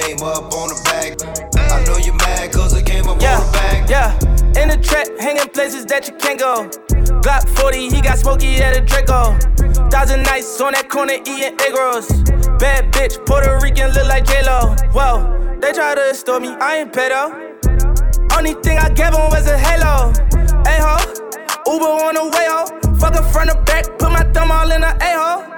came 0.00 0.22
up 0.22 0.52
on 0.54 0.68
the 0.68 0.80
bag. 0.84 1.18
I 1.58 1.84
know 1.84 1.96
you 1.98 2.12
mad 2.12 2.52
cause 2.52 2.74
I 2.74 2.82
came 2.82 3.08
up 3.08 3.20
Yeah, 3.20 3.38
on 3.38 3.46
the 3.46 3.52
bag. 3.52 3.90
yeah. 3.90 4.60
In 4.60 4.68
the 4.68 4.76
trap, 4.76 5.06
hanging 5.18 5.48
places 5.48 5.84
that 5.86 6.06
you 6.08 6.14
can't 6.14 6.38
go. 6.38 6.68
Glock 7.22 7.48
40, 7.58 7.88
he 7.88 8.00
got 8.00 8.18
smoky 8.18 8.56
at 8.58 8.76
a 8.76 8.80
Draco. 8.80 9.36
Thousand 9.90 10.22
nights 10.22 10.60
on 10.60 10.72
that 10.72 10.88
corner 10.88 11.14
eating 11.14 11.54
egg 11.60 11.74
rolls. 11.74 12.08
Bad 12.58 12.92
bitch, 12.92 13.24
Puerto 13.26 13.58
Rican, 13.62 13.90
look 13.92 14.06
like 14.08 14.24
J-Lo. 14.24 14.74
Whoa, 14.92 15.58
they 15.60 15.72
try 15.72 15.94
to 15.94 16.08
extort 16.10 16.42
me, 16.42 16.48
I 16.60 16.78
ain't 16.78 16.92
pedo. 16.92 17.44
Only 18.36 18.54
thing 18.62 18.78
I 18.78 18.88
gave 18.90 19.14
him 19.14 19.26
was 19.30 19.46
a 19.48 19.58
halo. 19.58 20.12
Hey 20.64 20.78
ho, 20.78 20.96
Uber 21.66 21.90
on 22.06 22.14
the 22.14 22.24
way 22.34 22.46
ho. 22.46 22.94
Fuck 22.98 23.14
her 23.16 23.22
front 23.32 23.50
or 23.50 23.60
back, 23.64 23.84
put 23.98 24.10
my 24.12 24.22
thumb 24.32 24.52
all 24.52 24.70
in 24.70 24.80
the 24.82 24.92
a 25.00 25.10
hole. 25.18 25.57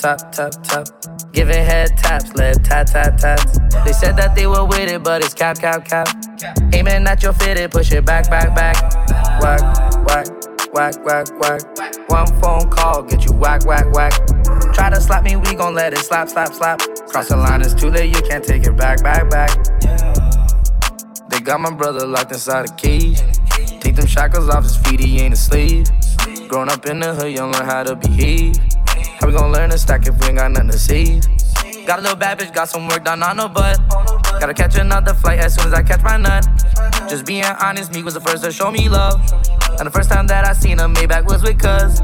top, 0.00 0.32
top, 0.32 0.52
top. 0.62 0.86
Giving 1.32 1.62
head 1.62 1.96
taps, 1.98 2.32
lip 2.34 2.56
tap, 2.64 2.86
tap, 2.86 3.16
taps. 3.18 3.58
They 3.84 3.92
said 3.92 4.16
that 4.16 4.34
they 4.34 4.46
were 4.46 4.64
with 4.64 4.90
it, 4.90 5.02
but 5.04 5.22
it's 5.22 5.34
cap, 5.34 5.58
cap, 5.58 5.84
cap. 5.84 6.08
Aiming 6.72 7.06
at 7.06 7.22
your 7.22 7.32
fitted, 7.34 7.70
push 7.70 7.92
it 7.92 8.04
back, 8.04 8.30
back, 8.30 8.54
back. 8.54 8.76
Whack, 9.40 9.60
whack, 10.06 10.26
whack, 10.72 11.04
whack, 11.04 11.40
whack. 11.40 12.08
One 12.08 12.26
phone 12.40 12.70
call, 12.70 13.02
get 13.02 13.24
you 13.24 13.32
whack, 13.32 13.66
whack, 13.66 13.92
whack. 13.92 14.12
Try 14.72 14.90
to 14.90 15.00
slap 15.00 15.22
me, 15.22 15.36
we 15.36 15.54
gon' 15.54 15.74
let 15.74 15.92
it 15.92 15.98
slap, 15.98 16.28
slap, 16.28 16.54
slap. 16.54 16.80
Cross 17.08 17.28
the 17.28 17.36
line, 17.36 17.60
it's 17.60 17.74
too 17.74 17.90
late, 17.90 18.14
you 18.14 18.22
can't 18.22 18.44
take 18.44 18.64
it 18.64 18.76
back, 18.76 19.02
back, 19.02 19.28
back. 19.30 19.50
They 21.28 21.40
got 21.40 21.60
my 21.60 21.72
brother 21.72 22.06
locked 22.06 22.32
inside 22.32 22.70
a 22.70 22.74
cage. 22.74 23.20
Take 23.80 23.96
them 23.96 24.06
shackles 24.06 24.48
off 24.48 24.64
his 24.64 24.76
feet, 24.78 25.00
he 25.00 25.20
ain't 25.20 25.34
a 25.34 25.36
slave. 25.36 25.86
Grown 26.48 26.68
up 26.68 26.86
in 26.86 27.00
the 27.00 27.14
hood, 27.14 27.32
you 27.32 27.44
learn 27.44 27.64
how 27.66 27.82
to 27.82 27.94
behave. 27.94 28.56
How 29.20 29.26
we 29.26 29.32
gon' 29.34 29.52
learn 29.52 29.70
to 29.70 29.78
stack 29.78 30.06
if 30.06 30.18
we 30.20 30.28
ain't 30.28 30.38
got 30.38 30.50
nothing 30.50 30.70
to 30.70 30.78
save? 30.78 31.26
Got 31.86 31.98
a 31.98 32.02
little 32.02 32.16
bad 32.16 32.38
bitch, 32.38 32.54
got 32.54 32.68
some 32.68 32.88
work 32.88 33.04
done 33.04 33.22
on 33.22 33.36
her 33.36 33.48
butt. 33.48 33.78
Gotta 34.40 34.54
catch 34.54 34.76
another 34.76 35.12
flight 35.12 35.40
as 35.40 35.54
soon 35.54 35.66
as 35.66 35.74
I 35.74 35.82
catch 35.82 36.02
my 36.02 36.16
nut. 36.16 36.46
Just 37.08 37.26
being 37.26 37.44
honest, 37.44 37.92
me 37.92 38.02
was 38.02 38.14
the 38.14 38.20
first 38.20 38.44
to 38.44 38.52
show 38.52 38.70
me 38.70 38.88
love. 38.88 39.20
And 39.78 39.86
the 39.86 39.90
first 39.90 40.10
time 40.10 40.26
that 40.28 40.46
I 40.46 40.54
seen 40.54 40.78
a 40.80 40.88
Maybach 40.88 41.26
was 41.26 41.42
with 41.42 41.58
cuz. 41.58 42.00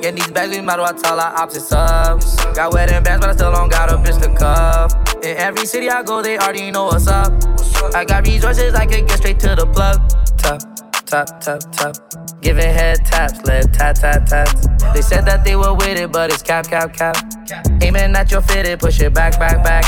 Getting 0.00 0.16
these 0.16 0.30
bags, 0.30 0.54
we 0.54 0.60
model, 0.60 0.84
I 0.84 0.92
tell 0.92 1.18
our 1.18 1.34
opposites 1.34 1.72
up. 1.72 2.20
Got 2.54 2.74
wedding 2.74 3.02
bands, 3.02 3.24
but 3.24 3.30
I 3.30 3.34
still 3.34 3.52
don't 3.52 3.70
got 3.70 3.90
a 3.90 3.96
bitch 3.96 4.20
to 4.22 4.34
cuff. 4.34 4.92
In 5.24 5.36
every 5.36 5.64
city 5.64 5.88
I 5.88 6.02
go, 6.02 6.20
they 6.20 6.36
already 6.36 6.70
know 6.70 6.86
what's 6.86 7.06
up. 7.06 7.32
I 7.94 8.04
got 8.04 8.26
resources, 8.26 8.74
I 8.74 8.84
can 8.84 9.06
get 9.06 9.18
straight 9.18 9.40
to 9.40 9.54
the 9.54 9.66
plug. 9.66 10.08
Top, 10.36 10.60
top, 11.06 11.40
top, 11.40 11.60
top. 11.72 12.29
Giving 12.42 12.64
head 12.64 13.04
taps, 13.04 13.42
lip 13.42 13.66
tap, 13.72 13.96
tap, 13.96 14.24
taps. 14.26 14.66
They 14.94 15.02
said 15.02 15.26
that 15.26 15.44
they 15.44 15.56
were 15.56 15.74
with 15.74 15.98
it, 15.98 16.10
but 16.10 16.32
it's 16.32 16.42
cap, 16.42 16.66
cap, 16.66 16.94
cap. 16.94 17.16
Aiming 17.82 18.16
at 18.16 18.30
your 18.30 18.40
fitted, 18.40 18.80
push 18.80 19.00
it 19.00 19.12
back, 19.12 19.38
back, 19.38 19.62
back. 19.62 19.84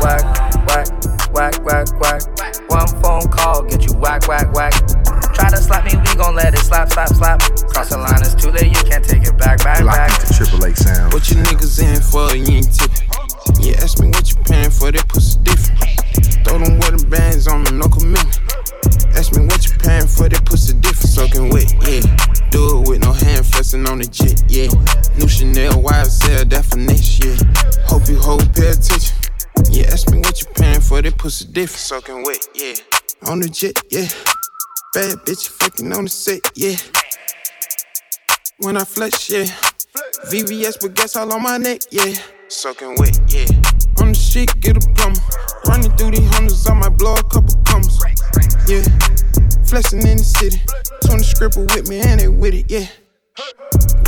Whack, 0.00 0.24
whack, 0.66 0.88
whack, 1.34 1.64
whack, 1.64 2.00
whack. 2.00 2.22
One 2.70 2.88
phone 3.02 3.28
call, 3.28 3.64
get 3.64 3.84
you 3.86 3.94
whack, 3.98 4.26
whack, 4.26 4.52
whack. 4.54 4.72
Try 5.34 5.50
to 5.50 5.56
slap 5.58 5.84
me, 5.84 5.92
we 6.00 6.14
gon' 6.16 6.34
let 6.34 6.54
it 6.54 6.60
slap, 6.60 6.90
slap, 6.90 7.08
slap. 7.08 7.40
Cross 7.40 7.90
the 7.90 7.98
line, 7.98 8.20
it's 8.20 8.34
too 8.34 8.50
late, 8.50 8.68
you 8.68 8.82
can't 8.88 9.04
take 9.04 9.24
it 9.24 9.36
back, 9.36 9.58
back, 9.62 9.82
Locked 9.82 9.96
back. 9.96 10.20
into 10.20 10.32
Triple 10.32 10.64
A 10.64 10.74
sound. 10.74 11.12
What 11.12 11.28
you 11.28 11.36
niggas 11.36 11.76
in 11.82 12.00
for? 12.00 12.34
You 12.34 12.56
ain't 12.56 12.72
tipping. 12.72 13.08
Yeah, 13.60 13.82
ask 13.82 14.00
me 14.00 14.08
what 14.08 14.30
you 14.30 14.36
paying 14.44 14.70
for. 14.70 14.90
That 14.92 15.06
pussy 15.08 15.38
different. 15.40 16.01
Throw 16.44 16.58
them 16.58 16.78
wedding 16.78 17.08
bands 17.08 17.48
on 17.48 17.64
me, 17.64 17.72
no 17.72 17.88
commitment. 17.88 18.40
Ask 19.14 19.34
me 19.36 19.44
what 19.46 19.64
you 19.64 19.72
paying 19.78 20.06
for. 20.06 20.28
That 20.28 20.44
pussy 20.44 20.74
different. 20.74 21.10
Soaking 21.10 21.50
wet, 21.50 21.72
yeah. 21.86 22.00
Do 22.50 22.82
it 22.82 22.88
with 22.88 23.00
no 23.02 23.12
hand 23.12 23.46
flexing 23.46 23.86
on 23.86 23.98
the 23.98 24.06
jet, 24.06 24.42
yeah. 24.48 24.68
New 25.16 25.28
Chanel 25.28 25.72
YSL, 25.82 26.48
that 26.50 26.64
finesse, 26.64 27.18
yeah. 27.20 27.36
Hope 27.86 28.08
you 28.08 28.18
hold, 28.18 28.44
pay 28.54 28.68
attention. 28.68 29.16
Yeah, 29.70 29.92
ask 29.92 30.10
me 30.10 30.18
what 30.18 30.40
you 30.40 30.46
paying 30.54 30.80
for. 30.80 31.00
That 31.02 31.16
pussy 31.18 31.46
different. 31.46 31.80
Soaking 31.80 32.24
wet, 32.24 32.46
yeah. 32.54 32.74
On 33.28 33.40
the 33.40 33.48
jet, 33.48 33.78
yeah. 33.90 34.08
Bad 34.94 35.18
bitch 35.24 35.48
fucking 35.48 35.92
on 35.92 36.04
the 36.04 36.10
set, 36.10 36.40
yeah. 36.54 36.76
When 38.58 38.76
I 38.76 38.84
flex, 38.84 39.30
yeah. 39.30 39.44
VVS 40.30 40.82
with 40.82 40.94
gas 40.94 41.16
all 41.16 41.32
on 41.32 41.42
my 41.42 41.58
neck, 41.58 41.80
yeah. 41.90 42.14
Soaking 42.48 42.96
wet, 42.98 43.18
yeah. 43.28 43.46
Street, 44.32 44.48
get 44.62 44.78
a 44.78 44.88
plumber. 44.96 45.20
Running 45.68 45.92
through 45.92 46.12
these 46.12 46.26
hundreds, 46.32 46.66
I 46.66 46.72
might 46.72 46.96
blow 46.96 47.12
a 47.12 47.22
couple 47.24 47.52
commas. 47.68 48.00
Yeah. 48.64 48.80
Flexing 49.68 50.00
in 50.08 50.16
the 50.16 50.24
city. 50.24 50.56
20 51.04 51.22
scribble 51.22 51.66
with 51.68 51.90
me 51.90 52.00
and 52.00 52.18
they 52.18 52.28
with 52.28 52.54
it, 52.54 52.64
yeah. 52.72 52.88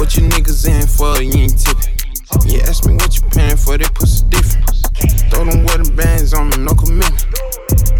What 0.00 0.16
you 0.16 0.24
niggas 0.24 0.64
in 0.64 0.88
for? 0.88 1.20
You 1.20 1.44
ain't 1.44 1.60
tipping. 1.60 1.92
Yeah, 2.48 2.64
ask 2.64 2.86
me 2.86 2.94
what 2.94 3.12
you 3.12 3.20
paying 3.36 3.58
for. 3.60 3.76
That 3.76 3.92
pussy 3.92 4.24
different. 4.32 4.64
Throw 5.28 5.44
them 5.44 5.60
wedding 5.68 5.94
bands 5.94 6.32
on 6.32 6.48
me, 6.48 6.56
no 6.56 6.72
commitment. 6.72 7.28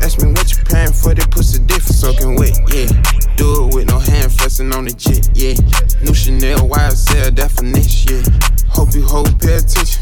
Ask 0.00 0.25
me 0.25 0.32
what 0.32 0.49
you 0.49 0.65
paying 0.65 0.97
for. 0.97 1.12
That 1.12 1.29
pussy 1.29 1.61
different. 1.69 1.93
Soaking 1.93 2.41
wet, 2.41 2.56
yeah. 2.73 2.88
Do 3.37 3.69
it 3.69 3.75
with 3.76 3.93
no 3.93 3.99
hand 4.00 4.32
flexing 4.32 4.73
on 4.73 4.88
the 4.88 4.97
jet, 4.97 5.29
yeah. 5.37 5.61
New 6.00 6.17
Chanel 6.17 6.65
YSL, 6.73 7.37
finesse, 7.53 8.09
yeah. 8.09 8.25
Hope 8.73 8.97
you 8.97 9.05
hold, 9.05 9.29
pay 9.44 9.61
attention. 9.61 10.00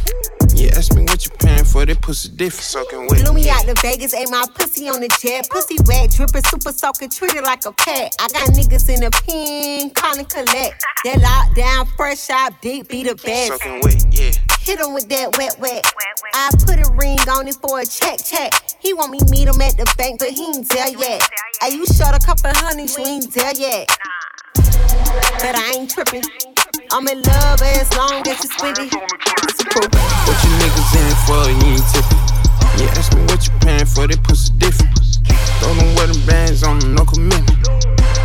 Yeah, 0.54 0.76
ask 0.76 0.94
me 0.94 1.02
what 1.02 1.24
you 1.24 1.30
paying 1.38 1.64
for. 1.64 1.84
That 1.86 2.00
pussy 2.02 2.28
different. 2.28 2.62
Soaking 2.64 3.06
wet. 3.08 3.20
Flew 3.20 3.32
me 3.32 3.48
out 3.48 3.64
to 3.64 3.74
Vegas, 3.80 4.14
ate 4.14 4.30
my 4.30 4.44
pussy 4.54 4.88
on 4.88 5.00
the 5.00 5.08
jet. 5.20 5.48
Pussy 5.50 5.76
wet, 5.86 6.10
dripping, 6.10 6.42
super 6.44 6.72
soaking, 6.72 7.10
treated 7.10 7.44
like 7.44 7.64
a 7.64 7.72
pet. 7.72 8.14
I 8.20 8.28
got 8.28 8.48
niggas 8.50 8.88
in 8.92 9.00
the 9.00 9.10
pen, 9.10 9.90
calling 9.90 10.26
collect. 10.26 10.84
That 11.04 11.18
lockdown, 11.18 11.88
fresh 11.96 12.30
out, 12.30 12.60
deep, 12.60 12.88
be 12.88 13.02
the 13.02 13.14
best. 13.14 13.52
Soaking 13.52 13.80
wet, 13.80 14.04
yeah. 14.12 14.32
Hit 14.60 14.78
him 14.78 14.94
with 14.94 15.08
that 15.08 15.36
wet, 15.38 15.58
wet. 15.58 15.84
I 16.34 16.50
put 16.64 16.78
a 16.78 16.90
ring 16.92 17.18
on 17.28 17.48
it 17.48 17.56
for 17.56 17.80
a 17.80 17.86
check, 17.86 18.22
check. 18.22 18.52
He 18.78 18.94
want 18.94 19.10
me 19.10 19.18
meet 19.30 19.48
him 19.48 19.60
at 19.60 19.76
the 19.76 19.92
bank, 19.98 20.20
but 20.20 20.28
he 20.28 20.44
ain't 20.44 20.68
there 20.68 20.88
yet. 20.88 21.28
Hey, 21.60 21.74
you 21.74 21.86
short 21.86 22.14
a 22.14 22.20
couple 22.24 22.50
honeys, 22.54 22.96
you 22.96 23.04
ain't 23.04 23.32
there 23.34 23.52
yet. 23.56 23.88
But 24.54 25.56
I 25.56 25.72
ain't 25.76 25.90
tripping. 25.90 26.22
I'm 26.94 27.08
in 27.08 27.22
love 27.22 27.62
as 27.62 27.88
long 27.96 28.20
as 28.28 28.36
you 28.44 28.50
spend 28.52 28.76
it. 28.76 28.92
What 28.92 30.36
you 30.44 30.52
niggas 30.60 30.92
in 30.92 31.16
for? 31.24 31.40
You 31.48 31.72
ain't 31.72 31.88
tipping. 31.88 32.20
Yeah, 32.76 32.92
ask 33.00 33.16
me 33.16 33.22
what 33.32 33.40
you 33.48 33.52
paying 33.64 33.86
for. 33.86 34.06
That 34.06 34.20
pussy 34.22 34.52
different. 34.60 34.92
Throw 35.64 35.72
them 35.72 35.88
wedding 35.96 36.20
bands 36.26 36.62
on 36.62 36.80
them, 36.80 36.94
no 36.94 37.06
commitment. 37.06 37.48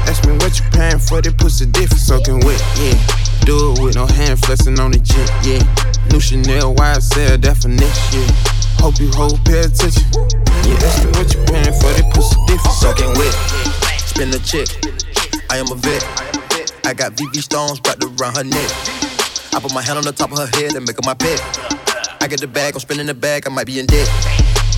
Ask 0.04 0.28
me 0.28 0.34
what 0.44 0.60
you 0.60 0.68
paying 0.76 1.00
for. 1.00 1.22
That 1.22 1.38
pussy 1.38 1.66
different. 1.66 2.04
Soaking 2.04 2.44
wet, 2.44 2.60
yeah. 2.76 3.00
Do 3.48 3.72
it 3.72 3.80
with 3.80 3.96
no 3.96 4.06
hand 4.06 4.44
flexing 4.44 4.78
on 4.84 4.92
the 4.92 5.00
jet, 5.00 5.32
yeah. 5.48 5.64
New 6.12 6.20
Chanel 6.20 6.76
YSL, 6.76 7.40
that 7.40 7.56
finesse, 7.56 7.96
yeah. 8.12 8.28
Hope 8.84 9.00
you 9.00 9.08
hold 9.16 9.40
pay 9.48 9.64
attention. 9.64 10.04
Yeah, 10.68 10.76
ask 10.84 11.08
me 11.08 11.16
what 11.16 11.32
you 11.32 11.40
paying 11.48 11.72
for, 11.72 11.88
that 11.96 12.12
pussy 12.12 12.36
different. 12.52 12.76
Soaking 12.84 13.16
wet, 13.16 13.32
spin 14.04 14.28
the 14.28 14.44
chick. 14.44 14.68
I 15.50 15.56
am 15.56 15.72
a 15.72 15.76
vet. 15.80 16.04
I 16.88 16.94
got 16.94 17.20
VV 17.20 17.44
stones 17.44 17.82
wrapped 17.84 18.00
around 18.00 18.38
her 18.40 18.48
neck. 18.48 18.72
I 19.52 19.60
put 19.60 19.74
my 19.74 19.84
hand 19.84 20.00
on 20.00 20.06
the 20.08 20.16
top 20.16 20.32
of 20.32 20.40
her 20.40 20.48
head 20.56 20.72
and 20.72 20.88
make 20.88 20.96
her 20.96 21.04
my 21.04 21.14
pet. 21.20 21.36
I 22.24 22.32
get 22.32 22.40
the 22.40 22.48
bag, 22.48 22.76
I'm 22.76 22.80
spinning 22.80 23.08
the 23.08 23.14
bag, 23.14 23.44
I 23.46 23.50
might 23.52 23.68
be 23.68 23.78
in 23.84 23.88
debt. 23.88 24.08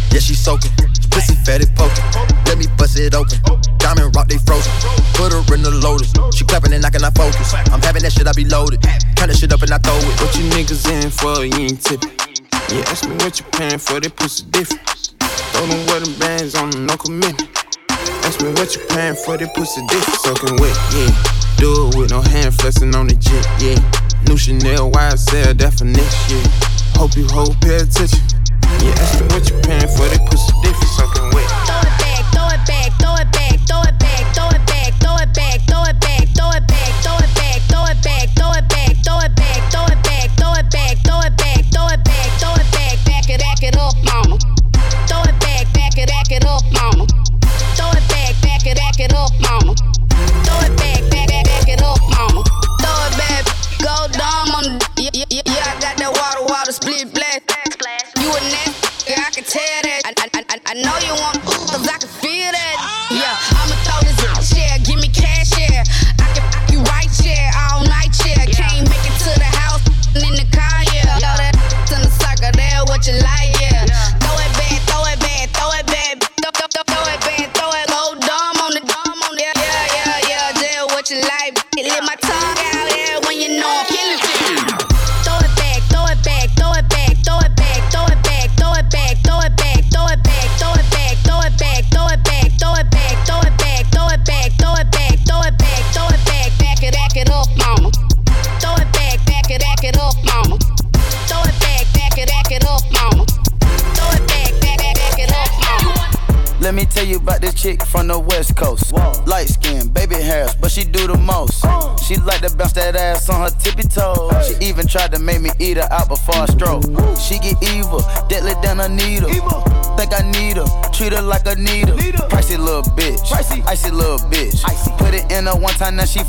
Yeah, 0.10 0.18
she 0.18 0.34
soaking, 0.34 0.74
pussy 1.14 1.38
fat 1.46 1.62
it 1.62 1.70
poking. 1.78 2.02
Let 2.50 2.58
me 2.58 2.66
bust 2.82 2.98
it 2.98 3.14
open. 3.14 3.38
Diamond 3.78 4.10
rock, 4.16 4.26
they 4.26 4.42
frozen. 4.42 4.74
Put 5.14 5.38
her 5.38 5.46
in 5.54 5.62
the 5.62 5.70
lotus. 5.70 6.10
She 6.34 6.46
clapping 6.50 6.74
and 6.74 6.82
I 6.82 6.90
focus. 7.14 7.54
I'm 7.70 7.82
having 7.86 8.02
that 8.02 8.12
shit, 8.12 8.26
I 8.26 8.34
be 8.34 8.46
loaded. 8.50 8.82
Turn 9.14 9.30
that 9.30 9.38
shit 9.38 9.54
up 9.54 9.62
and 9.62 9.70
I 9.70 9.78
throw 9.78 9.94
it. 9.94 10.10
What 10.18 10.34
you 10.34 10.50
niggas 10.50 10.90
in 10.90 11.14
for? 11.14 11.46
You 11.46 11.70
ain't 11.70 11.78
tipping. 11.78 12.10
Yeah, 12.74 12.90
ask 12.90 13.06
me 13.06 13.22
what 13.22 13.38
you 13.38 13.46
paying 13.54 13.78
for, 13.78 14.02
that 14.02 14.16
pussy 14.18 14.50
different. 14.50 14.82
Throw 15.54 15.62
them 15.62 15.86
wedding 15.86 16.18
bands 16.18 16.58
on 16.58 16.74
no 16.90 16.98
commitment. 16.98 17.70
Ask 18.30 18.44
me 18.44 18.52
what 18.62 18.76
you 18.76 18.82
paying 18.94 19.16
for, 19.16 19.38
that 19.38 19.56
pussy 19.56 19.82
dick 19.90 20.06
Soaking 20.22 20.54
wet, 20.62 20.78
yeah. 20.94 21.10
Do 21.58 21.90
it 21.90 21.98
with 21.98 22.12
no 22.12 22.22
hand 22.22 22.54
flexing 22.54 22.94
on 22.94 23.08
the 23.08 23.18
jet, 23.18 23.42
yeah. 23.58 23.82
New 24.30 24.38
Chanel 24.38 24.92
YSL 24.92 25.58
definition, 25.58 26.06
yeah. 26.30 26.46
Hope 26.94 27.18
you 27.18 27.26
hold 27.26 27.58
pay 27.58 27.82
attention. 27.82 28.22
Yeah, 28.86 28.94
ask 29.02 29.18
me 29.18 29.26
what 29.34 29.50
you 29.50 29.58
paying 29.66 29.90
for, 29.90 30.06
that 30.06 30.22
pussy 30.30 30.54
dick 30.62 30.78
Soaking 30.94 31.34
wet. 31.34 31.50
Throw 31.66 31.82
it 31.82 31.90
back, 31.98 32.22
throw 32.30 32.46
it 32.54 32.62
back, 32.70 32.90
throw 33.02 33.18
it 33.18 33.30
back, 33.34 33.58
throw 33.66 33.82
it 33.82 33.98
back, 33.98 34.09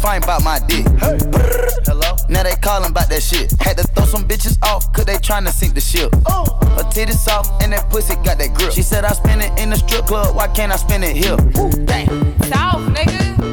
time, 0.00 0.20
now 0.20 0.26
fine 0.26 0.40
about 0.40 0.44
my 0.44 0.58
dick. 0.66 0.86
Hello? 1.86 2.16
Now 2.28 2.42
they 2.42 2.54
callin' 2.56 2.90
about 2.90 3.08
that 3.08 3.22
shit. 3.22 3.52
Had 3.60 3.78
to 3.78 3.84
throw 3.84 4.04
some 4.04 4.26
bitches 4.26 4.58
off, 4.62 4.92
cause 4.92 5.04
they 5.04 5.16
tryna 5.16 5.50
sink 5.50 5.74
the 5.74 5.80
ship. 5.80 6.10
Oh. 6.26 6.44
Her 6.76 6.84
titties 6.90 7.16
soft, 7.16 7.62
and 7.62 7.72
that 7.72 7.88
pussy 7.90 8.14
got 8.16 8.38
that 8.38 8.54
grip. 8.54 8.72
She 8.72 8.82
said 8.82 9.04
I 9.04 9.12
spend 9.12 9.42
it 9.42 9.58
in 9.58 9.70
the 9.70 9.76
strip 9.76 10.06
club, 10.06 10.34
why 10.36 10.48
can't 10.48 10.72
I 10.72 10.76
spend 10.76 11.04
it 11.04 11.16
here? 11.16 11.36
Bang. 11.84 12.08
South, 12.44 12.82
nigga. 12.94 13.49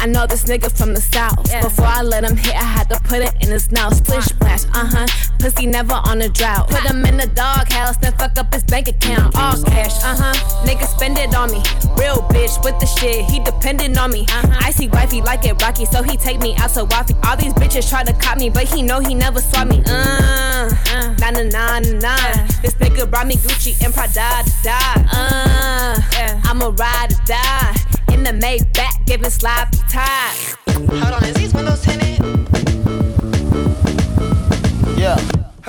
I 0.00 0.06
know 0.06 0.26
this 0.26 0.44
nigga 0.44 0.74
from 0.74 0.94
the 0.94 1.00
south. 1.00 1.44
Before 1.62 1.84
I 1.84 2.00
let 2.00 2.24
him 2.24 2.34
hit, 2.34 2.54
I 2.54 2.64
had 2.64 2.88
to 2.88 2.98
put 3.00 3.20
it 3.20 3.34
in 3.42 3.50
his 3.50 3.70
mouth. 3.70 3.94
Splish 3.94 4.24
splash, 4.24 4.64
uh 4.72 4.88
huh. 4.88 5.06
Pussy 5.38 5.66
never 5.66 5.92
on 5.92 6.22
a 6.22 6.28
drought. 6.30 6.70
Put 6.70 6.80
him 6.90 7.04
in 7.04 7.18
the 7.18 7.26
doghouse, 7.26 7.98
then 7.98 8.14
fuck 8.14 8.38
up 8.38 8.52
his 8.54 8.64
bank 8.64 8.88
account. 8.88 9.36
All 9.36 9.62
cash, 9.64 9.92
uh 10.02 10.16
huh. 10.16 10.66
Nigga 10.66 10.86
spend 10.86 11.18
it 11.18 11.34
on 11.34 11.50
me. 11.50 11.60
Real 12.00 12.16
bitch 12.32 12.64
with 12.64 12.80
the 12.80 12.86
shit, 12.86 13.26
he 13.26 13.40
dependent 13.40 13.98
on 13.98 14.10
me. 14.10 14.24
I 14.30 14.70
see 14.70 14.88
wifey 14.88 15.20
like 15.20 15.44
it 15.44 15.60
rocky, 15.60 15.84
so 15.84 16.02
he 16.02 16.16
take 16.16 16.40
me 16.40 16.56
out 16.56 16.70
to 16.70 16.84
wifey. 16.86 17.14
All 17.24 17.36
these 17.36 17.52
bitches 17.52 17.90
try 17.90 18.02
to 18.02 18.14
cop 18.14 18.38
me, 18.38 18.48
but 18.48 18.64
he 18.64 18.80
know 18.80 19.00
he 19.00 19.14
never 19.14 19.42
swap 19.42 19.68
me. 19.68 19.82
Uh, 19.84 21.14
nah 21.20 21.30
nah 21.30 21.42
nah 21.42 21.78
nah 21.78 21.92
nah. 22.00 22.46
This 22.62 22.72
nigga 22.80 23.10
brought 23.10 23.26
me 23.26 23.34
Gucci 23.34 23.76
and 23.84 23.92
Prada 23.92 24.44
to 24.44 24.52
die. 24.64 25.04
Uh, 25.12 26.40
I'ma 26.44 26.72
ride 26.78 27.12
or 27.12 27.24
die. 27.26 27.76
In 28.12 28.24
the 28.24 28.32
Maybach, 28.32 29.06
giving 29.06 29.30
sloppy 29.30 29.78
time. 29.88 30.36
Hold 30.68 31.14
on, 31.14 31.24
is 31.24 31.34
these 31.34 31.54
windows 31.54 31.82
tinted? 31.82 32.79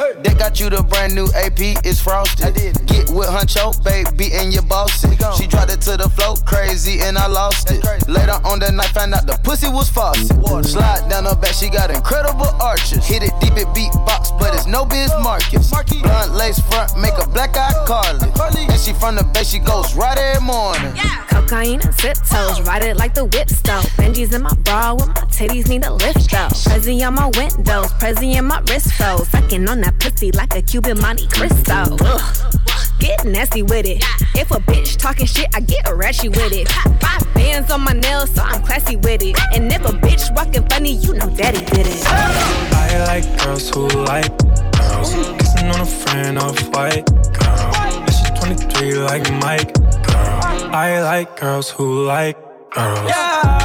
Yeah. 0.02 0.22
They 0.22 0.34
got 0.34 0.60
you 0.60 0.70
the 0.70 0.84
brand 0.84 1.14
new 1.14 1.28
AP, 1.36 1.86
it's 1.86 2.02
frosted. 2.02 2.46
I 2.46 2.52
did. 2.52 2.86
Get 2.88 3.10
with 3.10 3.30
Huncho, 3.30 3.78
baby, 3.84 4.34
and 4.34 4.54
your 4.54 4.64
boss 4.64 5.04
it. 5.04 5.18
She 5.38 5.48
dropped 5.48 5.72
it 5.72 5.82
to 5.82 5.98
the 5.98 6.10
floor, 6.10 6.36
crazy, 6.46 7.00
and 7.02 7.18
I 7.18 7.28
lost 7.28 7.72
it. 7.72 7.84
Later 8.08 8.40
on 8.44 8.60
that 8.60 8.74
night, 8.74 8.90
found 8.90 9.14
out 9.14 9.28
the 9.28 9.40
pussy 9.44 9.70
was 9.70 9.90
faucet. 9.90 10.32
Slide 10.66 11.08
down 11.10 11.26
her 11.26 11.36
back, 11.36 11.54
she 11.54 11.70
got 11.70 11.92
incredible 11.92 12.50
arches. 12.62 13.06
Hit 13.06 13.24
it 13.24 13.34
deep, 13.40 13.58
it 13.58 13.68
beatbox, 13.78 14.38
but 14.40 14.54
it's 14.56 14.68
no 14.68 14.86
Biz 14.86 15.12
Markie. 15.22 15.58
Blunt 16.02 16.34
lace 16.34 16.60
front, 16.70 16.98
make 16.98 17.14
a 17.22 17.28
black 17.30 17.56
eye 17.56 17.74
Carly. 17.86 18.30
And 18.68 18.80
she 18.80 18.94
from 18.94 19.16
the 19.16 19.24
bay, 19.34 19.44
she 19.44 19.60
goes 19.60 19.96
right 19.96 20.18
every 20.18 20.42
morning. 20.46 20.94
Yeah. 20.96 21.26
Cocaine 21.30 21.82
and 21.82 21.94
sip 21.96 22.18
toes, 22.30 22.62
ride 22.62 22.84
it 22.84 22.98
like 22.98 23.14
the 23.14 23.26
whip 23.26 23.50
stove. 23.50 23.84
Benji's 23.96 24.34
in 24.34 24.42
my 24.42 24.54
bra 24.66 24.94
with 24.94 25.08
my 25.08 25.26
titties 25.32 25.68
need 25.70 25.86
a 25.86 25.94
lift 25.94 26.30
though. 26.30 26.50
Prezi 26.68 27.06
on 27.08 27.16
my 27.16 27.28
windows, 27.28 27.92
Prezi 28.00 28.36
in 28.36 28.46
my 28.46 28.60
wrist 28.68 28.94
froze. 28.94 29.28
Sucking 29.30 29.68
on 29.70 29.82
that 29.82 29.91
pussy 29.92 30.32
like 30.32 30.56
a 30.56 30.62
Cuban 30.62 31.00
Monte 31.00 31.28
Cristo. 31.28 31.98
Ugh. 32.02 32.58
Get 33.00 33.26
nasty 33.26 33.64
with 33.64 33.88
it. 33.88 34.04
If 34.36 34.52
a 34.52 34.60
bitch 34.60 34.96
talking 34.98 35.26
shit, 35.26 35.48
I 35.56 35.62
get 35.62 35.90
ratchet 35.92 36.30
with 36.30 36.54
it. 36.54 36.70
Five 37.02 37.34
bands 37.34 37.72
on 37.72 37.82
my 37.82 37.94
nails, 37.94 38.30
so 38.30 38.44
I'm 38.44 38.62
classy 38.64 38.96
with 38.96 39.24
it. 39.24 39.36
And 39.54 39.72
if 39.74 39.84
a 39.86 39.94
bitch 39.94 40.34
walking 40.36 40.68
funny, 40.70 40.94
you 40.98 41.14
know 41.16 41.28
daddy 41.30 41.66
did 41.66 41.88
it. 41.88 42.06
I 42.08 43.04
like 43.08 43.26
girls 43.44 43.70
who 43.70 43.88
like 43.88 44.38
girls. 44.38 45.16
Kissing 45.40 45.70
on 45.70 45.82
a 45.82 45.86
friend 45.86 46.38
off 46.38 46.60
white 46.76 47.06
girl. 47.34 47.72
And 47.76 48.14
she's 48.14 48.30
23 48.40 48.94
like 49.00 49.32
Mike 49.42 49.74
girl. 49.74 50.70
I 50.72 51.02
like 51.02 51.40
girls 51.40 51.72
who 51.72 52.06
like 52.06 52.38
girls. 52.70 53.10
Yeah, 53.10 53.58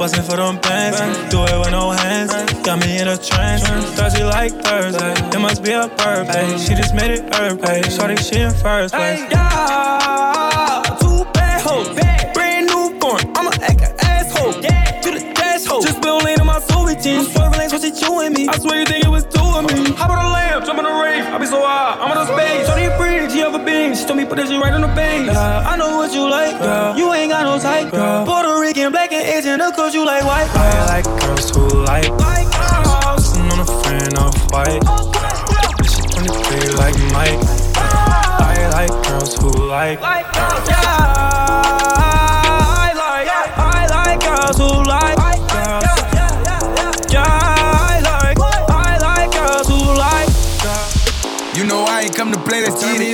bustin' 0.00 0.24
for 0.24 0.36
them 0.36 0.56
bands. 0.60 0.98
Do 1.30 1.44
it 1.44 1.58
with 1.58 1.72
no 1.72 1.90
hands, 1.90 2.32
got 2.64 2.80
me 2.80 2.98
in 2.98 3.06
a 3.06 3.18
trance. 3.18 3.62
Thursday 3.98 4.24
like 4.24 4.52
Thursday, 4.64 5.12
it 5.12 5.38
must 5.38 5.62
be 5.62 5.72
a 5.72 5.88
birthday. 5.88 6.56
She 6.56 6.74
just 6.74 6.94
made 6.94 7.10
it 7.10 7.30
birthday. 7.30 7.82
Shorty, 7.82 8.16
she 8.16 8.40
in 8.40 8.50
first 8.50 8.94
place. 8.94 9.20
Yeah, 9.30 10.09
lanes, 18.20 18.38
what 18.38 18.44
she 18.44 18.44
chewing 18.44 18.46
me. 18.46 18.48
I 18.48 18.58
swear 18.58 18.80
you 18.80 18.86
think 18.86 19.04
it 19.04 19.10
was 19.10 19.24
two 19.24 19.40
of 19.40 19.64
me. 19.64 19.92
Hop 19.96 20.10
on 20.10 20.24
the 20.24 20.30
lamp, 20.30 20.64
jump 20.64 20.78
on 20.78 20.84
the 20.84 20.90
rave. 20.90 21.24
I 21.24 21.38
be 21.38 21.46
so 21.46 21.60
high, 21.62 21.96
I'm 22.00 22.10
on 22.10 22.18
the 22.18 22.26
space. 22.28 22.66
Shorty 22.66 22.84
a 22.84 22.96
freak, 22.98 23.30
she 23.30 23.38
have 23.38 23.54
a 23.54 23.64
beam. 23.64 23.94
She 23.94 24.04
told 24.04 24.18
me 24.18 24.24
put 24.24 24.36
that 24.36 24.48
shit 24.48 24.60
right 24.60 24.72
on 24.72 24.82
the 24.82 24.92
base. 24.92 25.26
Yeah, 25.26 25.68
I 25.68 25.76
know 25.76 25.96
what 25.96 26.12
you 26.12 26.28
like, 26.28 26.58
girl. 26.58 26.96
You 26.96 27.12
ain't 27.12 27.30
got 27.30 27.44
no 27.44 27.58
type, 27.58 27.90
girl. 27.90 28.26
Puerto 28.26 28.60
Rican, 28.60 28.92
black 28.92 29.12
and 29.12 29.24
Asian, 29.24 29.60
of 29.60 29.74
course 29.74 29.94
you 29.94 30.04
like 30.04 30.24
white. 30.24 30.48
I 30.54 31.00
like 31.00 31.08
girls 31.20 31.50
who 31.50 31.64
like 31.84 32.10
white 32.18 32.50
girls. 32.50 33.32
Sitting 33.32 33.50
on 33.50 33.60
a 33.60 33.68
friend 33.82 34.18
off 34.18 34.36
white. 34.52 34.82
Oh, 34.86 35.10
she 35.84 36.02
23 36.02 36.76
like 36.76 36.96
Mike. 37.12 37.40
I 37.76 38.68
like 38.72 38.94
girls. 39.06 39.34
who 39.36 39.50
like. 39.66 40.00
Yeah, 40.00 40.76
I 40.76 40.79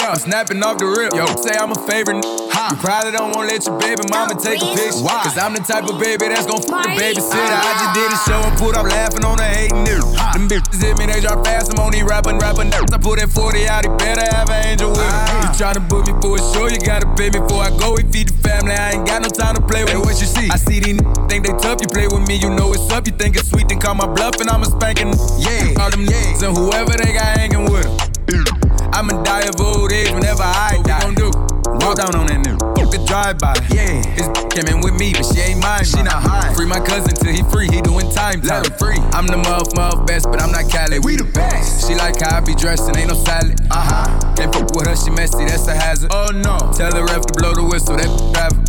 let's 0.08 0.24
get 0.24 0.30
it 0.30 0.34
up. 0.34 0.46
Snapping 0.48 0.62
off 0.62 0.78
the 0.78 0.86
rip, 0.86 1.14
yo. 1.14 1.26
Say 1.42 1.54
I'm 1.58 1.72
a 1.72 1.80
favorite. 1.86 2.22
Huh. 2.52 2.74
You 2.74 2.76
probably 2.80 3.12
don't 3.12 3.34
wanna 3.34 3.50
let 3.50 3.66
your 3.66 3.78
baby 3.78 4.02
mama 4.10 4.34
take 4.34 4.62
a 4.62 4.68
picture. 4.74 5.02
Why? 5.02 5.22
Cause 5.24 5.38
I'm 5.38 5.54
the 5.54 5.60
type 5.60 5.84
of 5.88 5.98
baby 6.00 6.28
that's 6.28 6.46
gon' 6.46 6.62
fuck 6.62 6.84
the 6.84 6.96
babysitter. 6.96 7.52
I 7.52 7.60
ah. 7.60 7.78
just 7.80 7.92
did 7.94 8.08
a 8.10 8.18
show 8.24 8.40
and 8.40 8.56
put 8.58 8.76
up 8.76 8.86
laughing 8.86 9.24
on 9.24 9.36
the 9.36 9.44
hating 9.44 9.84
nigga. 9.84 10.04
Them 10.32 10.48
bitches 10.48 10.80
hit 10.80 10.98
me, 10.98 11.06
they 11.06 11.20
drop 11.20 11.44
fast. 11.44 11.72
I'm 11.72 11.80
on 11.80 11.92
these 11.92 12.04
rapping, 12.04 12.38
rapping 12.38 12.70
nerves. 12.70 12.92
I 12.92 12.98
put 12.98 13.18
that 13.18 13.30
40 13.30 13.68
out, 13.68 13.84
he 13.84 13.90
better 13.96 14.24
have 14.34 14.50
an 14.50 14.60
angel 14.66 14.90
with 14.90 15.04
him. 15.04 15.12
Ah. 15.12 15.42
You 15.42 15.48
tryna 15.56 15.82
book 15.88 16.06
me 16.06 16.14
for 16.20 16.36
a 16.36 16.42
show, 16.52 16.66
you 16.68 16.80
gotta 16.80 17.08
pay 17.16 17.30
me 17.30 17.40
before 17.40 17.64
I 17.64 17.70
go. 17.76 17.96
We 17.96 18.04
feed 18.08 18.30
the 18.30 18.36
family, 18.40 18.74
I 18.74 18.96
ain't 18.96 19.06
got 19.06 19.22
no 19.22 19.28
time 19.28 19.56
to 19.56 19.62
play 19.62 19.84
with. 19.84 19.92
Hey, 19.92 20.00
what 20.00 20.16
you 20.20 20.28
see? 20.28 20.48
I 20.50 20.56
see 20.56 20.80
these 20.80 21.00
n- 21.00 21.28
think 21.28 21.46
they 21.46 21.54
tough. 21.60 21.80
You 21.80 21.88
play 21.88 22.08
with 22.08 22.26
me, 22.26 22.36
you 22.36 22.50
know 22.50 22.72
it's 22.72 22.88
up. 22.92 23.06
You 23.06 23.12
think 23.12 23.36
it's 23.36 23.48
sweet, 23.48 23.68
then 23.68 23.80
call 23.80 23.94
my 23.94 24.06
bluff 24.06 24.40
and 24.40 24.48
I'm 24.48 24.62
a 24.62 24.68
spanking. 24.68 25.12
Yeah, 25.40 25.80
all 25.80 25.90
them 25.90 26.04
yeah. 26.04 26.44
and 26.44 26.56
whoever 26.56 26.96
they 26.96 27.12
got 27.12 27.36
hanging 27.36 27.68
with 27.70 27.84
them. 27.84 27.96
Mm. 28.26 28.55
I'ma 28.92 29.22
die 29.22 29.48
of 29.48 29.60
old 29.60 29.92
age 29.92 30.10
whenever 30.12 30.42
I 30.42 30.80
die. 30.84 30.98
What 31.04 31.08
we 31.08 31.14
gon' 31.14 31.30
do? 31.32 31.46
Walk 31.84 31.96
down 31.96 32.14
on 32.16 32.26
that 32.26 32.40
nigga. 32.42 32.90
the 32.90 33.04
drive 33.06 33.38
by. 33.38 33.54
Yeah. 33.70 34.02
His 34.16 34.26
came 34.50 34.66
in 34.72 34.80
with 34.80 34.94
me, 34.94 35.12
but 35.12 35.26
she 35.26 35.40
ain't 35.40 35.60
mine. 35.60 35.84
She 35.84 36.02
not 36.02 36.22
high. 36.22 36.54
Free 36.54 36.66
my 36.66 36.80
cousin 36.80 37.14
till 37.14 37.32
he 37.32 37.42
free. 37.50 37.68
He 37.68 37.82
doing 37.82 38.10
time. 38.10 38.40
Let 38.42 38.66
him 38.66 38.72
free. 38.78 38.98
I'm 39.12 39.26
the 39.26 39.36
muff, 39.36 39.74
muff 39.76 40.06
best, 40.06 40.26
but 40.30 40.40
I'm 40.40 40.50
not 40.50 40.70
Cali. 40.70 40.98
We 41.00 41.16
the 41.16 41.24
best. 41.24 41.86
She 41.86 41.94
like 41.94 42.20
how 42.20 42.38
I 42.38 42.40
be 42.40 42.54
dressed 42.54 42.88
and 42.88 42.96
ain't 42.96 43.08
no 43.08 43.14
salad. 43.14 43.60
Uh 43.70 43.82
huh. 43.82 44.34
Can't 44.34 44.52
fuck 44.52 44.72
with 44.74 44.86
her, 44.86 44.96
she 44.96 45.10
messy. 45.10 45.44
That's 45.44 45.66
a 45.68 45.74
hazard. 45.74 46.10
Oh 46.12 46.30
no. 46.32 46.56
Tell 46.72 46.90
the 46.90 47.04
ref 47.04 47.26
to 47.26 47.32
blow 47.36 47.54
the 47.54 47.64
whistle. 47.64 47.96
That 47.96 48.10
driver. 48.32 48.62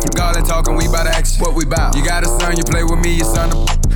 Fuck 0.00 0.20
all 0.20 0.32
that 0.32 0.46
talking, 0.46 0.76
we 0.76 0.86
bout 0.88 1.04
to 1.04 1.10
action. 1.10 1.42
What 1.42 1.54
we 1.54 1.64
bout? 1.64 1.94
You 1.94 2.04
got 2.04 2.22
a 2.22 2.26
son, 2.26 2.56
you 2.56 2.64
play 2.64 2.84
with 2.84 3.00
me, 3.00 3.16
your 3.16 3.26
son. 3.26 3.50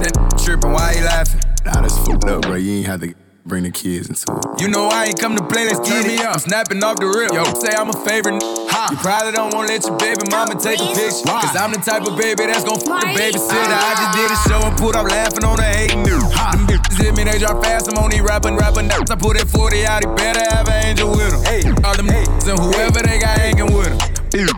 that 0.00 0.14
tripping, 0.42 0.72
why 0.72 0.94
he 0.94 1.02
laughing? 1.02 1.40
Nah, 1.64 1.82
that's 1.82 1.98
fucked 2.06 2.24
up, 2.24 2.42
bro. 2.42 2.54
You 2.54 2.78
ain't 2.78 2.86
have 2.86 3.00
to 3.00 3.27
bring 3.48 3.64
the 3.64 3.72
kids 3.72 4.12
into 4.12 4.28
it. 4.28 4.60
You 4.60 4.68
know 4.68 4.92
I 4.92 5.08
ain't 5.08 5.18
come 5.18 5.34
to 5.34 5.42
play, 5.42 5.64
let's 5.64 5.80
get 5.80 6.04
it. 6.04 6.20
I'm 6.20 6.38
snapping 6.38 6.84
off 6.84 7.00
the 7.00 7.08
rip. 7.08 7.32
Yo, 7.32 7.42
say 7.56 7.72
I'm 7.72 7.88
a 7.88 7.96
favorite. 8.04 8.44
Ha. 8.44 8.92
You 8.92 8.96
probably 9.00 9.32
don't 9.32 9.56
wanna 9.56 9.72
let 9.72 9.82
your 9.88 9.96
baby 9.96 10.28
mama 10.28 10.60
take 10.60 10.78
a 10.78 10.88
picture. 10.92 11.24
Cause 11.24 11.56
I'm 11.56 11.72
the 11.72 11.80
type 11.80 12.04
of 12.04 12.14
baby 12.20 12.44
that's 12.44 12.62
gon' 12.62 12.78
fuck 12.84 13.00
the 13.00 13.16
babysitter. 13.16 13.72
I 13.72 13.92
just 13.96 14.12
did 14.12 14.28
a 14.28 14.36
ah. 14.36 14.46
show 14.46 14.60
and 14.68 14.76
put 14.76 14.94
up 14.94 15.08
laughing 15.08 15.48
on 15.48 15.56
the 15.56 15.64
hating 15.64 16.04
nigga. 16.04 16.28
Them 16.28 16.68
bitches 16.68 16.96
hit 17.00 17.16
me, 17.16 17.24
they 17.24 17.40
drop 17.40 17.64
fast. 17.64 17.88
I'm 17.88 17.96
on 17.96 18.12
these 18.12 18.20
rapping, 18.20 18.60
rapping 18.60 18.86
nerves. 18.86 19.10
I 19.10 19.16
put 19.16 19.40
that 19.40 19.48
40 19.48 19.86
out, 19.88 20.04
he 20.04 20.08
better 20.12 20.44
have 20.52 20.68
an 20.68 20.78
angel 20.84 21.08
with 21.10 21.32
him. 21.32 21.40
Hey, 21.48 21.64
all 21.82 21.96
them 21.96 22.06
niggas 22.12 22.52
and 22.52 22.60
whoever 22.60 23.00
they 23.00 23.16
got 23.18 23.32
hanging 23.40 23.72
with 23.72 23.88
him. 24.36 24.52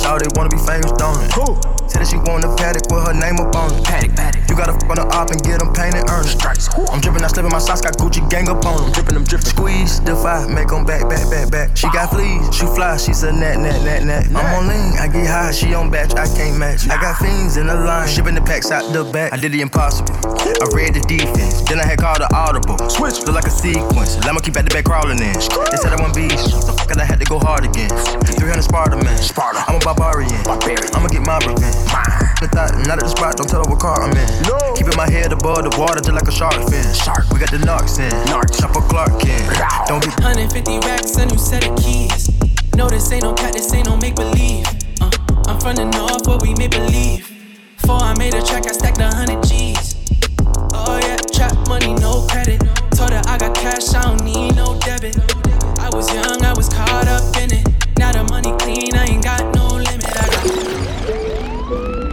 Shawty 0.00 0.32
wanna 0.32 0.48
be 0.48 0.58
famous, 0.64 0.96
don't 0.96 1.20
it? 1.20 1.30
Cool. 1.30 1.73
Said 1.86 2.00
that 2.00 2.08
she 2.08 2.16
want 2.16 2.44
a 2.44 2.50
paddock 2.56 2.88
with 2.90 3.04
her 3.04 3.12
name 3.12 3.36
up 3.40 3.54
on 3.54 3.72
it. 3.72 3.84
Paddock, 3.84 4.16
paddock. 4.16 4.42
You 4.48 4.56
gotta 4.56 4.72
f 4.72 4.88
on 4.88 4.96
the 4.96 5.06
op 5.12 5.30
and 5.30 5.42
get 5.42 5.60
them 5.60 5.72
painted, 5.74 6.08
earn 6.08 6.24
it. 6.24 6.32
Stripes. 6.32 6.72
I'm 6.88 7.00
drippin', 7.00 7.24
I 7.24 7.28
slippin' 7.28 7.52
my 7.52 7.58
socks, 7.58 7.80
got 7.80 7.96
Gucci 7.98 8.24
gang 8.30 8.48
up 8.48 8.64
on 8.64 8.82
them. 8.82 8.92
Drippin' 8.92 9.14
them 9.14 9.24
drippin'. 9.24 9.46
Squeeze, 9.46 10.00
defy, 10.00 10.46
make 10.48 10.68
them 10.68 10.84
back, 10.84 11.08
back, 11.08 11.28
back, 11.28 11.50
back. 11.50 11.76
She 11.76 11.88
got 11.92 12.10
fleas, 12.10 12.48
she 12.54 12.64
fly, 12.72 12.96
she's 12.96 13.22
a 13.22 13.32
nat, 13.32 13.56
nat, 13.60 13.84
nat, 13.84 14.04
nat. 14.04 14.24
I'm 14.32 14.46
on 14.56 14.68
lean, 14.68 14.96
I 14.96 15.08
get 15.08 15.26
high, 15.26 15.52
she 15.52 15.74
on 15.74 15.90
batch, 15.90 16.14
I 16.14 16.26
can't 16.32 16.56
match. 16.56 16.88
I 16.88 16.96
got 17.00 17.18
fiends 17.18 17.56
in 17.56 17.66
the 17.66 17.74
line, 17.74 18.08
shipping 18.08 18.34
the 18.34 18.42
packs 18.42 18.70
out 18.70 18.92
the 18.92 19.04
back. 19.04 19.32
I 19.32 19.36
did 19.36 19.52
the 19.52 19.60
impossible. 19.60 20.14
I 20.14 20.66
read 20.72 20.94
the 20.94 21.04
defense, 21.04 21.60
then 21.68 21.80
I 21.80 21.86
had 21.86 21.98
called 21.98 22.20
the 22.20 22.30
audible. 22.34 22.78
Switch, 22.88 23.20
look 23.26 23.34
like 23.34 23.46
a 23.46 23.50
sequence. 23.50 24.16
I'ma 24.24 24.40
keep 24.40 24.56
at 24.56 24.64
the 24.64 24.72
back 24.72 24.84
crawling 24.84 25.18
in. 25.18 25.34
They 25.34 25.78
said 25.82 25.92
I 25.92 26.00
want 26.00 26.14
beast, 26.14 26.66
the 26.66 26.72
fuck 26.72 26.96
I 26.96 27.04
had 27.04 27.18
to 27.20 27.26
go 27.26 27.38
hard 27.38 27.64
again. 27.64 27.90
300 27.90 28.62
Sparta 28.62 28.96
man, 28.96 29.18
Sparta. 29.18 29.64
I'm 29.66 29.76
a 29.76 29.78
barbarian. 29.80 30.32
I'ma 30.46 31.08
get 31.08 31.26
my 31.26 31.38
revenge. 31.38 31.73
The 32.40 32.48
thought, 32.52 32.76
not 32.86 32.98
at 32.98 33.04
the 33.04 33.08
spot, 33.08 33.36
don't 33.36 33.48
tell 33.48 33.64
her 33.64 33.70
what 33.70 33.80
car 33.80 33.96
I'm 34.02 34.12
in. 34.12 34.28
No. 34.44 34.58
Keeping 34.76 34.96
my 34.96 35.08
head 35.08 35.32
above 35.32 35.64
the 35.64 35.72
water 35.80 36.00
just 36.00 36.12
like 36.12 36.28
a 36.28 36.34
shark 36.34 36.56
fin. 36.68 36.84
Shark. 36.92 37.24
We 37.32 37.40
got 37.40 37.50
the 37.50 37.58
narcs 37.62 37.98
in. 38.02 38.12
Narcs. 38.28 38.60
Chopper 38.60 38.84
Clark 38.84 39.16
in. 39.24 39.42
Don't 39.88 40.04
be 40.04 40.10
150 40.20 40.78
racks, 40.84 41.16
a 41.16 41.26
new 41.26 41.38
set 41.38 41.64
of 41.66 41.76
keys. 41.80 42.28
No, 42.76 42.88
this 42.88 43.10
ain't 43.12 43.22
no 43.22 43.34
cat, 43.34 43.54
this 43.54 43.72
ain't 43.72 43.86
no 43.86 43.96
make 43.96 44.16
believe. 44.16 44.66
Uh, 45.00 45.10
I'm 45.46 45.60
from 45.60 45.76
the 45.76 45.84
north 45.84 46.26
where 46.26 46.38
we 46.38 46.54
make 46.54 46.72
believe. 46.72 47.30
Before 47.80 48.02
I 48.02 48.16
made 48.18 48.34
a 48.34 48.42
track, 48.42 48.66
I 48.66 48.72
stacked 48.72 48.98
a 48.98 49.08
hundred 49.08 49.42
G's. 49.44 49.94
Oh 50.74 50.98
yeah, 51.00 51.16
trap 51.32 51.54
money, 51.68 51.94
no 51.94 52.26
credit. 52.28 52.60
Told 52.92 53.10
her 53.12 53.22
I 53.26 53.38
got 53.38 53.54
cash, 53.54 53.94
I 53.94 54.02
don't 54.02 54.24
need 54.24 54.56
no 54.56 54.78
debit. 54.80 55.16
I 55.78 55.88
was 55.92 56.12
young, 56.12 56.44
I 56.44 56.52
was 56.52 56.68
caught 56.68 57.06
up 57.06 57.36
in 57.36 57.52
it. 57.52 57.64
Now 57.98 58.12
the 58.12 58.24
money 58.24 58.52
clean, 58.58 58.94
I 58.94 59.06
ain't 59.06 59.22
got 59.22 59.54
no 59.54 59.68
limit. 59.68 60.04
I 60.04 60.26
got 60.28 61.23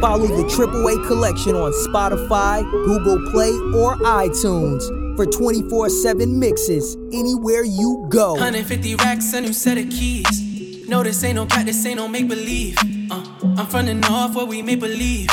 Follow 0.01 0.25
the 0.25 0.49
Triple 0.49 0.87
A 0.87 0.95
collection 1.05 1.55
on 1.55 1.71
Spotify, 1.73 2.63
Google 2.71 3.31
Play, 3.31 3.51
or 3.79 3.97
iTunes 3.97 4.81
for 5.15 5.27
24 5.27 5.89
7 5.89 6.39
mixes 6.39 6.95
anywhere 7.13 7.63
you 7.63 8.07
go. 8.09 8.31
150 8.31 8.95
racks, 8.95 9.31
a 9.33 9.41
new 9.41 9.53
set 9.53 9.77
of 9.77 9.87
keys. 9.91 10.87
No, 10.87 11.03
this 11.03 11.23
ain't 11.23 11.35
no 11.35 11.45
cat, 11.45 11.67
this 11.67 11.85
ain't 11.85 11.97
no 11.97 12.07
make 12.07 12.27
believe. 12.27 12.75
Uh, 13.11 13.23
I'm 13.57 13.85
the 13.85 13.93
north 13.93 14.33
where 14.33 14.47
we 14.47 14.63
make 14.63 14.79
believe. 14.79 15.29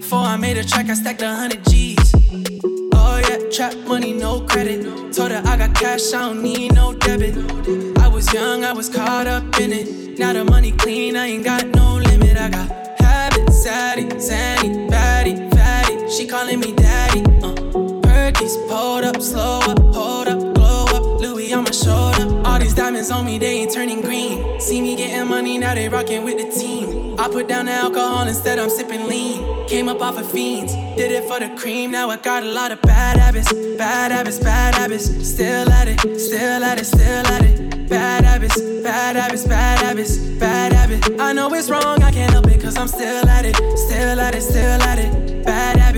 Before 0.00 0.18
I 0.18 0.36
made 0.36 0.58
a 0.58 0.64
track, 0.64 0.88
I 0.88 0.94
stacked 0.94 1.22
a 1.22 1.32
hundred 1.32 1.64
G's. 1.66 2.12
Oh 2.94 3.22
yeah, 3.28 3.48
trap 3.50 3.76
money, 3.86 4.12
no 4.12 4.40
credit. 4.40 4.82
Told 5.12 5.30
her 5.30 5.42
I 5.46 5.56
got 5.56 5.76
cash, 5.76 6.12
I 6.12 6.28
don't 6.28 6.42
need 6.42 6.74
no 6.74 6.92
debit. 6.92 7.36
I 8.00 8.08
was 8.08 8.32
young, 8.34 8.64
I 8.64 8.72
was 8.72 8.88
caught 8.88 9.28
up 9.28 9.44
in 9.60 9.72
it. 9.72 10.18
Now 10.18 10.32
the 10.32 10.44
money 10.44 10.72
clean, 10.72 11.16
I 11.16 11.26
ain't 11.26 11.44
got 11.44 11.64
no 11.66 11.98
limit. 11.98 12.36
I 12.36 12.48
got 12.48 12.87
saddy, 13.68 14.04
zanny, 14.28 14.88
batty, 14.88 15.34
fatty. 15.50 16.08
She 16.08 16.26
calling 16.26 16.60
me 16.60 16.72
daddy. 16.72 17.20
Uh, 17.44 17.52
Perkies, 18.06 18.54
pulled 18.66 19.04
up, 19.04 19.20
slow 19.20 19.60
up, 19.60 19.78
hold 19.94 20.28
up, 20.28 20.54
glow 20.54 20.86
up. 20.96 21.20
Louis 21.20 21.52
on 21.52 21.64
my 21.64 21.70
shoulder. 21.70 22.17
These 22.68 22.76
diamonds 22.76 23.10
on 23.10 23.24
me, 23.24 23.38
they 23.38 23.60
ain't 23.60 23.72
turning 23.72 24.02
green. 24.02 24.60
See 24.60 24.82
me 24.82 24.94
getting 24.94 25.26
money, 25.26 25.56
now 25.56 25.74
they 25.74 25.88
rocking 25.88 26.22
with 26.22 26.36
the 26.36 26.60
team. 26.60 27.18
I 27.18 27.26
put 27.26 27.48
down 27.48 27.64
the 27.64 27.72
alcohol 27.72 28.28
instead, 28.28 28.58
I'm 28.58 28.68
sipping 28.68 29.06
lean. 29.06 29.66
Came 29.68 29.88
up 29.88 30.02
off 30.02 30.18
of 30.18 30.30
fiends, 30.30 30.74
did 30.74 31.10
it 31.10 31.24
for 31.24 31.40
the 31.40 31.48
cream. 31.56 31.92
Now 31.92 32.10
I 32.10 32.18
got 32.18 32.42
a 32.42 32.52
lot 32.52 32.70
of 32.70 32.82
bad 32.82 33.16
habits, 33.16 33.50
bad 33.78 34.12
habits, 34.12 34.38
bad 34.38 34.74
habits. 34.74 35.06
Still 35.26 35.66
at 35.70 35.88
it, 35.88 36.20
still 36.20 36.62
at 36.62 36.78
it, 36.78 36.84
still 36.84 37.26
at 37.26 37.42
it. 37.42 37.88
Bad 37.88 38.24
habits, 38.24 38.60
bad 38.60 39.16
habits, 39.16 39.46
bad 39.46 39.78
habits, 39.78 40.18
bad 40.18 40.74
habit. 40.74 41.18
I 41.18 41.32
know 41.32 41.50
it's 41.54 41.70
wrong, 41.70 42.02
I 42.02 42.12
can't 42.12 42.30
help 42.30 42.48
it, 42.48 42.60
cause 42.60 42.76
I'm 42.76 42.88
still 42.88 43.26
at 43.26 43.46
it, 43.46 43.56
still 43.78 44.20
at 44.20 44.34
it, 44.34 44.42
still 44.42 44.82
at 44.82 44.98
it. 44.98 45.42
Bad 45.42 45.78
habits, 45.78 45.97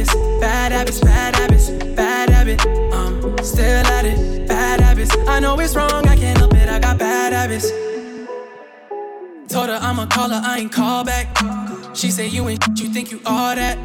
her 9.71 9.79
I'ma 9.81 10.07
call 10.07 10.31
her, 10.31 10.41
I 10.45 10.59
ain't 10.59 10.73
call 10.73 11.05
back. 11.05 11.37
She 11.95 12.11
say 12.11 12.27
you 12.29 12.49
ain't 12.49 12.63
you 12.79 12.89
think 12.89 13.11
you 13.11 13.21
all 13.27 13.55
that. 13.55 13.77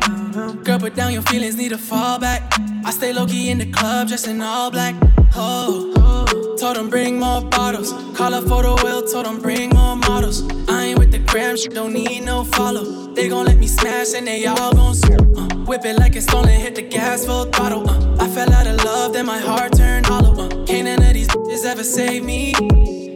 Girl, 0.64 0.80
put 0.80 0.96
down 0.96 1.14
your 1.14 1.22
feelings, 1.24 1.56
need 1.56 1.72
a 1.72 1.78
fall 1.78 2.20
back. 2.20 2.42
I 2.84 2.92
stay 2.92 3.14
low 3.14 3.26
key 3.26 3.50
in 3.50 3.58
the 3.58 3.72
club, 3.72 4.08
dressed 4.08 4.28
in 4.28 4.42
all 4.42 4.72
black. 4.72 4.96
Oh, 5.36 6.56
told 6.60 6.76
them 6.78 6.90
bring 6.90 7.20
more 7.20 7.42
bottles. 7.42 7.92
Call 8.16 8.32
her 8.32 8.42
for 8.42 8.64
the 8.64 8.76
wheel, 8.84 9.04
told 9.08 9.26
them 9.26 9.42
bring 9.42 9.70
more 9.70 9.96
models. 9.96 10.44
I 10.70 10.86
ain't 10.86 11.00
with 11.00 11.12
the 11.12 11.20
gram, 11.20 11.58
she 11.58 11.68
don't 11.70 11.94
need 11.94 12.24
no 12.24 12.44
follow. 12.44 13.14
They 13.14 13.30
gon' 13.30 13.46
let 13.46 13.58
me 13.58 13.68
smash 13.68 14.14
and 14.14 14.28
they 14.28 14.46
all 14.46 14.74
gon' 14.74 14.96
uh, 15.38 15.56
Whip 15.66 15.86
it 15.86 15.98
like 15.98 16.16
it's 16.16 16.26
stolen, 16.26 16.50
hit 16.50 16.76
the 16.76 16.84
gas 16.84 17.26
full 17.26 17.46
throttle. 17.46 17.90
Uh, 17.90 18.24
I 18.24 18.28
fell 18.30 18.52
out 18.54 18.68
of 18.68 18.84
love, 18.84 19.14
then 19.14 19.26
my 19.26 19.40
heart 19.40 19.76
turned 19.76 20.06
hollow. 20.06 20.34
Uh, 20.34 20.66
can't 20.66 20.86
none 20.86 21.02
of 21.02 21.14
these 21.14 21.28
bitches 21.28 21.66
ever 21.66 21.84
save 21.84 22.24
me. 22.24 22.54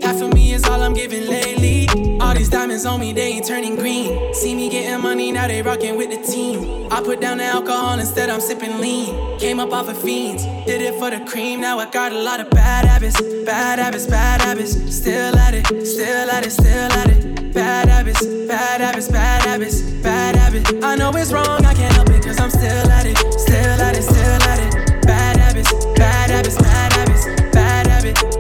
Half 0.09 0.21
of 0.23 0.33
me 0.33 0.53
is 0.53 0.63
all 0.63 0.81
I'm 0.81 0.95
giving 0.95 1.27
lately. 1.27 1.87
All 2.19 2.33
these 2.33 2.49
diamonds 2.49 2.83
on 2.83 2.99
me, 2.99 3.13
they 3.13 3.33
ain't 3.33 3.45
turning 3.45 3.75
green. 3.75 4.33
See 4.33 4.55
me 4.55 4.67
getting 4.67 4.99
money, 5.03 5.31
now 5.31 5.47
they 5.47 5.61
rocking 5.61 5.97
with 5.97 6.09
the 6.09 6.17
team. 6.31 6.87
I 6.91 6.99
put 6.99 7.21
down 7.21 7.37
the 7.37 7.43
alcohol, 7.43 7.99
instead 7.99 8.27
I'm 8.27 8.41
sipping 8.41 8.79
lean. 8.79 9.37
Came 9.37 9.59
up 9.59 9.71
off 9.71 9.87
of 9.87 10.01
fiends, 10.01 10.43
did 10.65 10.81
it 10.81 10.95
for 10.95 11.11
the 11.11 11.19
cream. 11.29 11.61
Now 11.61 11.77
I 11.77 11.87
got 11.91 12.11
a 12.11 12.19
lot 12.23 12.39
of 12.39 12.49
bad 12.49 12.85
habits, 12.85 13.21
bad 13.45 13.77
habits, 13.77 14.07
bad 14.07 14.41
habits. 14.41 14.71
Still 14.95 15.37
at 15.37 15.53
it, 15.53 15.67
still 15.85 16.31
at 16.31 16.43
it, 16.43 16.51
still 16.53 16.91
at 16.91 17.09
it. 17.11 17.53
Bad 17.53 17.87
habits, 17.87 18.25
bad 18.25 18.81
habits, 18.81 19.09
bad 19.09 19.43
habits, 19.43 19.81
bad 20.01 20.35
habit. 20.35 20.83
I 20.83 20.95
know 20.95 21.11
it's 21.11 21.31
wrong, 21.31 21.63
I 21.63 21.75
can't 21.75 21.93
help 21.93 22.09
it, 22.09 22.23
cause 22.23 22.39
I'm 22.39 22.49
still 22.49 22.89
at 22.89 23.05
it, 23.05 23.15
still 23.39 23.79
at 23.79 23.95
it, 23.95 24.01
still 24.01 24.41
at 24.49 24.59
it. 24.59 25.05
Bad 25.05 25.37
habits, 25.37 25.71
bad 25.95 26.31
habits, 26.31 26.57
bad 26.57 26.93
habits, 26.93 27.25
bad 27.53 27.85
habit. 27.85 28.38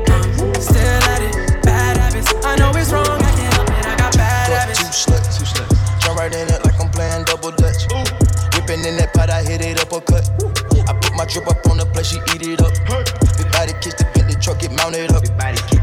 In 6.29 6.45
it 6.45 6.61
like 6.61 6.77
I'm 6.77 6.93
playing 6.93 7.25
double 7.25 7.49
dutch. 7.57 7.89
Whipping 8.53 8.85
in 8.85 9.01
that 9.01 9.17
pot, 9.17 9.33
I 9.33 9.41
hit 9.41 9.65
it 9.65 9.81
uppercut. 9.81 10.29
I 10.85 10.93
put 10.93 11.17
my 11.17 11.25
drip 11.25 11.49
up 11.49 11.57
on 11.65 11.81
the 11.81 11.89
plate, 11.89 12.05
she 12.05 12.21
eat 12.37 12.45
it 12.45 12.61
up. 12.61 12.69
Big 13.33 13.49
body 13.49 13.73
kiss 13.81 13.97
the 13.97 14.05
Bentley 14.13 14.37
truck, 14.37 14.61
get 14.61 14.69
mounted 14.77 15.09
up. 15.09 15.25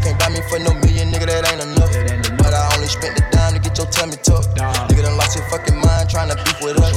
Can't 0.07 0.15
buy 0.23 0.31
me 0.31 0.38
for 0.47 0.62
no 0.62 0.71
million, 0.87 1.11
nigga. 1.11 1.26
that 1.26 1.50
ain't 1.50 1.67
enough. 1.67 1.91
But 2.38 2.55
I 2.55 2.62
only 2.79 2.87
spent 2.87 3.19
the 3.19 3.26
dime 3.35 3.59
to 3.59 3.61
get 3.61 3.75
your 3.75 3.91
tummy 3.91 4.15
tucked. 4.23 4.55
Nigga 4.87 5.03
done 5.03 5.19
lost 5.19 5.35
your 5.35 5.43
fucking 5.50 5.83
mind 5.83 6.07
trying 6.07 6.31
to 6.31 6.38
beef 6.38 6.62
with 6.62 6.79
us. 6.79 6.95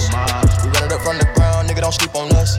We 0.61 0.69
run 0.69 0.85
it 0.85 0.93
up 0.93 1.01
from 1.01 1.17
the 1.17 1.25
ground, 1.33 1.73
nigga, 1.73 1.81
don't 1.81 1.97
sleep 1.97 2.13
on 2.13 2.29
us. 2.37 2.53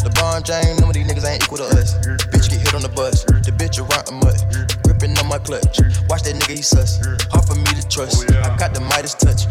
LeBron 0.00 0.40
James, 0.48 0.80
none 0.80 0.88
of 0.88 0.96
these 0.96 1.04
niggas 1.04 1.28
ain't 1.28 1.44
equal 1.44 1.60
to 1.60 1.68
us. 1.76 2.00
Bitch 2.32 2.48
get 2.48 2.64
hit 2.64 2.72
on 2.72 2.80
the 2.80 2.88
bus, 2.88 3.28
the 3.28 3.52
bitch 3.52 3.76
around 3.76 4.08
the 4.08 4.16
mud. 4.16 4.40
Gripping 4.88 5.12
on 5.20 5.28
my 5.28 5.36
clutch. 5.36 5.84
Watch 6.08 6.24
that 6.24 6.32
nigga, 6.32 6.56
he 6.56 6.64
sus. 6.64 6.96
Hard 7.28 7.44
for 7.44 7.60
me 7.60 7.68
to 7.76 7.84
trust. 7.92 8.24
Oh, 8.24 8.40
I 8.40 8.56
got 8.56 8.72
the 8.72 8.80
Midas 8.80 9.12
touch. 9.20 9.44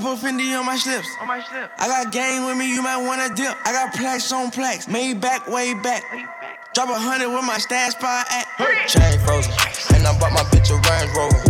Put 0.00 0.18
Fendi 0.18 0.58
on 0.58 0.64
my 0.64 0.76
slips. 0.76 1.08
On 1.20 1.28
my 1.28 1.42
slip. 1.44 1.70
I 1.78 1.86
got 1.86 2.12
game 2.12 2.46
with 2.46 2.56
me, 2.56 2.72
you 2.72 2.82
might 2.82 2.96
wanna 2.96 3.28
dip. 3.34 3.54
I 3.64 3.72
got 3.72 3.92
plaques 3.92 4.32
on 4.32 4.50
plaques, 4.50 4.88
made 4.88 5.20
back, 5.20 5.46
way 5.46 5.74
back. 5.74 6.02
Drop 6.72 6.88
a 6.88 6.94
hundred 6.94 7.28
with 7.28 7.44
my 7.44 7.58
stash 7.58 7.92
spot 7.92 8.26
at. 8.30 8.46
Chain 8.88 9.18
frozen. 9.26 9.52
And 9.94 10.06
I 10.06 10.16
bought 10.18 10.32
my 10.32 10.44
bitch 10.48 10.70
a 10.72 10.78
Range 10.80 11.10
Rover. 11.12 11.40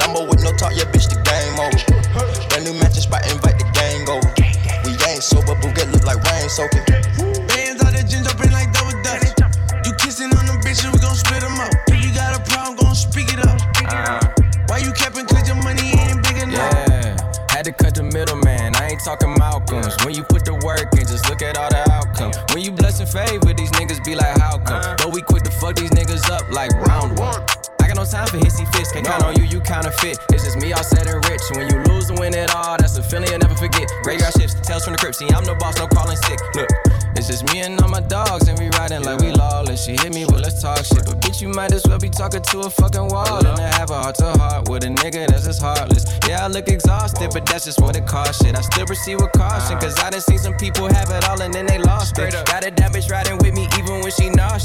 Lambo 0.00 0.28
with 0.28 0.42
no 0.42 0.52
talk, 0.56 0.72
yeah, 0.72 0.88
bitch, 0.88 1.10
the 1.10 1.20
game 1.20 1.58
over. 1.60 2.48
Brand 2.48 2.64
new 2.64 2.74
matches 2.80 3.04
spot, 3.04 3.28
invite 3.28 3.58
the 3.58 3.68
gang 3.76 4.08
over. 4.08 4.30
We 4.88 4.96
ain't 5.10 5.22
sober, 5.22 5.54
Bugatti 5.60 5.92
look 5.92 6.06
like 6.06 6.22
rain 6.32 6.48
soaking. 6.48 6.84
Bands 7.46 7.82
out 7.84 7.92
the 7.92 8.06
gin 8.08 8.24
When 20.04 20.14
you 20.14 20.24
put 20.24 20.44
the 20.44 20.54
work 20.64 20.92
in, 20.98 21.06
just 21.06 21.28
look 21.28 21.42
at 21.42 21.56
all 21.56 21.70
the 21.70 21.84
outcomes. 21.90 22.36
When 22.54 22.64
you 22.64 22.72
blessing 22.72 23.06
favor, 23.06 23.52
these 23.54 23.70
niggas 23.72 24.04
be 24.04 24.14
like, 24.14 24.38
how 24.38 24.58
come? 24.58 24.80
Uh-huh. 24.80 24.96
But 24.98 25.12
we 25.12 25.22
quick 25.22 25.42
to 25.44 25.50
fuck 25.50 25.76
these 25.76 25.90
niggas 25.90 26.28
up 26.30 26.48
like 26.50 26.72
round 26.88 27.18
one. 27.18 27.42
I 27.80 27.88
got 27.88 27.96
no 27.96 28.04
time 28.04 28.26
for 28.26 28.38
hissy 28.38 28.66
fits. 28.74 28.92
Can't 28.92 29.06
count 29.06 29.24
on 29.24 29.36
you, 29.36 29.44
you 29.44 29.60
counterfeit. 29.60 30.18
It's 30.30 30.44
just 30.44 30.56
me 30.58 30.72
all 30.72 30.82
set 30.82 31.06
and 31.06 31.18
rich. 31.28 31.42
When 31.54 31.68
you 31.68 31.82
lose 31.90 32.10
and 32.10 32.18
win 32.18 32.34
it 32.34 32.54
all, 32.54 32.76
that's 32.78 32.96
a 32.96 33.02
feeling 33.02 33.28
you'll 33.28 33.42
never 33.42 33.54
forget. 33.54 33.90
Graveyard 34.02 34.34
shifts, 34.34 34.54
tales 34.62 34.84
from 34.84 34.94
the 34.94 34.98
crypt. 34.98 35.16
See, 35.16 35.28
I'm 35.30 35.44
the 35.44 35.54
boss, 35.54 35.78
no 35.78 35.86
calling 35.86 36.16
sick. 36.16 36.38
Look, 36.54 36.70
it's 37.16 37.26
just 37.26 37.44
me 37.52 37.60
and 37.60 37.80
all 37.80 37.88
my 37.88 38.00
dogs, 38.00 38.41
shit. 40.84 41.04
But 41.04 41.20
bitch, 41.20 41.40
you 41.40 41.48
might 41.48 41.72
as 41.72 41.84
well 41.86 41.98
be 41.98 42.08
talking 42.08 42.42
to 42.42 42.60
a 42.60 42.70
fucking 42.70 43.08
wall. 43.08 43.38
And 43.46 43.58
I 43.60 43.74
have 43.78 43.90
a 43.90 44.02
heart 44.02 44.16
to 44.16 44.32
heart 44.38 44.68
with 44.68 44.84
a 44.84 44.88
nigga 44.88 45.26
that's 45.28 45.46
just 45.46 45.60
heartless. 45.60 46.04
Yeah, 46.28 46.44
I 46.44 46.48
look 46.48 46.68
exhausted, 46.68 47.30
but 47.32 47.46
that's 47.46 47.64
just 47.64 47.80
what 47.80 47.96
it 47.96 48.06
costs 48.06 48.44
shit. 48.44 48.56
I 48.56 48.60
still 48.62 48.86
proceed 48.86 49.16
with 49.16 49.32
caution, 49.32 49.78
cause 49.78 49.98
I 49.98 50.10
done 50.10 50.20
seen 50.20 50.38
some 50.38 50.54
people 50.56 50.88
have 50.88 51.10
it 51.10 51.28
all 51.28 51.40
and 51.42 51.52
then 51.52 51.66
they 51.66 51.78
lost 51.78 52.18
it. 52.18 52.32
Got 52.46 52.66
a 52.66 52.70
damn 52.70 52.92
bitch 52.92 53.10
riding 53.10 53.38
with 53.38 53.54
me 53.54 53.68
even 53.78 54.00
when 54.00 54.10
she 54.10 54.30
nauseous. 54.30 54.61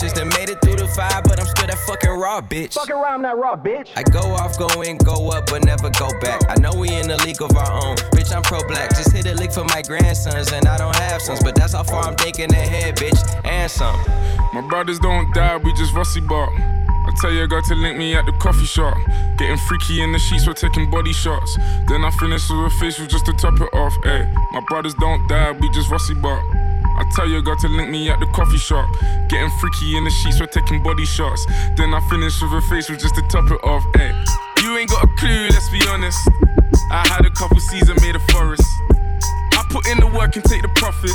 Raw 2.38 2.48
bitch. 2.48 2.74
Fuck 2.74 2.90
around 2.90 3.24
that 3.24 3.38
raw 3.38 3.56
bitch. 3.56 3.90
I 3.96 4.04
go 4.04 4.20
off, 4.20 4.58
go 4.58 4.82
in, 4.82 4.98
go 4.98 5.30
up, 5.30 5.48
but 5.48 5.66
never 5.66 5.90
go 5.92 6.10
back. 6.22 6.42
I 6.50 6.56
know 6.60 6.72
we 6.78 6.90
in 6.90 7.10
a 7.10 7.18
league 7.18 7.42
of 7.42 7.56
our 7.56 7.72
own. 7.72 7.98
Bitch, 8.14 8.36
I'm 8.36 8.44
pro 8.44 8.62
black. 8.68 8.90
Just 8.92 9.12
hit 9.12 9.26
a 9.26 9.34
lick 9.34 9.52
for 9.52 9.64
my 9.66 9.82
grandsons, 9.82 10.52
and 10.52 10.68
I 10.68 10.78
don't 10.78 10.96
have 10.96 11.22
sons. 11.22 11.44
But 11.44 11.56
that's 11.56 11.74
how 11.74 11.84
far 11.84 12.04
I'm 12.04 12.16
thinking 12.16 12.52
ahead, 12.54 12.96
bitch. 12.96 13.18
And 13.46 13.70
some. 13.70 14.00
My 14.54 14.62
brothers 14.70 15.00
don't 15.00 15.34
die, 15.34 15.58
we 15.58 15.74
just 15.74 15.94
rusty 15.94 16.22
bark. 16.22 16.52
I 16.54 17.12
tell 17.22 17.32
your 17.32 17.48
girl 17.48 17.62
to 17.62 17.76
link 17.76 17.98
me 17.98 18.16
at 18.16 18.26
the 18.26 18.34
coffee 18.34 18.66
shop. 18.66 18.98
Getting 19.38 19.58
freaky 19.58 20.02
in 20.02 20.12
the 20.12 20.20
sheets, 20.20 20.46
we're 20.46 20.54
taking 20.54 20.90
body 20.92 21.14
shots. 21.14 21.58
Then 21.88 22.04
I 22.04 22.12
finish 22.12 22.50
with 22.50 22.60
a 22.60 22.70
facial 22.80 23.08
just 23.08 23.26
to 23.26 23.34
top 23.34 23.60
it 23.62 23.74
off. 23.74 23.94
Ayy, 24.04 24.32
my 24.52 24.62
brothers 24.68 24.94
don't 24.96 25.28
die, 25.28 25.52
we 25.54 25.70
just 25.72 25.90
rusty 25.90 26.14
bark. 26.16 26.44
I 26.98 27.06
tell 27.16 27.30
your 27.30 27.42
girl 27.42 27.56
to 27.58 27.68
link 27.70 27.90
me 27.90 28.10
at 28.10 28.20
the 28.20 28.26
coffee 28.28 28.58
shop. 28.58 28.90
Getting 29.30 29.50
freaky 29.62 29.98
in 29.98 30.04
the 30.04 30.10
sheets, 30.10 30.40
we're 30.40 30.48
taking 30.48 30.82
body 30.82 31.06
shots. 31.06 31.46
Then 31.78 31.94
I 31.94 32.02
finish 32.10 32.42
with 32.42 32.54
a 32.54 32.62
facial 32.70 32.98
just 32.98 33.16
to 33.16 33.22
top 33.30 33.46
it 33.52 33.62
off. 33.64 33.86
Ayy, 33.94 34.14
you 34.64 34.78
ain't 34.78 34.90
got 34.90 35.04
a 35.06 35.08
clue, 35.16 35.48
let's 35.54 35.70
be 35.70 35.82
honest. 35.90 36.18
I 36.90 37.06
had 37.08 37.26
a 37.26 37.32
couple 37.32 37.60
seasons 37.60 38.02
made 38.02 38.16
a 38.16 38.24
forest. 38.34 38.66
I 39.54 39.64
put 39.70 39.86
in 39.88 40.00
the 40.00 40.08
work 40.08 40.36
and 40.36 40.44
take 40.46 40.64
the 40.64 40.74
profit. 40.74 41.14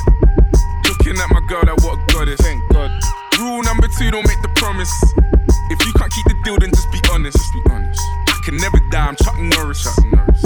Looking 0.87 1.18
at 1.18 1.29
my 1.35 1.42
girl, 1.51 1.66
that 1.66 1.83
what 1.83 1.99
a 1.99 2.12
goddess. 2.14 2.40
Thank 2.40 2.62
God. 2.71 2.90
Rule 3.40 3.62
number 3.62 3.88
two, 3.99 4.11
don't 4.11 4.27
make 4.27 4.40
the 4.42 4.53
promise. 4.55 4.92
If 5.71 5.83
you 5.85 5.92
can't 5.99 6.12
keep 6.12 6.27
the 6.27 6.38
deal, 6.45 6.59
then 6.59 6.71
just 6.71 6.92
be 6.92 7.01
honest. 7.11 7.37
Just 7.37 7.53
be 7.53 7.62
honest. 7.71 8.01
I 8.29 8.38
can 8.45 8.57
never 8.57 8.79
die, 8.90 9.07
I'm 9.09 9.16
Chuck 9.16 9.35
Norris. 9.38 9.83
Chuck 9.83 9.99
Norris. 10.07 10.42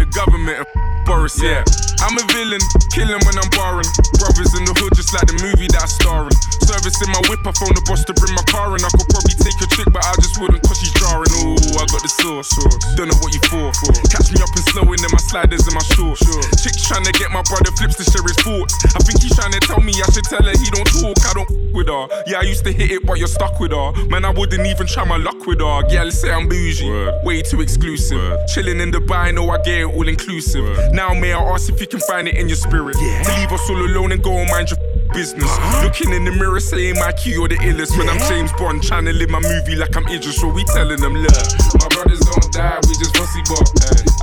The 0.00 0.07
government 0.18 0.58
of 0.58 0.66
Boris, 1.06 1.38
yeah. 1.38 1.62
I'm 2.02 2.18
a 2.18 2.24
villain, 2.34 2.60
killing 2.90 3.22
when 3.22 3.36
I'm 3.38 3.50
barring. 3.54 3.86
Brothers 4.18 4.50
in 4.58 4.66
the 4.66 4.74
hood, 4.74 4.92
just 4.98 5.14
like 5.14 5.30
the 5.30 5.38
movie 5.38 5.70
that 5.70 5.86
I 5.86 5.88
star 5.88 6.26
in. 6.26 6.34
Service 6.66 6.98
in 7.00 7.08
my 7.14 7.22
whip, 7.30 7.40
I 7.46 7.54
phone 7.54 7.72
the 7.72 7.80
boss 7.86 8.02
to 8.10 8.12
bring 8.18 8.34
my 8.34 8.42
car 8.50 8.74
in. 8.74 8.82
I 8.82 8.90
could 8.90 9.06
probably 9.08 9.38
take 9.38 9.56
a 9.62 9.68
chick, 9.70 9.88
but 9.94 10.02
I 10.02 10.12
just 10.18 10.36
wouldn't 10.42 10.60
cause 10.66 10.82
she's 10.82 10.92
jarring. 10.98 11.30
Ooh, 11.38 11.78
I 11.78 11.86
got 11.86 12.02
the 12.02 12.10
sauce. 12.10 12.50
Don't 12.98 13.08
know 13.08 13.18
what 13.22 13.30
you 13.30 13.40
for. 13.46 13.70
Catch 14.10 14.34
me 14.34 14.42
up 14.42 14.50
and 14.58 14.64
slowing 14.74 14.98
in 14.98 15.10
my 15.14 15.22
sliders 15.22 15.64
and 15.64 15.74
my 15.78 15.86
shorts. 15.94 16.26
Chicks 16.60 16.82
trying 16.90 17.06
to 17.06 17.14
get 17.14 17.30
my 17.30 17.46
brother 17.46 17.70
flips 17.78 17.96
to 18.02 18.04
share 18.04 18.26
his 18.26 18.36
thoughts. 18.42 18.74
I 18.90 19.00
think 19.06 19.22
he's 19.22 19.38
trying 19.38 19.54
to 19.54 19.62
tell 19.62 19.80
me 19.80 19.94
I 20.02 20.06
should 20.10 20.26
tell 20.26 20.42
her 20.42 20.56
he 20.58 20.68
don't 20.74 20.90
talk. 20.98 21.16
I 21.30 21.32
don't 21.38 21.50
with 21.72 21.88
her. 21.88 22.08
Yeah, 22.26 22.40
I 22.40 22.42
used 22.42 22.64
to 22.64 22.72
hit 22.72 22.90
it, 22.90 23.06
but 23.06 23.18
you're 23.18 23.28
stuck 23.28 23.60
with 23.60 23.72
her. 23.72 23.92
Man, 24.08 24.24
I 24.24 24.30
wouldn't 24.30 24.66
even 24.66 24.86
try 24.86 25.04
my 25.04 25.16
luck 25.16 25.46
with 25.46 25.60
her. 25.60 25.88
Yeah, 25.88 26.04
let's 26.04 26.20
say 26.20 26.30
I'm 26.30 26.48
bougie. 26.48 26.90
Way 27.22 27.42
too 27.42 27.60
exclusive. 27.60 28.38
Chilling 28.52 28.80
in 28.80 28.90
Dubai, 28.90 29.34
know 29.34 29.48
I 29.50 29.58
get 29.62 29.80
it 29.80 29.84
all 29.84 30.07
inclusive. 30.08 30.64
Now, 30.92 31.12
may 31.14 31.32
I 31.32 31.40
ask 31.40 31.70
if 31.70 31.80
you 31.80 31.86
can 31.86 32.00
find 32.00 32.26
it 32.26 32.36
in 32.36 32.48
your 32.48 32.56
spirit? 32.56 32.96
To 32.96 33.32
leave 33.38 33.52
us 33.52 33.68
all 33.70 33.76
alone 33.76 34.12
and 34.12 34.22
go 34.22 34.32
and 34.32 34.50
mind 34.50 34.70
your 34.70 34.80
business. 35.12 35.44
Uh-huh. 35.44 35.84
Looking 35.84 36.12
in 36.12 36.24
the 36.24 36.32
mirror, 36.32 36.60
saying 36.60 36.96
my 36.96 37.12
key 37.12 37.36
or 37.36 37.48
the 37.48 37.56
illest. 37.60 37.96
When 37.96 38.08
I'm 38.08 38.18
James 38.28 38.52
Bond, 38.54 38.82
trying 38.82 39.04
to 39.04 39.12
live 39.12 39.30
my 39.30 39.40
movie 39.40 39.76
like 39.76 39.94
I'm 39.96 40.06
Idris. 40.08 40.40
So 40.40 40.48
we 40.48 40.64
telling 40.64 41.00
them, 41.00 41.14
look, 41.14 41.32
my 41.78 41.88
brothers 41.92 42.20
don't 42.20 42.48
die, 42.52 42.80
we 42.88 42.94
just 42.96 43.16
fussy 43.16 43.42
bop. 43.46 43.68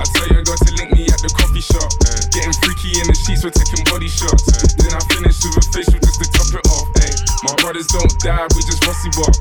I 0.01 0.03
tell 0.17 0.27
you, 0.33 0.41
I 0.41 0.43
got 0.43 0.59
to 0.59 0.71
link 0.75 0.91
me 0.93 1.05
at 1.07 1.21
the 1.21 1.31
coffee 1.31 1.61
shop. 1.61 1.89
Getting 2.33 2.55
freaky 2.65 2.99
in 2.99 3.05
the 3.07 3.15
sheets, 3.15 3.45
we're 3.45 3.53
taking 3.53 3.85
body 3.87 4.09
shots. 4.09 4.43
Then 4.75 4.91
I 4.91 5.01
finish 5.13 5.37
with 5.45 5.61
a 5.61 5.63
facial 5.71 5.99
just 6.01 6.19
to 6.19 6.27
top 6.33 6.49
it 6.51 6.65
off. 6.67 6.87
Ay. 6.99 7.13
My 7.45 7.53
brothers 7.61 7.87
don't 7.93 8.09
die, 8.25 8.47
we 8.57 8.61
just 8.65 8.81
fussy 8.83 9.09
bop. 9.13 9.33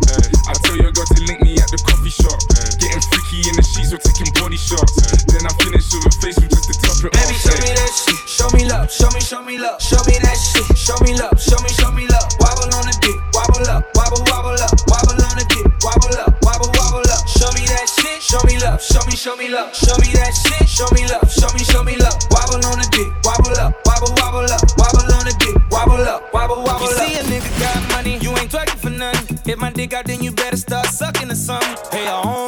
I 0.48 0.52
tell 0.60 0.76
you, 0.76 0.88
I 0.88 0.92
got 0.92 1.08
to 1.08 1.20
link 1.24 1.40
me 1.40 1.56
at 1.56 1.68
the 1.72 1.80
coffee 1.84 2.12
shop. 2.12 2.36
Getting 2.80 3.00
freaky 3.08 3.48
in 3.48 3.54
the 3.56 3.64
sheets, 3.64 3.92
we're 3.92 4.04
taking 4.04 4.28
body 4.36 4.60
shots. 4.60 5.03
Then 5.44 5.52
I 5.52 5.60
finish 5.60 5.92
with 5.92 6.08
a 6.08 6.12
facial 6.24 6.48
just 6.48 6.72
to 6.72 6.74
top 6.80 7.04
it 7.04 7.12
Baby, 7.12 7.36
off. 7.36 7.44
show 7.44 7.52
me 7.60 7.68
that 7.76 7.92
shit. 7.92 8.16
Show 8.24 8.48
me 8.56 8.64
love. 8.64 8.88
Show 8.88 9.10
me, 9.12 9.20
show 9.20 9.42
me 9.44 9.60
love. 9.60 9.76
Show 9.76 10.00
me 10.08 10.16
that 10.24 10.40
shit. 10.40 10.64
Show 10.72 10.96
me 11.04 11.12
love. 11.20 11.36
Show 11.36 11.60
me, 11.60 11.68
show 11.68 11.92
me 11.92 12.08
love. 12.08 12.24
Wobble 12.40 12.72
on 12.72 12.88
the 12.88 12.96
dick. 13.04 13.12
Wobble 13.36 13.68
up. 13.68 13.84
Wobble, 13.92 14.24
wobble 14.32 14.56
up. 14.56 14.72
Wobble 14.88 15.20
on 15.20 15.36
the 15.36 15.44
dick. 15.52 15.68
Wobble 15.84 16.16
up. 16.16 16.32
Wobble, 16.40 16.72
wobble 16.80 17.04
up. 17.12 17.28
Show 17.28 17.52
me 17.52 17.60
that 17.68 17.84
shit. 17.92 18.24
Show 18.24 18.40
me 18.48 18.56
love. 18.56 18.80
Show 18.80 19.04
me, 19.04 19.12
show 19.20 19.36
me 19.36 19.52
love. 19.52 19.68
Show 19.76 19.92
me 20.00 20.16
that 20.16 20.32
shit. 20.32 20.64
Show 20.64 20.88
me 20.96 21.04
love. 21.12 21.28
Show 21.28 21.52
me, 21.52 21.60
show 21.60 21.84
me 21.84 21.92
love. 22.00 22.16
Wobble 22.32 22.64
on 22.64 22.80
the 22.80 22.88
dick. 22.88 23.12
Wobble 23.28 23.52
up. 23.60 23.76
Wobble, 23.84 24.16
wobble 24.16 24.48
up. 24.48 24.64
Wobble 24.80 25.12
on 25.12 25.28
the 25.28 25.34
dick. 25.36 25.52
Wobble 25.68 26.08
up. 26.08 26.24
Wobble, 26.32 26.64
wobble 26.64 26.88
up. 26.88 27.04
You 27.04 27.20
see 27.20 27.20
a 27.20 27.24
nigga 27.28 27.52
got 27.60 27.76
money, 27.92 28.16
you 28.16 28.32
ain't 28.40 28.48
twerking 28.48 28.80
for 28.80 28.88
nothing. 28.96 29.36
Hit 29.44 29.60
my 29.60 29.68
dick 29.68 29.92
out, 29.92 30.08
then 30.08 30.24
you 30.24 30.32
better 30.32 30.56
start 30.56 30.88
sucking 30.88 31.28
or 31.28 31.36
something. 31.36 31.76
Pay 31.92 32.08
your 32.08 32.24
own 32.24 32.43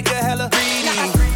nigga 0.00 0.16
hella 0.16 0.48
greedy. 0.48 0.88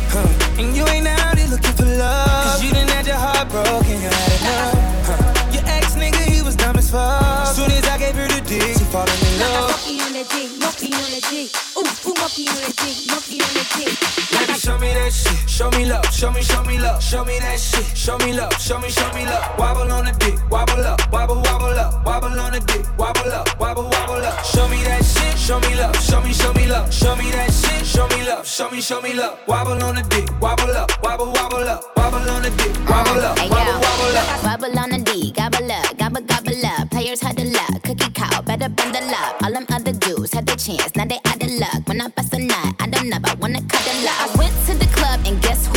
Huh. 0.09 0.61
And 0.61 0.77
you 0.77 0.87
ain't 0.89 1.07
out 1.07 1.37
here 1.37 1.49
looking 1.49 1.73
for 1.73 1.85
love. 1.85 2.45
Cause 2.45 2.63
you 2.65 2.73
done 2.73 2.89
had 2.89 3.07
your 3.07 3.17
heart 3.17 3.49
broken, 3.51 4.01
you 4.01 4.09
had 4.09 4.33
enough. 4.41 5.07
Huh. 5.09 5.53
Your 5.53 5.65
ex 5.67 5.95
nigga, 5.95 6.25
he 6.25 6.43
was 6.43 6.57
dumb 6.57 6.77
as 6.77 6.91
fuck. 6.91 7.47
Soon 7.55 7.71
as 7.71 7.85
I 7.85 7.99
gave 7.99 8.15
her 8.15 8.27
the 8.27 8.41
dick, 8.41 8.77
she 8.79 8.85
falling 8.89 9.21
in 9.29 9.41
love. 9.41 9.71
Monkey 9.71 10.01
on 10.01 10.13
the 10.13 10.25
dick, 10.33 10.51
monkey 10.61 10.91
on 10.95 11.09
the 11.13 11.21
dick. 11.29 11.49
Ooh, 11.77 11.85
ooh, 11.85 12.15
monkey 12.17 12.49
on 12.49 12.61
the 12.65 12.73
dick, 12.81 12.97
monkey 13.13 13.37
on 13.45 13.53
the 13.53 13.65
dick. 13.77 13.93
Baby, 14.33 14.55
show 14.59 14.79
me 14.79 14.91
that 14.95 15.13
shit. 15.13 15.51
Show 15.51 15.71
me 15.71 15.85
love. 15.85 16.07
Show 16.13 16.31
me, 16.33 16.43
show 16.43 16.63
me 16.65 16.79
love. 16.79 17.03
Show 17.03 17.25
me 17.25 17.39
that 17.41 17.61
shit. 17.61 17.85
Show 17.97 18.19
me 18.19 18.33
love. 18.33 18.55
Show 18.61 18.79
me, 18.79 18.89
show 18.89 19.11
me 19.13 19.25
love. 19.27 19.45
Wobble 19.59 19.93
on 19.93 20.05
the 20.07 20.13
dick. 20.19 20.39
Wobble 20.51 20.85
up. 20.87 21.01
Wobble, 21.13 21.37
wobble 21.43 21.79
up. 21.79 22.05
Wobble 22.07 22.41
on 22.41 22.53
the 22.53 22.61
dick. 22.61 22.87
Wobble 22.99 23.31
up. 23.31 23.61
Wobble, 23.61 23.85
wobble 23.85 24.25
up. 24.25 24.45
Show 24.45 24.67
me 24.69 24.83
that 24.85 24.99
shit. 24.99 25.04
Show 25.45 25.61
me 25.61 25.75
love. 25.77 25.95
Show 25.97 26.23
me, 26.23 26.33
show 26.33 26.53
me 26.55 26.67
love. 26.67 26.93
Show 26.93 27.15
me 27.17 27.31
that 27.33 27.53
shit. 27.53 27.85
Show 27.85 28.09
me 28.09 28.27
love. 28.27 28.47
Show 28.47 28.71
me, 28.71 28.81
show 28.81 29.03
me 29.03 29.13
love. 29.13 29.39
Wobble 29.47 29.83
on 29.85 29.97
the 29.97 30.03
dick. 30.09 30.27
Wobble 30.41 30.71
up. 30.71 30.91
Wobble, 31.03 31.33
wobble 31.33 31.69
up. 31.69 31.85
Wobble 31.97 32.31
on 32.31 32.43
the 32.43 32.51
dick. 32.57 32.73
Wobble 32.89 33.21
up. 33.21 33.39
Hey, 33.39 33.51
Wobble, 33.51 33.79
wobble 33.85 34.17
up. 34.17 34.45
Wobble 34.45 34.79
on 34.79 34.91
the 34.91 34.99
D, 35.05 35.33
gobble 35.33 35.71
up, 35.71 35.99
gobble 35.99 36.23
gobble 36.23 36.67
up. 36.67 36.91
Players 36.91 37.21
huddle 37.21 37.55
up, 37.57 37.83
cookie 37.83 38.11
cow, 38.13 38.41
better 38.43 38.69
bundle 38.69 39.11
up. 39.11 39.43
All 39.43 39.53
them 39.53 39.67
other 39.71 39.93
dudes 39.93 40.33
had 40.33 40.47
their 40.47 40.57
chance, 40.57 40.95
now 40.97 41.05
they 41.05 41.19
out 41.25 41.43
of 41.43 41.51
luck. 41.51 41.87
When 41.87 42.01
I 42.01 42.09
bust 42.09 42.33
a 42.35 42.39
nut, 42.39 42.75
I 42.81 42.87
don't 42.87 43.09
know, 43.09 43.19
I 43.25 43.35
wanna 43.35 43.61
cuddle 43.63 44.09
up. 44.09 44.37
I 44.37 44.39
went 44.39 44.55
to 44.67 44.75
the 44.75 44.87
club 44.95 45.21
and 45.27 45.41
guess 45.43 45.67
who 45.67 45.74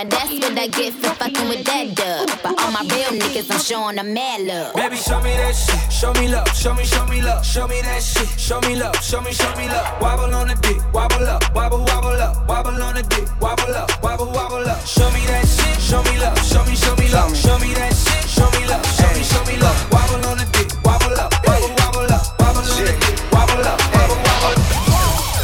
Now 0.00 0.08
that's 0.08 0.32
what 0.32 0.56
I 0.56 0.66
get 0.66 0.94
for 0.94 1.12
fucking 1.12 1.48
with 1.52 1.60
that 1.68 1.92
dub. 1.92 2.24
But 2.40 2.56
all 2.56 2.72
my 2.72 2.80
real 2.88 3.20
niggas, 3.20 3.52
I'm 3.52 3.60
showing 3.60 3.96
them 3.96 4.14
mad 4.14 4.48
love. 4.48 4.72
Baby, 4.72 4.96
show 4.96 5.20
me 5.20 5.28
that 5.36 5.52
shit. 5.52 5.92
Show 5.92 6.14
me 6.16 6.24
love. 6.26 6.48
Show 6.56 6.72
me, 6.72 6.84
show 6.88 7.04
me 7.04 7.20
love. 7.20 7.44
Show 7.44 7.68
me 7.68 7.82
that 7.84 8.00
shit. 8.00 8.24
Show 8.40 8.64
me 8.64 8.80
love. 8.80 8.96
Show 9.04 9.20
me, 9.20 9.30
show 9.30 9.52
me 9.60 9.68
love. 9.68 9.84
Wobble 10.00 10.32
on 10.32 10.48
the 10.48 10.56
dick. 10.64 10.80
Wobble 10.94 11.28
up. 11.28 11.44
Wobble, 11.52 11.84
wobble 11.84 12.16
up. 12.16 12.48
Wobble 12.48 12.80
on 12.80 12.94
the 12.94 13.02
dick. 13.12 13.28
Wobble 13.44 13.76
up. 13.76 13.92
Wobble, 14.00 14.32
wobble 14.32 14.64
up. 14.64 14.80
Show 14.86 15.04
me 15.12 15.20
that 15.28 15.44
shit. 15.44 15.76
Show 15.76 16.00
me 16.08 16.16
love. 16.16 16.40
Show 16.48 16.64
me, 16.64 16.74
show 16.80 16.96
me 16.96 17.06
love. 17.12 17.36
Show 17.36 17.58
me 17.60 17.74
that 17.76 17.92
shit. 17.92 18.24
Show 18.24 18.48
me 18.56 18.64
love. 18.72 18.80
Show 18.96 19.12
me, 19.12 19.20
show 19.20 19.44
me 19.44 19.60
love. 19.60 19.76
Wobble 19.92 20.24
on 20.32 20.40
the 20.40 20.48
dick. 20.56 20.72
Wobble 20.80 21.12
up. 21.20 21.28
Wobble, 21.44 21.76
wobble 21.76 22.08
up. 22.08 22.24
Wobble 22.40 22.64
on 22.64 22.88
the 22.88 22.96
dick. 23.04 23.20
Wobble 23.36 23.68
up. 23.68 23.76
Wobble, 23.92 24.16
wobble 24.16 24.56
up. 24.56 24.64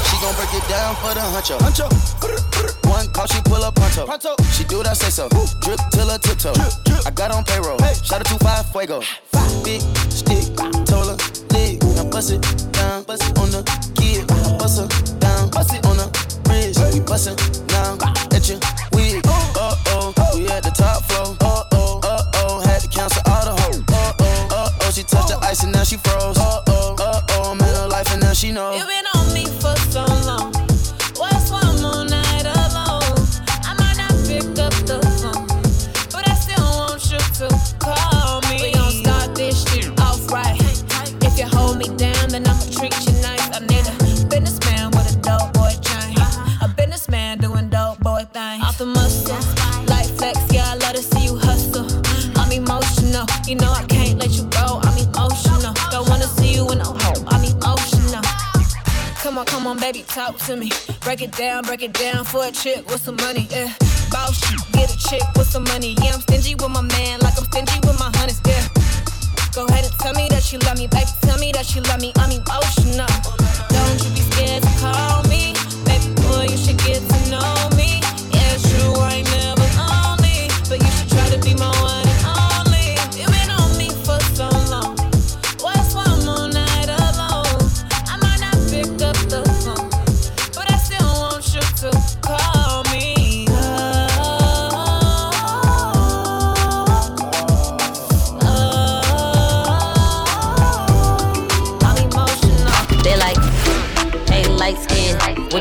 She 0.08 0.16
gon' 0.16 0.32
break 0.32 0.48
it 0.56 0.64
down 0.64 0.96
for 1.04 1.12
the 1.12 1.20
huncho. 1.28 1.60
Huncho. 1.60 2.75
One 2.96 3.08
call, 3.08 3.26
she 3.26 3.42
pull 3.42 3.62
up 3.62 3.74
pronto. 3.74 4.06
pronto. 4.06 4.34
She 4.52 4.64
do 4.64 4.78
what 4.78 4.86
I 4.86 4.94
say 4.94 5.10
so. 5.10 5.28
Drip 5.60 5.78
till 5.92 6.08
her 6.08 6.16
tiptoe. 6.16 6.54
I 7.04 7.10
got 7.10 7.30
on 7.30 7.44
payroll. 7.44 7.76
Shout 7.76 8.20
out 8.20 8.24
to 8.24 8.38
five 8.38 8.64
fuego. 8.72 9.02
Big 9.62 9.82
stick, 10.08 10.56
told 10.88 11.12
her 11.12 11.18
leg. 11.52 11.84
Now 11.92 12.08
bust 12.08 12.32
it 12.32 12.40
down, 12.72 13.02
bust 13.04 13.28
it 13.28 13.36
on 13.36 13.50
the 13.50 13.60
kid. 14.00 14.26
Bust 14.58 14.80
her 14.80 14.88
down, 15.20 15.50
bust 15.50 15.74
it 15.74 15.84
on 15.84 15.98
the 15.98 16.08
bridge. 16.44 16.78
We 16.94 17.00
bustin' 17.00 17.36
now 17.68 17.98
at 18.32 18.48
your 18.48 18.60
wig. 18.94 19.20
Uh 19.28 19.76
oh, 19.92 20.14
we 20.34 20.48
at 20.48 20.62
the 20.62 20.70
top 20.70 21.04
floor. 21.04 21.36
Uh 21.42 21.64
oh, 21.72 22.00
uh 22.02 22.22
oh, 22.36 22.60
had 22.64 22.80
to 22.80 22.88
cancel 22.88 23.20
all 23.26 23.44
the 23.44 23.60
hoes. 23.60 23.84
Uh 23.92 24.12
oh, 24.20 24.48
uh 24.50 24.70
oh, 24.80 24.90
she 24.90 25.02
touched 25.02 25.28
the 25.28 25.38
ice 25.42 25.62
and 25.62 25.72
now 25.72 25.84
she 25.84 25.98
froze. 25.98 26.38
Uh 26.38 26.62
oh, 26.68 26.96
uh 26.98 27.20
oh, 27.32 27.54
man 27.56 27.74
her 27.76 27.88
life 27.88 28.10
and 28.10 28.22
now 28.22 28.32
she 28.32 28.52
knows. 28.52 28.80
You 53.46 53.54
know 53.54 53.70
I 53.70 53.84
can't 53.84 54.18
let 54.18 54.30
you 54.32 54.44
go. 54.50 54.80
I'm 54.82 54.98
emotional, 54.98 55.72
don't 55.90 56.08
wanna 56.08 56.26
see 56.26 56.54
you 56.54 56.68
in 56.70 56.80
a 56.80 56.84
hole. 56.84 57.22
I'm 57.28 57.44
emotional. 57.44 58.22
Come 59.22 59.38
on, 59.38 59.46
come 59.46 59.66
on, 59.66 59.78
baby, 59.78 60.02
talk 60.02 60.36
to 60.46 60.56
me. 60.56 60.70
Break 61.00 61.22
it 61.22 61.32
down, 61.32 61.62
break 61.62 61.82
it 61.82 61.92
down 61.92 62.24
for 62.24 62.44
a 62.44 62.50
chick 62.50 62.88
with 62.90 63.00
some 63.00 63.16
money, 63.16 63.46
yeah. 63.50 63.72
Boss 64.10 64.40
get 64.72 64.90
a 64.92 64.98
chick 64.98 65.22
with 65.36 65.46
some 65.46 65.64
money. 65.64 65.94
Yeah, 66.02 66.14
I'm 66.14 66.20
stingy 66.20 66.54
with 66.54 66.70
my 66.70 66.82
man, 66.82 67.20
like 67.20 67.38
I'm 67.38 67.44
stingy 67.44 67.78
with 67.86 67.98
my 67.98 68.10
honeys, 68.16 68.40
yeah. 68.46 68.66
Go 69.54 69.64
ahead 69.66 69.84
and 69.84 69.94
tell 70.00 70.14
me 70.14 70.28
that 70.28 70.52
you 70.52 70.58
love 70.60 70.78
me, 70.78 70.86
baby. 70.88 71.10
Tell 71.22 71.38
me 71.38 71.52
that 71.52 71.74
you 71.74 71.82
love 71.82 72.00
me. 72.00 72.12
I'm 72.16 72.30
emotional. 72.30 73.06
Don't 73.70 73.98
you 74.04 74.10
be 74.10 74.22
scared 74.30 74.62
to 74.62 74.72
call 74.80 75.22
me, 75.30 75.54
baby 75.86 76.12
boy. 76.22 76.46
You 76.50 76.58
should 76.58 76.78
get 76.78 77.00
to 77.00 77.30
know 77.30 77.55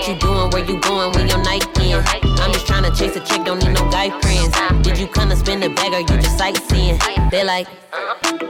What 0.05 0.13
you 0.13 0.19
doing? 0.19 0.49
Where 0.51 0.63
you 0.63 0.79
going 0.81 1.11
when 1.13 1.27
your 1.27 1.41
night 1.41 1.65
in? 1.79 1.97
I'm 2.37 2.53
just 2.53 2.67
trying 2.67 2.83
to 2.83 2.95
chase 2.95 3.15
a 3.15 3.21
chick, 3.21 3.43
don't 3.43 3.57
need 3.57 3.73
no 3.73 3.89
guy 3.89 4.11
friends. 4.21 4.53
Did 4.83 4.99
you 4.99 5.07
come 5.07 5.29
to 5.29 5.35
spend 5.35 5.63
a 5.63 5.69
bag 5.69 5.93
or 5.93 5.99
you 6.01 6.21
just 6.21 6.37
sightseeing? 6.37 6.99
They 7.31 7.43
like, 7.43 7.67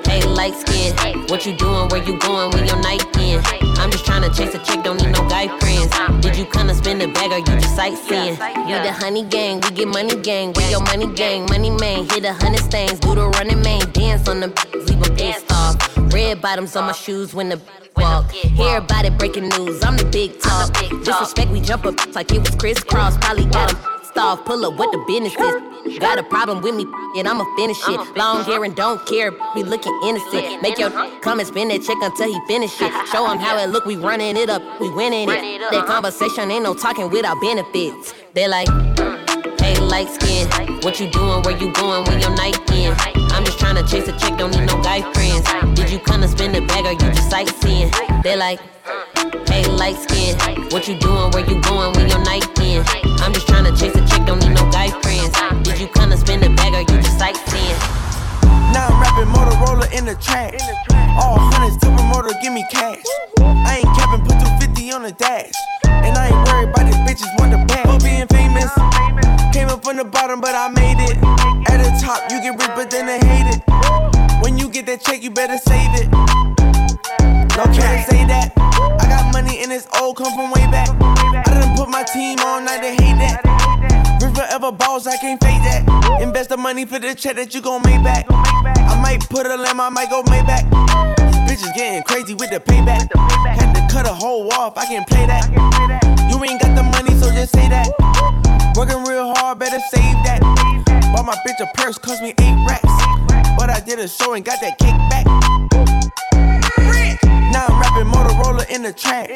hey, 0.05 0.21
light 0.25 0.53
skin. 0.53 0.93
What 1.29 1.45
you 1.45 1.55
doing? 1.55 1.87
Where 1.87 2.03
you 2.03 2.19
going 2.19 2.51
when 2.51 2.65
your 2.65 2.81
night 2.81 3.05
in? 3.19 3.41
I'm 3.79 3.89
just 3.89 4.05
trying 4.05 4.29
to 4.29 4.37
chase 4.37 4.53
a 4.53 4.59
chick, 4.65 4.83
don't 4.83 5.01
need 5.01 5.13
no 5.13 5.29
guy 5.29 5.47
friends. 5.59 6.21
Did 6.21 6.35
you 6.35 6.43
come 6.43 6.67
to 6.67 6.75
spend 6.75 7.01
a 7.01 7.07
bag 7.07 7.31
or 7.31 7.37
you 7.37 7.45
just 7.45 7.73
sightseeing? 7.73 8.33
You 8.67 8.75
the 8.83 8.91
honey 8.91 9.23
gang, 9.23 9.61
we 9.61 9.71
get 9.71 9.87
money 9.87 10.21
gang. 10.21 10.51
We 10.57 10.69
your 10.69 10.81
money 10.81 11.07
gang, 11.13 11.45
money 11.45 11.69
man. 11.69 12.03
Hit 12.09 12.25
a 12.25 12.33
hundred 12.33 12.65
stains, 12.65 12.99
do 12.99 13.15
the 13.15 13.29
running 13.29 13.61
man. 13.61 13.89
Dance 13.93 14.27
on 14.27 14.41
the 14.41 14.47
leave 14.89 15.01
them 15.01 15.15
pissed 15.15 15.49
off. 15.53 15.77
Red 16.13 16.41
bottoms 16.41 16.75
on 16.75 16.87
my 16.87 16.91
shoes 16.91 17.33
when 17.33 17.47
the 17.47 17.61
walk. 17.97 18.31
Hear 18.31 18.77
about 18.77 19.05
it, 19.05 19.17
breaking 19.17 19.49
news. 19.49 19.83
I'm 19.83 19.97
the 19.97 20.05
big 20.05 20.39
talk. 20.39 20.73
Disrespect, 21.03 21.51
we 21.51 21.61
jump 21.61 21.85
up 21.85 22.15
like 22.15 22.31
it 22.31 22.39
was 22.39 22.55
crisscross. 22.55 23.17
Probably 23.17 23.45
got 23.45 23.71
him 23.71 23.79
off. 24.17 24.45
Pull 24.45 24.65
up 24.65 24.79
what 24.79 24.91
the 24.93 24.97
business 25.05 25.33
is. 25.33 25.99
Got 25.99 26.17
a 26.17 26.23
problem 26.23 26.61
with 26.61 26.73
me, 26.73 26.85
and 27.17 27.27
I'ma 27.27 27.43
finish 27.57 27.77
it. 27.89 27.99
Long 28.17 28.45
hair 28.45 28.63
and 28.63 28.73
don't 28.75 29.05
care, 29.05 29.31
be 29.53 29.61
looking 29.61 29.93
innocent. 30.05 30.61
Make 30.61 30.79
your 30.79 30.89
come 31.19 31.39
and 31.39 31.47
spin 31.47 31.67
that 31.67 31.83
check 31.83 31.97
until 32.01 32.27
he 32.27 32.39
finish 32.47 32.81
it. 32.81 32.91
Show 33.11 33.29
him 33.29 33.39
how 33.39 33.57
it 33.57 33.67
look, 33.69 33.85
we 33.85 33.97
running 33.97 34.37
it 34.37 34.49
up, 34.49 34.61
we 34.79 34.89
winning 34.89 35.29
it. 35.29 35.59
That 35.71 35.85
conversation 35.85 36.49
ain't 36.49 36.63
no 36.63 36.73
talking 36.73 37.09
without 37.09 37.39
benefits. 37.41 38.13
They 38.33 38.47
like, 38.47 38.67
hey, 39.65 39.81
light 39.81 40.09
skin, 40.09 40.47
what 40.83 40.99
you 40.99 41.09
doing? 41.09 41.41
Where 41.41 41.57
you 41.57 41.71
going 41.73 42.03
when 42.05 42.19
your 42.21 42.35
night 42.35 42.57
in? 42.71 42.93
I'm 43.33 43.43
just 43.43 43.57
trying 43.57 43.75
to 43.75 43.83
chase 43.89 44.07
a 44.07 44.15
chick, 44.19 44.37
don't 44.37 44.51
need 44.51 44.67
no 44.67 44.77
guy 44.81 45.01
friends. 45.13 45.45
Did 45.73 45.89
you 45.89 45.99
come 45.99 46.21
to 46.21 46.27
spend 46.27 46.55
a 46.55 46.61
bag 46.61 46.85
or 46.85 46.93
you 46.93 47.11
just 47.13 47.29
sightseeing? 47.29 47.91
They 48.21 48.35
like, 48.35 48.59
hey, 49.49 49.65
light 49.65 49.97
skin, 49.97 50.37
what 50.69 50.87
you 50.87 50.97
doing? 50.99 51.31
Where 51.31 51.45
you 51.49 51.59
going 51.61 51.93
when 51.97 52.07
your 52.09 52.23
night 52.23 52.45
in? 52.59 52.83
I'm 53.21 53.33
just 53.33 53.47
trying 53.47 53.65
to 53.65 53.73
chase 53.79 53.95
a 53.95 54.05
chick, 54.05 54.25
don't 54.25 54.39
need 54.39 54.53
no 54.53 54.69
guy 54.69 54.89
friends. 55.01 55.33
Did 55.63 55.79
you 55.79 55.87
come 55.87 56.11
to 56.11 56.17
spend 56.17 56.43
a 56.43 56.49
bag 56.49 56.73
or 56.75 56.81
you 56.81 57.01
just 57.01 57.17
sightseeing? 57.17 57.79
Now 58.69 58.87
I'm 58.89 59.01
rapping 59.01 59.31
Motorola 59.33 59.91
in 59.97 60.05
the 60.05 60.15
trash. 60.15 60.61
All 61.17 61.39
hundreds, 61.39 61.77
tell 61.81 61.95
promoter, 61.95 62.37
give 62.41 62.53
me 62.53 62.63
cash. 62.71 63.01
I 63.39 63.81
ain't 63.81 63.91
capping, 63.97 64.21
put 64.25 64.37
250 64.37 64.91
on 64.91 65.03
the 65.03 65.11
dash. 65.13 65.53
And 65.85 66.13
I 66.17 66.27
ain't 66.27 66.47
worried 66.47 66.69
about 66.69 66.85
these 66.85 67.01
bitches 67.07 67.31
want 67.39 67.51
the 67.51 67.65
bag. 67.65 67.87
For 67.87 67.97
being 68.03 68.27
famous, 68.27 68.69
came 69.55 69.69
up 69.69 69.81
from 69.85 69.95
the 69.95 70.03
bottom, 70.03 70.41
but 70.41 70.53
I 70.53 70.67
made 70.67 70.99
it. 70.99 71.15
At 71.71 71.79
the 71.79 71.89
top, 72.03 72.29
you 72.29 72.41
get 72.41 72.59
rich, 72.59 72.75
but 72.75 72.91
then 72.91 73.07
they 73.07 73.19
hate 73.23 73.55
it. 73.55 73.63
When 74.43 74.57
you 74.57 74.67
get 74.67 74.85
that 74.87 74.99
check, 74.99 75.23
you 75.23 75.31
better 75.31 75.57
save 75.57 75.95
it. 75.95 76.11
No 77.55 77.63
can't 77.71 78.03
say 78.11 78.27
that. 78.27 78.51
I 78.99 79.07
got 79.07 79.31
money 79.31 79.63
and 79.63 79.71
it's 79.71 79.87
old, 80.01 80.17
come 80.17 80.33
from 80.35 80.51
way 80.51 80.67
back. 80.67 80.89
I 80.99 81.55
done 81.55 81.71
put 81.77 81.87
my 81.87 82.03
team 82.03 82.37
on, 82.39 82.65
now 82.65 82.81
they 82.81 82.99
hate 82.99 83.15
that. 83.23 83.39
Rich 84.21 84.35
forever 84.35 84.73
balls, 84.73 85.07
I 85.07 85.15
can't 85.15 85.41
fake 85.41 85.63
that. 85.63 85.87
Invest 86.19 86.49
the 86.49 86.57
money 86.57 86.83
for 86.83 86.99
the 86.99 87.15
check 87.15 87.37
that 87.37 87.55
you 87.55 87.61
gon' 87.61 87.81
make 87.83 88.03
back. 88.03 88.25
I 88.29 88.99
might 89.01 89.21
put 89.29 89.47
a 89.47 89.55
lamb, 89.55 89.79
I 89.79 89.87
might 89.87 90.09
go 90.09 90.21
Maybach. 90.23 90.67
Bitches 91.47 91.73
getting 91.75 92.03
crazy 92.03 92.33
with 92.33 92.49
the 92.49 92.59
payback. 92.59 93.07
Had 93.55 93.71
to 93.71 93.87
cut 93.87 94.05
a 94.05 94.13
hole 94.13 94.51
off, 94.51 94.77
I 94.77 94.85
can't 94.85 95.07
play 95.07 95.25
that. 95.27 95.47
You 96.29 96.43
ain't 96.43 96.59
got 96.59 96.75
the 96.75 96.83
money, 96.83 97.15
so 97.21 97.31
just 97.31 97.53
say 97.53 97.69
that. 97.69 97.95
Working 98.75 99.05
real 99.05 99.33
hard, 99.33 99.57
better 99.59 99.79
save 99.89 100.19
that. 100.27 100.41
Bought 101.15 101.25
my 101.25 101.35
bitch 101.47 101.63
a 101.63 101.77
purse, 101.77 101.97
cost 101.97 102.21
me 102.21 102.33
eight 102.39 102.67
racks. 102.67 102.83
But 103.55 103.69
I 103.69 103.79
did 103.79 103.99
a 103.99 104.07
show 104.07 104.33
and 104.33 104.43
got 104.43 104.59
that 104.59 104.77
kick 104.77 104.91
back. 105.07 105.23
Now 107.55 107.71
I'm 107.71 107.79
rapping 107.79 108.11
Motorola 108.11 108.67
in 108.67 108.83
the 108.83 108.91
trash. 108.91 109.31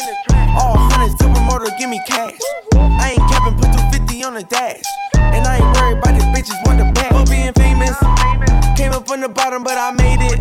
All 0.59 0.75
hundreds, 0.91 1.15
promoter, 1.15 1.71
give 1.79 1.89
me 1.89 2.01
cash. 2.05 2.35
I 2.75 3.15
ain't 3.15 3.23
capping, 3.31 3.55
put 3.55 3.71
250 3.71 4.23
on 4.25 4.33
the 4.33 4.43
dash. 4.43 4.83
And 5.15 5.47
I 5.47 5.63
ain't 5.63 5.71
worried 5.71 5.99
about 6.03 6.19
these 6.19 6.27
bitches 6.35 6.59
want 6.67 6.79
the 6.79 6.91
bag. 6.91 7.15
For 7.15 7.23
being 7.31 7.53
famous, 7.55 7.95
came 8.75 8.91
up 8.91 9.07
from 9.07 9.21
the 9.21 9.29
bottom, 9.29 9.63
but 9.63 9.77
I 9.77 9.91
made 9.91 10.19
it. 10.19 10.39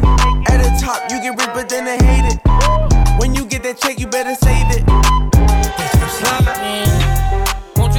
At 0.51 0.59
the 0.59 0.75
top, 0.83 1.07
you 1.09 1.23
get 1.23 1.39
rich, 1.39 1.55
but 1.55 1.69
then 1.69 1.85
they 1.85 2.03
hate 2.03 2.35
it. 2.35 2.41
When 3.21 3.33
you 3.33 3.47
get 3.47 3.63
that 3.63 3.79
check, 3.79 4.01
you 4.01 4.09
better 4.09 4.35
save 4.35 4.67
it. 4.75 4.83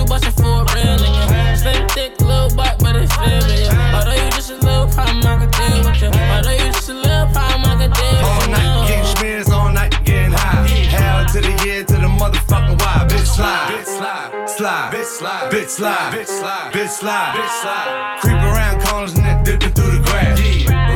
You 0.10 0.16
bust 0.16 0.26
it 0.26 0.34
for 0.42 0.44
a 0.44 0.66
real 0.74 0.98
nigga? 0.98 1.58
Slim 1.58 1.88
thick, 1.90 2.20
little 2.22 2.50
butt, 2.56 2.78
but 2.80 2.96
it's 2.96 3.14
slim, 3.14 3.44
yeah. 3.50 3.98
Although 3.98 4.18
you 4.18 4.30
just 4.32 4.50
a 4.50 4.56
little 4.56 4.88
problem, 4.88 5.22
I 5.26 5.38
can 5.38 5.52
deal 5.52 5.86
with 5.86 6.02
you. 6.02 6.10
Although 6.10 6.52
you 6.52 6.72
just 6.72 6.90
a 6.90 6.94
little 6.94 7.28
problem, 7.28 7.66
I 7.66 7.76
can 7.78 7.92
deal 7.92 8.26
All 8.26 8.40
with 8.40 8.48
you. 8.48 8.54
night 8.54 8.88
getting 8.88 9.06
spins, 9.06 9.50
all 9.52 9.72
night 9.72 9.94
getting 10.06 10.32
high. 10.32 10.66
Hell 10.66 11.26
to 11.34 11.42
the 11.42 11.54
year 11.66 11.84
to 11.84 11.94
the 11.94 12.10
motherfucking 12.10 12.80
why. 12.82 13.06
Bitch 13.10 13.28
slide, 13.28 13.70
bitch 13.70 13.86
slide, 13.86 14.50
slide, 14.50 14.94
bitch 14.94 15.06
slide, 15.06 15.52
bitch 15.52 15.70
slide, 15.70 16.14
bitch 16.14 16.28
slide, 16.28 16.74
bitch 16.74 16.90
slide, 16.90 17.34
bitch 17.36 17.62
slide. 17.62 18.18
Creep 18.22 18.42
around 18.50 18.82
corners 18.82 19.14
and 19.14 19.26
then 19.26 19.44
dipping 19.44 19.74
through 19.74 19.92
the 19.92 20.04
grass. 20.10 20.40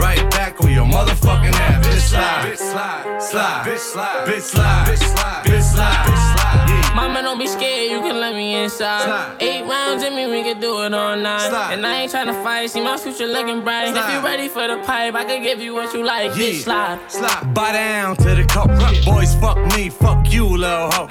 Right 0.02 0.24
back 0.32 0.62
on 0.64 0.72
your 0.72 0.86
motherfucking 0.86 1.54
ass. 1.54 1.86
Bitch 1.86 2.00
slide, 2.10 2.46
bitch 2.46 2.58
slide, 2.58 3.22
slide, 3.22 3.66
bitch 3.66 3.78
slide, 3.78 4.28
bitch 4.28 4.42
slide, 4.42 4.88
bitch 4.88 4.98
slide, 4.98 5.46
bitch 5.46 5.62
slide, 5.62 6.06
bitch 6.06 6.18
slide. 6.18 6.33
Yeah. 6.33 6.33
Mama, 6.96 7.22
don't 7.24 7.40
be 7.40 7.48
scared, 7.48 7.92
you 7.92 8.00
can 8.02 8.20
let 8.20 8.36
me 8.36 8.64
inside. 8.64 9.04
Slide. 9.04 9.38
Eight 9.40 9.64
rounds 9.66 10.04
in 10.04 10.16
me, 10.16 10.28
we 10.28 10.44
can 10.44 10.60
do 10.60 10.84
it 10.84 10.94
all 10.94 11.16
night. 11.16 11.50
Slide. 11.50 11.74
And 11.74 11.86
I 11.86 12.02
ain't 12.02 12.12
tryna 12.12 12.44
fight, 12.44 12.70
see 12.70 12.82
my 12.82 12.98
future 12.98 13.26
looking 13.26 13.62
bright. 13.62 13.94
Slide. 13.94 14.10
If 14.10 14.14
you 14.14 14.26
ready 14.26 14.48
for 14.48 14.68
the 14.68 14.78
pipe, 14.84 15.16
I 15.16 15.26
can 15.26 15.42
give 15.42 15.60
you 15.60 15.74
what 15.74 15.94
you 15.94 16.04
like. 16.04 16.32
Yeah. 16.32 16.44
Bitch, 16.44 16.64
slide. 16.64 17.00
Slide. 17.10 17.54
Buy 17.54 17.74
down 17.74 18.16
to 18.18 18.36
the 18.36 18.46
cup. 18.46 18.68
Boys, 19.06 19.34
fuck 19.36 19.58
me, 19.76 19.90
fuck 19.90 20.32
you, 20.32 20.46
little 20.46 20.92
hoe. 20.92 21.08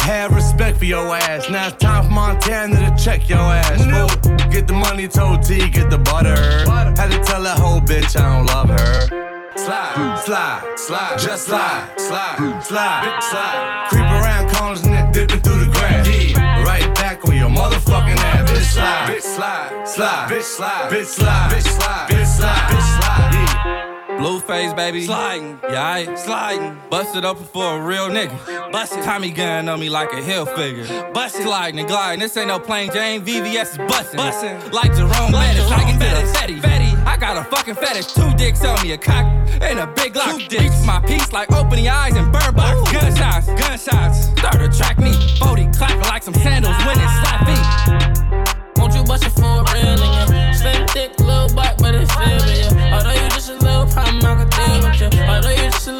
Have 0.00 0.34
respect 0.34 0.78
for 0.78 0.86
your 0.86 1.14
ass. 1.14 1.48
Now 1.50 1.68
it's 1.68 1.76
time 1.76 2.04
for 2.04 2.10
Montana 2.10 2.76
to 2.76 3.04
check 3.04 3.28
your 3.28 3.38
ass. 3.38 3.84
No. 3.86 4.06
Get 4.50 4.66
the 4.66 4.72
money, 4.72 5.06
told 5.08 5.42
T, 5.42 5.68
get 5.68 5.90
the 5.90 5.98
butter. 5.98 6.64
butter. 6.66 7.00
Had 7.00 7.10
to 7.12 7.22
tell 7.22 7.42
that 7.42 7.58
whole 7.58 7.80
bitch 7.80 8.18
I 8.18 8.36
don't 8.36 8.46
love 8.46 8.68
her. 8.70 9.30
Slide, 9.56 10.22
slide, 10.24 10.74
slide, 10.76 11.18
just 11.18 11.46
slide, 11.46 11.92
slide, 11.98 12.62
slide, 12.64 13.20
slide. 13.20 13.86
Creep 13.90 14.02
around 14.02 14.19
and 14.60 15.14
dipping 15.14 15.40
through 15.40 15.64
the 15.64 15.70
grass. 15.72 16.06
Yeah, 16.06 16.62
right 16.64 16.94
back 16.94 17.24
on 17.26 17.34
your 17.34 17.48
motherfucking 17.48 18.16
ass. 18.16 18.50
Bitch 18.50 18.62
slide, 18.62 19.08
bitch 19.08 19.22
slide, 19.22 19.88
slide, 19.88 20.30
bitch 20.30 20.42
slide, 20.42 20.90
bitch 20.90 21.04
slide, 21.06 21.50
bitch 21.50 21.62
slide, 21.62 22.08
bitch 22.08 22.26
slide, 22.26 22.70
bitch 22.70 23.00
slide. 23.00 23.30
Yeah. 23.32 24.16
Blueface, 24.20 24.76
baby. 24.76 25.06
Sliding. 25.06 25.58
Yeah, 25.62 25.82
I 25.82 26.14
sliding. 26.14 26.78
Busted 26.90 27.24
up 27.24 27.38
for 27.38 27.78
a 27.78 27.82
real 27.82 28.08
nigga. 28.08 28.70
Busted. 28.70 29.02
Tommy 29.02 29.30
gun 29.30 29.66
on 29.68 29.80
me 29.80 29.88
like 29.88 30.12
a 30.12 30.22
hill 30.22 30.44
figure. 30.44 30.84
Busted. 31.14 31.42
Sliding 31.42 31.80
and 31.80 31.88
gliding. 31.88 32.20
This 32.20 32.36
ain't 32.36 32.48
no 32.48 32.58
plain 32.58 32.90
Jane. 32.92 33.24
VVS 33.24 33.72
is 33.72 33.78
busting. 33.78 34.18
Busting. 34.18 34.72
Like 34.72 34.92
Jerome 34.94 35.32
like 35.32 35.56
Bettis. 35.56 35.70
Can 35.70 35.98
get 35.98 36.22
a 36.22 36.26
fetty. 36.38 36.60
Fetty. 36.60 36.89
I 37.06 37.16
got 37.18 37.36
a 37.36 37.44
fucking 37.44 37.74
fetish. 37.74 38.06
Two 38.14 38.32
dicks 38.36 38.64
on 38.64 38.80
me, 38.82 38.92
a 38.92 38.98
cock 38.98 39.26
and 39.60 39.78
a 39.78 39.86
big 39.86 40.16
lock. 40.16 40.38
Two 40.38 40.48
dicks. 40.48 40.84
my 40.86 41.00
piece 41.00 41.32
like 41.32 41.52
opening 41.52 41.88
eyes 41.88 42.16
and 42.16 42.32
burn 42.32 42.54
box. 42.54 42.92
Gunshots. 42.92 43.46
Gunshots. 43.46 44.26
Start 44.38 44.58
to 44.58 44.68
track 44.68 44.98
me. 44.98 45.12
40 45.38 45.68
clapping 45.72 46.00
like 46.02 46.22
some 46.22 46.34
sandals 46.34 46.76
when 46.84 46.98
it 46.98 47.10
slap 47.20 47.46
me. 47.46 48.60
Won't 48.76 48.94
you 48.94 49.04
bust 49.04 49.24
it 49.24 49.30
for 49.30 49.64
real 49.72 49.96
nigga? 49.96 50.54
Slim, 50.54 50.86
thick, 50.88 51.18
little 51.20 51.54
butt, 51.54 51.78
but 51.78 51.94
it's 51.94 52.12
still 52.12 52.26
yeah. 52.26 52.96
Although 52.96 53.12
you 53.12 53.28
just 53.30 53.50
a 53.50 53.54
little 53.54 53.86
problem, 53.86 54.24
I 54.24 54.44
could 54.44 54.50
deal 54.50 55.08
with 55.08 55.14
you. 55.14 55.22
Although 55.22 55.50
you 55.50 55.70
just 55.70 55.88
a 55.88 55.99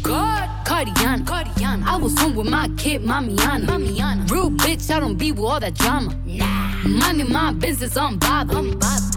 Cardiana. 0.65 1.23
Cardiana. 1.25 1.85
I 1.85 1.97
was 1.97 2.17
home 2.19 2.35
with 2.35 2.49
my 2.49 2.69
kid, 2.77 3.03
Mamiana. 3.03 3.65
Mamiana. 3.65 4.29
Real 4.29 4.49
bitch, 4.49 4.93
I 4.93 4.99
don't 4.99 5.15
be 5.15 5.31
with 5.31 5.43
all 5.43 5.59
that 5.59 5.75
drama. 5.75 6.15
Nah. 6.25 6.87
Money, 6.87 7.23
my 7.23 7.53
business, 7.53 7.97
I'm 7.97 8.17
bothered. 8.17 8.57
I'm 8.57 8.77
bothered. 8.79 9.11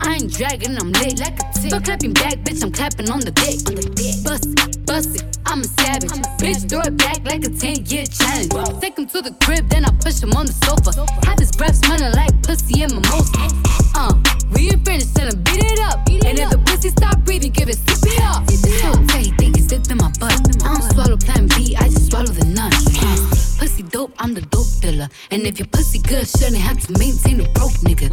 I 0.00 0.14
ain't 0.14 0.32
dragging, 0.32 0.76
I'm 0.78 0.90
lit 0.92 1.20
like 1.20 1.38
a 1.38 1.52
tick. 1.54 1.70
But 1.70 1.84
clapping 1.84 2.12
back, 2.12 2.38
bitch, 2.44 2.62
I'm 2.62 2.72
clapping 2.72 3.10
on 3.10 3.20
the 3.20 3.30
dick. 3.30 3.60
On 3.68 3.74
the 3.76 3.88
dick. 3.94 4.24
Bust 4.24 4.46
it, 4.46 4.86
bust 4.86 5.16
it, 5.16 5.38
I'm 5.46 5.60
a 5.60 5.64
savage. 5.64 6.10
I'm 6.12 6.20
a 6.20 6.30
bitch, 6.42 6.68
throw 6.68 6.80
it 6.80 6.96
back 6.96 7.24
like 7.24 7.44
a 7.44 7.50
10 7.50 7.86
year 7.86 8.04
challenge. 8.06 8.52
Whoa. 8.52 8.80
Take 8.80 8.98
him 8.98 9.06
to 9.06 9.22
the 9.22 9.34
crib, 9.44 9.68
then 9.68 9.84
I 9.84 9.90
push 10.00 10.20
him 10.22 10.32
on 10.32 10.46
the 10.46 10.52
sofa. 10.52 10.92
sofa. 10.92 11.26
Have 11.26 11.38
his 11.38 11.52
breath 11.52 11.76
smelling 11.76 12.12
like 12.12 12.34
pussy 12.42 12.82
and 12.82 12.92
mimosa. 12.92 13.46
Uh, 13.94 14.14
we 14.54 14.70
ain't 14.70 14.84
finished, 14.84 15.14
tell 15.14 15.28
him 15.28 15.42
beat 15.42 15.62
it 15.62 15.78
up. 15.80 16.04
Beat 16.04 16.24
it 16.24 16.26
and 16.26 16.40
up. 16.40 16.44
if 16.44 16.50
the 16.50 16.58
pussy 16.66 16.88
stop 16.90 17.18
breathing, 17.20 17.52
give 17.52 17.68
it 17.68 17.76
CPR. 17.76 18.50
So 18.82 18.90
say, 19.14 19.41
think 19.72 19.80
it's 19.80 19.88
dipped 19.88 19.90
in 19.90 19.98
my 19.98 20.12
butt. 20.18 20.64
I 20.64 20.74
don't 20.74 20.92
swallow 20.92 21.16
plan 21.16 21.48
B, 21.48 21.76
I 21.76 21.88
just 21.88 22.10
swallow 22.10 22.26
the 22.26 22.44
nut. 22.46 22.72
Uh, 22.74 23.58
pussy 23.58 23.82
dope, 23.82 24.12
I'm 24.18 24.34
the 24.34 24.42
dope 24.42 24.66
dealer. 24.80 25.08
And 25.30 25.46
if 25.46 25.58
your 25.58 25.68
pussy 25.68 25.98
good, 25.98 26.28
shouldn't 26.28 26.56
have 26.56 26.78
to 26.86 26.92
maintain 26.98 27.40
a 27.40 27.48
broke 27.52 27.78
nigga. 27.82 28.10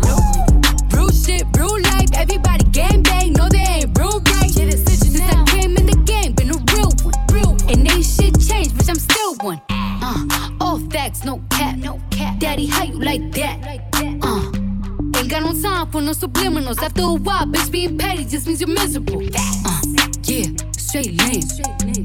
Real 0.93 1.09
shit, 1.09 1.45
real 1.57 1.81
life, 1.81 2.09
everybody 2.13 2.63
gang 2.71 3.03
bang. 3.03 3.33
No, 3.33 3.49
they 3.49 3.59
ain't 3.59 3.97
real 3.97 4.19
right. 4.19 4.51
Shit 4.51 4.73
is 4.73 4.83
such 4.83 5.09
Since 5.09 5.21
I 5.21 5.43
came 5.45 5.77
in 5.77 5.85
the 5.85 5.97
game, 6.05 6.33
been 6.33 6.49
a 6.49 6.59
real 6.73 6.91
one. 7.03 7.13
Real 7.31 7.51
one. 7.51 7.69
And 7.69 7.91
ain't 7.91 8.05
shit 8.05 8.39
changed, 8.39 8.75
bitch, 8.75 8.89
I'm 8.89 8.99
still 8.99 9.35
one. 9.41 9.61
Uh, 9.69 10.49
all 10.61 10.79
facts, 10.91 11.23
no 11.23 11.41
cap. 11.51 11.77
No 11.77 11.99
cap. 12.11 12.39
Daddy, 12.39 12.67
how 12.67 12.83
you 12.83 12.99
like 12.99 13.31
that? 13.33 13.57
Uh, 13.93 15.17
ain't 15.17 15.29
got 15.29 15.43
no 15.43 15.53
time 15.61 15.91
for 15.91 16.01
no 16.01 16.11
subliminals. 16.11 16.81
After 16.81 17.01
a 17.01 17.13
while, 17.13 17.45
bitch, 17.45 17.71
being 17.71 17.97
petty 17.97 18.25
just 18.25 18.47
means 18.47 18.61
you're 18.61 18.69
miserable. 18.69 19.21
Uh, 19.35 19.81
yeah 20.23 20.68
straight 20.89 21.13
lane. 21.21 21.43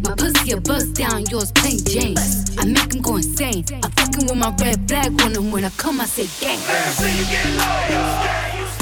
My 0.02 0.14
pussy 0.14 0.52
a 0.52 0.60
bust 0.60 0.92
down, 0.92 1.24
yours 1.30 1.50
plain 1.52 1.78
Jane. 1.86 2.18
I 2.58 2.66
make 2.66 2.92
him 2.92 3.00
go 3.00 3.16
insane. 3.16 3.64
I'm 3.82 3.90
fucking 3.92 4.26
with 4.26 4.36
my 4.36 4.54
red 4.60 4.86
flag 4.86 5.20
on 5.22 5.34
him. 5.34 5.50
When 5.50 5.64
I 5.64 5.70
come, 5.70 6.00
I 6.02 6.04
say 6.04 6.28
gang. 6.44 6.60
Let 6.68 6.86
me 6.86 6.92
see 6.92 7.18
you 7.18 7.24
get 7.32 7.46
low, 7.56 7.80
yo. 7.92 8.02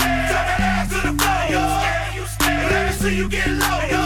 Turn 0.02 0.18
that 0.28 0.60
ass 0.60 0.88
to 0.90 0.98
the 1.06 1.12
floor. 1.22 2.68
Let 2.70 2.86
me 2.86 2.92
see 2.92 3.16
you 3.16 3.28
get 3.28 3.48
low. 3.48 4.01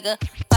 Call 0.00 0.51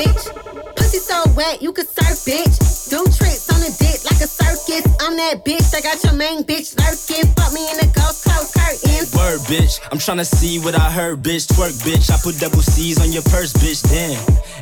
bitch. 0.00 0.76
Pussy 0.76 0.98
so 0.98 1.22
wet, 1.36 1.60
you 1.60 1.72
could 1.72 1.88
surf, 1.88 2.24
bitch. 2.24 2.88
Do 2.88 3.04
tricks 3.04 3.50
on 3.52 3.60
the 3.60 3.70
dick 3.78 4.00
like 4.08 4.20
a 4.20 4.28
circus. 4.28 4.84
I'm 5.00 5.16
that 5.16 5.44
bitch 5.44 5.74
I 5.74 5.80
got 5.80 6.02
your 6.04 6.14
main 6.14 6.42
bitch 6.44 6.72
lurking. 6.80 7.28
Fuck 7.36 7.52
me 7.52 7.68
in 7.70 7.76
the 7.76 7.88
ghost 7.92 8.24
close 8.24 8.50
curtains. 8.52 9.14
Word, 9.14 9.40
bitch. 9.50 9.80
I'm 9.92 9.98
tryna 9.98 10.26
see 10.26 10.58
what 10.58 10.74
I 10.74 10.90
heard, 10.90 11.22
bitch. 11.22 11.46
Twerk, 11.52 11.76
bitch. 11.84 12.10
I 12.10 12.16
put 12.22 12.38
double 12.40 12.62
C's 12.62 13.00
on 13.00 13.12
your 13.12 13.22
purse, 13.22 13.52
bitch. 13.52 13.82
Damn. 13.88 14.20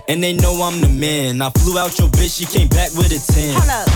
And 0.08 0.24
they 0.24 0.32
know 0.32 0.62
I'm 0.62 0.80
the 0.80 0.88
man. 0.88 1.42
I 1.42 1.50
flew 1.50 1.78
out 1.78 1.98
your 1.98 2.08
bitch, 2.08 2.38
she 2.38 2.46
came 2.46 2.68
back 2.68 2.92
with 2.96 3.12
a 3.12 3.20
10. 3.20 3.52
Hold 3.52 3.68
up. 3.68 3.88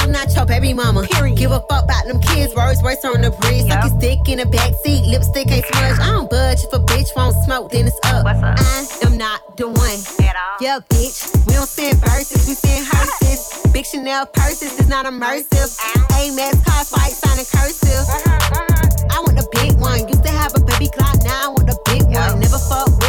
I'm 0.00 0.10
not 0.10 0.34
your 0.34 0.46
baby 0.46 0.72
mama. 0.72 1.06
Period. 1.06 1.36
Give 1.36 1.52
a 1.52 1.60
fuck 1.68 1.84
about 1.84 2.06
them 2.06 2.18
kids. 2.18 2.54
Words, 2.54 2.82
words 2.82 3.04
on 3.04 3.20
the 3.20 3.30
bridge. 3.30 3.68
Yep. 3.68 3.68
Suck 3.68 3.82
his 3.84 3.92
dick 4.00 4.28
in 4.32 4.38
the 4.38 4.48
backseat. 4.48 5.04
Lipstick 5.04 5.52
ain't 5.52 5.66
smudge. 5.66 6.00
I 6.00 6.16
don't 6.16 6.30
budge. 6.30 6.64
If 6.64 6.72
a 6.72 6.78
bitch 6.80 7.14
won't 7.14 7.36
smoke, 7.44 7.70
then 7.70 7.86
it's 7.86 8.00
up. 8.04 8.24
What's 8.24 8.40
up? 8.40 8.56
I 8.56 8.88
am 9.04 9.18
not 9.18 9.58
the 9.58 9.68
one. 9.68 10.00
At 10.24 10.34
all. 10.34 10.56
Yeah, 10.64 10.80
bitch. 10.88 11.28
We 11.46 11.52
don't 11.52 11.68
send 11.68 11.98
verses, 12.00 12.48
we 12.48 12.54
send 12.54 12.86
hearses. 12.88 13.70
Big 13.70 13.84
Chanel 13.84 14.24
purses 14.32 14.72
is 14.80 14.88
not 14.88 15.04
immersive. 15.04 15.76
Amex 16.16 16.64
car 16.64 16.84
fight 16.88 17.12
signing 17.12 17.44
cursive. 17.44 18.08
Uh-huh, 18.08 18.56
uh-huh. 18.56 19.12
I 19.12 19.20
want 19.20 19.36
the 19.36 19.46
big 19.52 19.78
one. 19.78 20.08
Used 20.08 20.24
to 20.24 20.32
have 20.32 20.54
a 20.56 20.60
baby 20.60 20.88
clock, 20.88 21.20
now 21.22 21.44
I 21.44 21.48
want 21.48 21.66
the 21.66 21.78
big 21.84 22.04
one. 22.04 22.40
Never 22.40 22.58
fuck 22.58 22.99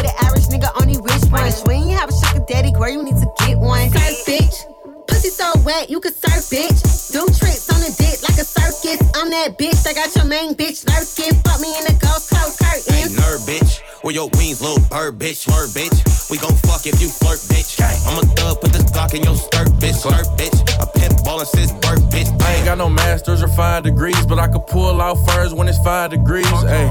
with 0.74 0.84
an 0.84 0.94
average 0.94 1.02
nigga, 1.02 1.02
only 1.02 1.02
rich 1.02 1.30
ones. 1.30 1.62
When 1.64 1.88
you 1.88 1.96
have 1.96 2.08
a 2.08 2.12
sugar 2.12 2.44
daddy 2.48 2.72
girl, 2.72 2.90
you 2.90 3.02
need 3.02 3.16
to 3.16 3.32
get 3.38 3.58
one. 3.58 3.90
Surf, 3.90 4.26
bitch. 4.26 5.06
Pussy 5.06 5.28
so 5.28 5.52
wet, 5.64 5.90
you 5.90 6.00
can 6.00 6.12
surf, 6.12 6.50
bitch. 6.50 7.12
Do 7.12 7.26
tricks 7.26 7.68
on 7.70 7.80
the 7.80 7.94
dick 7.98 8.22
like 8.28 8.38
a 8.38 8.44
circus. 8.44 9.01
I'm 9.22 9.30
that 9.30 9.56
bitch 9.56 9.84
that 9.84 9.94
got 9.94 10.10
your 10.16 10.24
main 10.24 10.52
bitch 10.56 10.82
lurking. 10.82 11.38
Fuck 11.46 11.60
me 11.60 11.70
in 11.78 11.84
the 11.86 11.94
Gulf 11.94 12.26
Coast 12.26 12.58
curtain. 12.58 12.90
Hey, 12.90 13.06
nerd, 13.06 13.46
bitch. 13.46 13.78
Where 14.02 14.12
your 14.12 14.28
wings, 14.34 14.60
little 14.60 14.82
bird, 14.90 15.16
bitch, 15.20 15.46
word, 15.46 15.70
bitch. 15.70 15.94
We 16.28 16.38
gon' 16.38 16.56
fuck 16.66 16.90
if 16.90 17.00
you 17.00 17.06
flirt, 17.06 17.38
bitch. 17.46 17.78
I'm 17.78 18.18
a 18.18 18.26
thug, 18.34 18.60
put 18.60 18.72
this 18.72 18.82
Glock 18.90 19.14
in 19.14 19.22
your 19.22 19.36
skirt, 19.36 19.68
bitch, 19.78 20.02
skirt, 20.02 20.26
bitch. 20.34 20.58
A 20.82 20.86
pimp 20.98 21.22
ballin' 21.22 21.46
since 21.46 21.70
birth, 21.70 22.02
bitch. 22.10 22.34
I 22.42 22.54
ain't 22.54 22.64
got 22.64 22.78
no 22.78 22.90
masters 22.90 23.44
or 23.44 23.48
five 23.54 23.84
degrees, 23.84 24.26
but 24.26 24.40
I 24.40 24.48
could 24.48 24.66
pull 24.66 25.00
out 25.00 25.14
furs 25.24 25.54
when 25.54 25.68
it's 25.68 25.78
five 25.78 26.10
degrees. 26.10 26.50
Hey. 26.66 26.90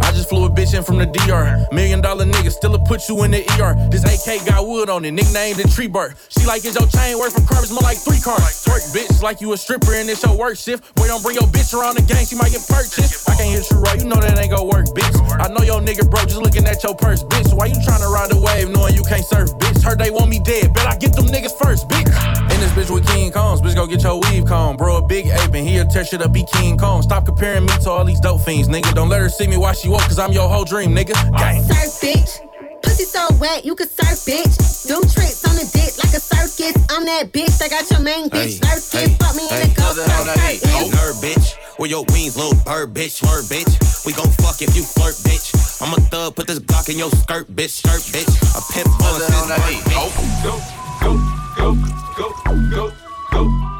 I 0.00 0.12
just 0.12 0.28
flew 0.28 0.44
a 0.44 0.50
bitch 0.50 0.76
in 0.76 0.82
from 0.82 0.98
the 0.98 1.06
DR. 1.06 1.66
Million 1.72 2.00
dollar 2.00 2.24
nigga, 2.24 2.50
still 2.50 2.74
a 2.74 2.78
put 2.78 3.08
you 3.08 3.22
in 3.24 3.30
the 3.30 3.42
ER. 3.60 3.74
This 3.90 4.04
AK 4.04 4.46
got 4.46 4.66
wood 4.66 4.88
on 4.88 5.04
it, 5.04 5.12
nicknamed 5.12 5.58
the 5.58 5.68
tree 5.68 5.86
bird. 5.86 6.14
She 6.28 6.46
like, 6.46 6.64
is 6.64 6.74
your 6.74 6.86
chain 6.88 7.18
worth 7.18 7.34
from 7.34 7.46
carbons 7.46 7.72
more 7.72 7.82
like 7.82 7.98
three 7.98 8.20
cars? 8.20 8.64
Twerk 8.64 8.82
bitch, 8.94 9.22
like 9.22 9.40
you 9.40 9.52
a 9.52 9.56
stripper 9.56 9.94
and 9.94 10.08
it's 10.08 10.22
your 10.22 10.36
work 10.36 10.56
shift. 10.56 10.94
Boy, 10.94 11.06
don't 11.06 11.22
bring 11.22 11.36
your 11.36 11.48
bitch 11.56 11.72
around 11.72 11.96
the 11.96 12.02
gang, 12.02 12.26
she 12.26 12.36
might 12.36 12.52
get 12.52 12.60
purchased. 12.68 13.28
I 13.28 13.34
can't 13.34 13.56
hit 13.56 13.70
you 13.70 13.78
right, 13.80 13.98
you 13.98 14.04
know 14.04 14.20
that 14.20 14.38
ain't 14.38 14.50
gonna 14.50 14.64
work, 14.64 14.86
bitch. 14.92 15.16
I 15.40 15.48
know 15.48 15.64
your 15.64 15.80
nigga 15.80 16.08
broke, 16.08 16.28
just 16.28 16.42
looking 16.42 16.66
at 16.66 16.84
your 16.84 16.94
purse, 16.94 17.24
bitch. 17.24 17.52
Why 17.56 17.66
you 17.66 17.80
tryna 17.80 18.12
ride 18.12 18.30
the 18.30 18.36
wave 18.36 18.68
knowing 18.68 18.94
you 18.94 19.02
can't 19.02 19.24
surf, 19.24 19.56
bitch? 19.56 19.82
Heard 19.82 19.98
they 19.98 20.10
want 20.10 20.28
me 20.28 20.38
dead, 20.38 20.74
bet 20.74 20.86
I 20.86 20.96
get 20.96 21.14
them 21.16 21.26
niggas 21.26 21.56
first, 21.56 21.88
bitch. 21.88 22.12
In 22.52 22.60
this 22.60 22.72
bitch 22.76 22.92
with 22.92 23.06
King 23.08 23.32
Kongs, 23.32 23.60
bitch, 23.60 23.74
go 23.74 23.86
get 23.86 24.02
your 24.02 24.20
weave 24.20 24.44
comb. 24.44 24.76
Bro, 24.76 24.96
a 24.98 25.02
big 25.02 25.26
ape 25.26 25.54
and 25.54 25.66
he'll 25.66 25.86
tear 25.86 26.04
shit 26.04 26.20
up, 26.20 26.32
be 26.32 26.44
King 26.44 26.76
Kong. 26.76 27.02
Stop 27.02 27.24
comparing 27.24 27.64
me 27.64 27.72
to 27.82 27.90
all 27.90 28.04
these 28.04 28.20
dope 28.20 28.42
fiends, 28.42 28.68
nigga. 28.68 28.94
Don't 28.94 29.08
let 29.08 29.20
her 29.20 29.30
see 29.30 29.46
me 29.46 29.56
while 29.56 29.74
she 29.74 29.88
woke, 29.88 30.02
cause 30.02 30.18
I'm 30.18 30.32
your 30.32 30.48
whole 30.48 30.64
dream, 30.64 30.94
nigga. 30.94 31.14
Gang. 31.38 31.62
Surf, 31.62 32.00
bitch. 32.00 32.55
Pussy 32.96 33.12
so 33.12 33.28
wet, 33.36 33.62
you 33.66 33.74
can 33.74 33.88
surf, 33.88 34.24
bitch. 34.24 34.88
Do 34.88 34.96
tricks 35.12 35.44
on 35.44 35.52
the 35.52 35.68
dick 35.68 35.92
like 36.00 36.16
a 36.16 36.20
circus. 36.20 36.72
I'm 36.88 37.04
that 37.04 37.28
bitch 37.30 37.58
that 37.58 37.68
got 37.68 37.84
your 37.90 38.00
main 38.00 38.30
bitch 38.30 38.56
lurking. 38.64 39.12
Fuck 39.20 39.36
me 39.36 39.44
in 39.44 39.68
the 39.68 39.74
Gulf 39.76 39.96
Coast 40.00 40.40
Hey, 40.40 40.56
nerd, 40.88 41.20
bitch. 41.20 41.56
Where 41.76 41.90
your 41.90 42.06
wings, 42.08 42.38
little 42.38 42.56
bird, 42.64 42.94
bitch, 42.94 43.20
word, 43.22 43.44
bitch. 43.52 43.68
We 44.06 44.14
gon' 44.14 44.32
fuck 44.40 44.62
if 44.62 44.74
you 44.74 44.82
flirt, 44.82 45.12
bitch. 45.28 45.52
I'm 45.82 45.92
a 45.92 46.00
thug, 46.08 46.36
put 46.36 46.46
this 46.46 46.58
Glock 46.58 46.88
in 46.88 46.96
your 46.96 47.10
skirt, 47.10 47.54
bitch, 47.54 47.84
skirt, 47.84 48.00
bitch. 48.16 48.32
A 48.56 48.64
pimp 48.72 48.88
ballin' 48.96 49.20
since 49.28 49.44
birth, 49.44 49.84
bitch. 49.84 50.16
Go, 50.40 50.56
go, 51.04 51.04
go, 51.04 51.20
go, 51.52 51.76
go, 52.16 52.32
go, 52.32 52.32
go, 52.48 52.56
go, 52.56 52.96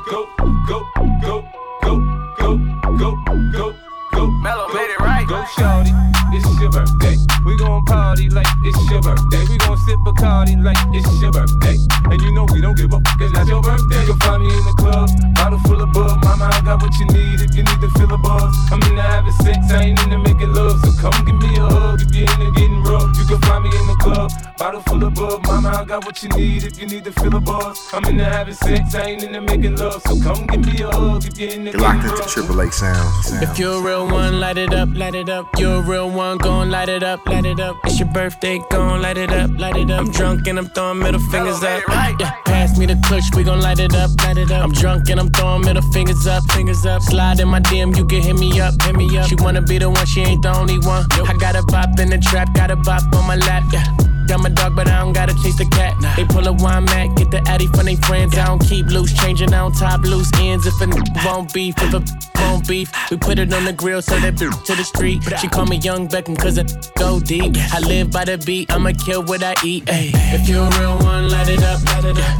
go, 0.05 0.29
go, 0.37 1.97
go, 2.37 2.53
go, 3.01 3.17
go, 3.57 3.75
go. 4.13 4.31
Mellow 4.45 4.69
made 4.75 4.93
it 4.93 5.01
right. 5.01 5.27
Go, 5.27 5.41
shawty, 5.57 6.16
it's 6.33 6.61
your 6.61 6.71
birthday. 6.71 7.17
We 7.45 7.57
gon' 7.57 7.85
party 7.85 8.29
like 8.29 8.47
it's 8.65 8.91
your 8.91 9.01
birthday. 9.03 9.45
We 9.49 9.59
gon' 9.59 9.79
sip 9.87 9.99
Bacardi 10.07 10.63
like 10.63 10.79
it's 10.95 11.07
your 11.21 11.33
birthday. 11.33 11.77
And 12.11 12.21
you 12.23 12.33
know 12.33 12.47
we 12.53 12.61
don't 12.61 12.77
give 12.77 12.93
a 12.93 13.01
fuck, 13.01 13.21
it's 13.21 13.33
not 13.33 13.47
your 13.47 13.63
birthday. 13.63 14.01
You 14.01 14.15
can 14.15 14.19
find 14.21 14.43
me 14.43 14.49
in 14.51 14.65
the 14.65 14.75
club, 14.79 15.11
bottle 15.35 15.59
full 15.67 15.81
of 15.83 15.93
bug. 15.93 16.23
Mama, 16.25 16.51
I 16.53 16.61
got 16.63 16.83
what 16.83 16.95
you 16.99 17.07
need 17.07 17.41
if 17.41 17.55
you 17.55 17.63
need 17.63 17.81
to 17.81 17.91
feel 17.99 18.13
a 18.13 18.19
buzz. 18.19 18.55
I'm 18.71 18.83
into 18.83 19.03
having 19.03 19.33
sex, 19.43 19.59
I 19.71 19.91
ain't 19.91 20.03
into 20.03 20.19
making 20.19 20.53
love. 20.53 20.79
So 20.85 20.91
come 21.01 21.25
give 21.25 21.39
me 21.39 21.57
a 21.57 21.67
hug 21.67 22.01
if 22.03 22.15
you're 22.15 22.31
into 22.31 22.51
getting 22.59 22.83
rough. 22.83 23.11
You 23.19 23.25
can 23.27 23.41
find 23.43 23.65
me 23.65 23.71
in 23.71 23.87
the 23.87 23.97
club, 23.99 24.31
bottle 24.59 24.83
full 24.83 25.03
of 25.05 25.15
bug. 25.15 25.47
Mama, 25.47 25.69
I 25.71 25.85
got 25.85 26.05
what 26.05 26.23
you 26.23 26.29
need 26.31 26.65
if 26.65 26.79
you 26.81 26.87
need 26.87 27.05
to 27.05 27.13
feel 27.13 27.35
a 27.35 27.41
buzz. 27.41 27.79
I'm 27.93 28.05
into 28.05 28.25
having 28.25 28.55
sex, 28.55 28.95
I 28.95 29.03
ain't 29.11 29.23
into 29.23 29.41
making 29.41 29.77
love. 29.77 30.03
So 30.03 30.19
come 30.23 30.47
give 30.47 30.65
me 30.65 30.83
a 30.83 30.91
hug 30.91 31.25
if 31.25 31.39
you're 31.39 31.51
into 31.51 31.73
You're 31.73 31.81
locked 31.81 32.05
into 32.05 32.17
rough. 32.17 32.33
Triple 32.33 32.63
H 32.63 32.73
sound. 32.73 33.43
If 33.43 33.59
you're 33.59 33.79
a 33.79 33.83
real 33.83 34.07
one, 34.07 34.41
light 34.41 34.59
it 34.59 34.73
up, 34.73 34.89
light 34.95 35.15
it 35.15 35.29
up. 35.29 35.47
You're 35.59 35.79
a 35.79 35.83
real 35.83 36.09
one, 36.11 36.16
gon' 36.17 36.71
light 36.71 36.89
it 36.89 37.03
up, 37.03 37.27
light 37.27 37.45
it 37.45 37.61
up. 37.61 37.77
It's 37.85 37.99
your 37.99 38.09
birthday, 38.09 38.59
gon' 38.71 39.03
light 39.03 39.19
it 39.19 39.31
up, 39.31 39.51
light 39.59 39.77
it 39.77 39.91
up. 39.91 40.01
I'm 40.01 40.11
drunk 40.11 40.47
and 40.47 40.59
I'm 40.59 40.67
throwing 40.67 40.99
middle 40.99 41.21
fingers 41.21 41.63
up. 41.63 41.83
Yeah, 42.19 42.31
pass 42.47 42.79
me 42.79 42.87
the 42.87 42.99
clutch, 43.05 43.25
we 43.35 43.45
gon' 43.45 43.61
light 43.61 43.79
it 43.79 43.95
up, 43.95 44.11
light 44.23 44.39
it 44.39 44.51
up. 44.51 44.65
I'm 44.65 44.73
drunk 44.73 45.11
and 45.11 45.21
I'm 45.21 45.31
throwing 45.31 45.63
middle 45.63 45.83
fingers 45.93 46.27
up, 46.27 46.43
fingers 46.53 46.87
up. 46.87 47.03
Slide 47.03 47.41
in 47.41 47.49
my 47.49 47.61
DM, 47.61 47.95
you 47.97 48.07
can 48.07 48.23
hit 48.23 48.39
me 48.39 48.59
up, 48.61 48.81
hit 48.83 48.97
me 48.97 49.19
up. 49.19 49.29
She 49.29 49.35
wanna 49.37 49.61
be 49.61 49.79
the 49.79 49.91
one, 49.91 50.07
she 50.07 50.23
ain't 50.23 50.43
the 50.43 50.57
only 50.57 50.79
one. 50.79 51.05
I 51.29 51.35
got 51.39 51.55
a 51.55 51.63
bop 51.65 51.99
in 52.01 52.09
the 52.09 52.19
trap, 52.19 52.55
got 52.55 52.71
a 52.71 52.77
bop 52.77 53.03
on 53.15 53.27
my 53.27 53.37
lap, 53.37 53.65
yeah. 53.73 54.16
Got 54.27 54.41
my 54.41 54.49
dog, 54.49 54.75
but 54.75 54.89
I 54.89 55.01
don't 55.01 55.13
gotta 55.13 55.35
chase 55.43 55.57
the 55.57 55.67
cat. 55.67 55.95
They 56.17 56.25
pull 56.25 56.47
a 56.49 56.53
wine 56.53 56.85
mat, 56.85 57.17
get 57.17 57.31
the 57.31 57.41
addy 57.49 57.67
from 57.69 57.87
they 57.87 57.97
friends. 57.97 58.37
I 58.37 58.47
don't 58.47 58.59
keep 58.59 58.87
loose, 58.87 59.13
changing 59.13 59.55
out 59.55 59.77
top 59.77 60.03
loose 60.03 60.31
ends. 60.41 60.67
If 60.67 60.81
a 60.81 60.85
n- 60.85 61.03
won't 61.25 61.53
beef, 61.53 61.75
if 61.79 61.95
a 61.95 62.03
won't 62.41 62.67
beef, 62.67 62.91
we 63.11 63.17
put 63.17 63.39
it 63.39 63.53
on 63.53 63.65
the 63.65 63.73
grill, 63.73 64.03
so 64.03 64.19
that 64.19 64.37
to 64.37 64.75
the 64.75 64.85
street. 64.85 65.23
She 65.41 65.49
call 65.49 65.67
me 65.67 65.77
Young 65.77 66.09
Beckham, 66.09 66.37
cause 66.37 66.59
it 66.59 66.91
go 66.97 67.21
deep. 67.21 67.57
I 67.73 67.79
live 67.81 68.11
by 68.11 68.25
the 68.25 68.39
beat, 68.39 68.73
I'ma 68.73 68.93
kill 69.05 69.23
what 69.23 69.43
I 69.43 69.55
eat. 69.65 69.85
Ayy. 69.87 70.11
If 70.35 70.49
you're 70.49 70.67
a 70.67 70.79
real 70.81 70.99
one, 70.99 71.29
light 71.29 71.49
it 71.49 71.63
up, 71.63 71.83
light. 71.85 71.97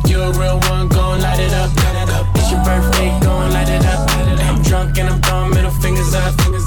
You're 0.09 0.23
a 0.23 0.39
real 0.39 0.59
one, 0.71 0.89
gon' 0.89 1.21
light 1.21 1.39
it 1.39 1.53
up, 1.53 1.75
light 1.77 2.03
it 2.03 2.11
up. 2.11 2.27
It's 2.35 2.51
your 2.51 2.63
birthday, 2.65 3.09
gon' 3.21 3.53
light 3.53 3.69
it 3.69 3.85
up, 3.87 4.09
light 4.11 4.33
it 4.33 4.41
up. 4.41 4.47
I'm 4.47 4.63
drunk 4.63 4.99
and 4.99 5.09
I'm 5.09 5.23
throwing 5.23 5.51
middle 5.51 5.71
fingers 5.71 6.15
up, 6.15 6.41
fingers. 6.41 6.65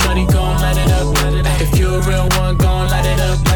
Shorty 0.00 0.24
light 0.24 0.76
it 0.76 0.90
up, 0.92 1.14
light 1.22 1.34
it 1.34 1.46
up. 1.46 1.60
If 1.60 1.78
you're 1.78 1.98
a 2.00 2.08
real 2.08 2.28
one, 2.40 2.56
gon' 2.56 2.88
light 2.88 3.06
it 3.06 3.20
up. 3.20 3.51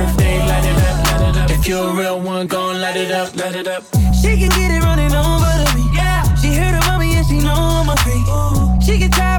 Birthday, 0.00 0.38
light 0.48 0.64
it 0.64 0.78
up, 0.88 1.04
light 1.04 1.28
it 1.28 1.36
up. 1.36 1.50
If 1.50 1.68
you're 1.68 1.90
a 1.90 1.94
real 1.94 2.18
one, 2.22 2.46
gon' 2.46 2.80
light 2.80 2.96
it 2.96 3.10
up, 3.10 3.36
light 3.36 3.54
it 3.54 3.68
up. 3.68 3.84
She 4.14 4.30
can 4.40 4.48
get 4.48 4.70
it 4.72 4.82
running 4.82 5.12
over 5.12 5.52
to 5.62 5.76
me. 5.76 5.84
Yeah. 5.94 6.24
She 6.36 6.54
heard 6.54 6.74
about 6.74 6.98
me 7.00 7.16
and 7.16 7.26
she 7.26 7.38
know 7.40 7.52
I'm 7.52 7.88
a 7.90 7.96
freak. 8.00 8.24
She 8.82 8.98
can 8.98 9.10
try 9.10 9.29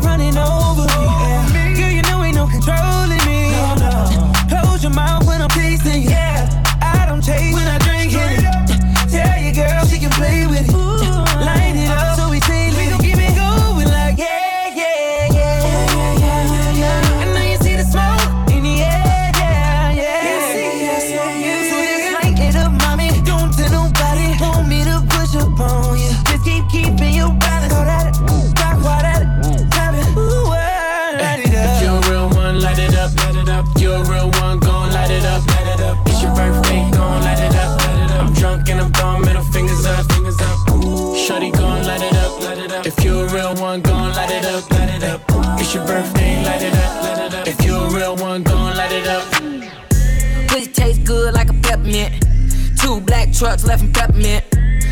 trucks 53.41 53.65
left 53.65 53.81
in 53.81 53.91
peppermint. 53.91 54.43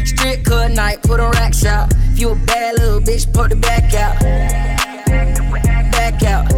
Strip 0.05 0.43
cut 0.43 0.71
night, 0.71 1.03
put 1.03 1.19
on 1.19 1.29
rack 1.33 1.53
shop. 1.53 1.91
If 2.11 2.19
you 2.19 2.31
a 2.31 2.35
bad 2.35 2.79
little 2.79 2.99
bitch, 2.99 3.31
put 3.31 3.51
the 3.51 3.55
back 3.55 3.93
out. 3.93 4.19
Back 5.91 6.23
out. 6.23 6.49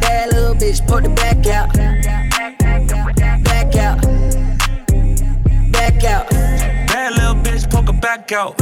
Bad 0.00 0.32
little 0.32 0.54
bitch, 0.54 0.80
put 0.86 1.04
the 1.04 1.10
back 1.10 1.46
out. 1.46 1.70
Back 3.44 3.76
out. 3.76 4.00
Back 5.70 6.04
out. 6.04 6.30
Bad 6.30 7.12
little 7.12 7.34
bitch, 7.34 7.70
poke 7.70 7.88
her 7.88 8.00
back 8.00 8.32
out. 8.32 8.56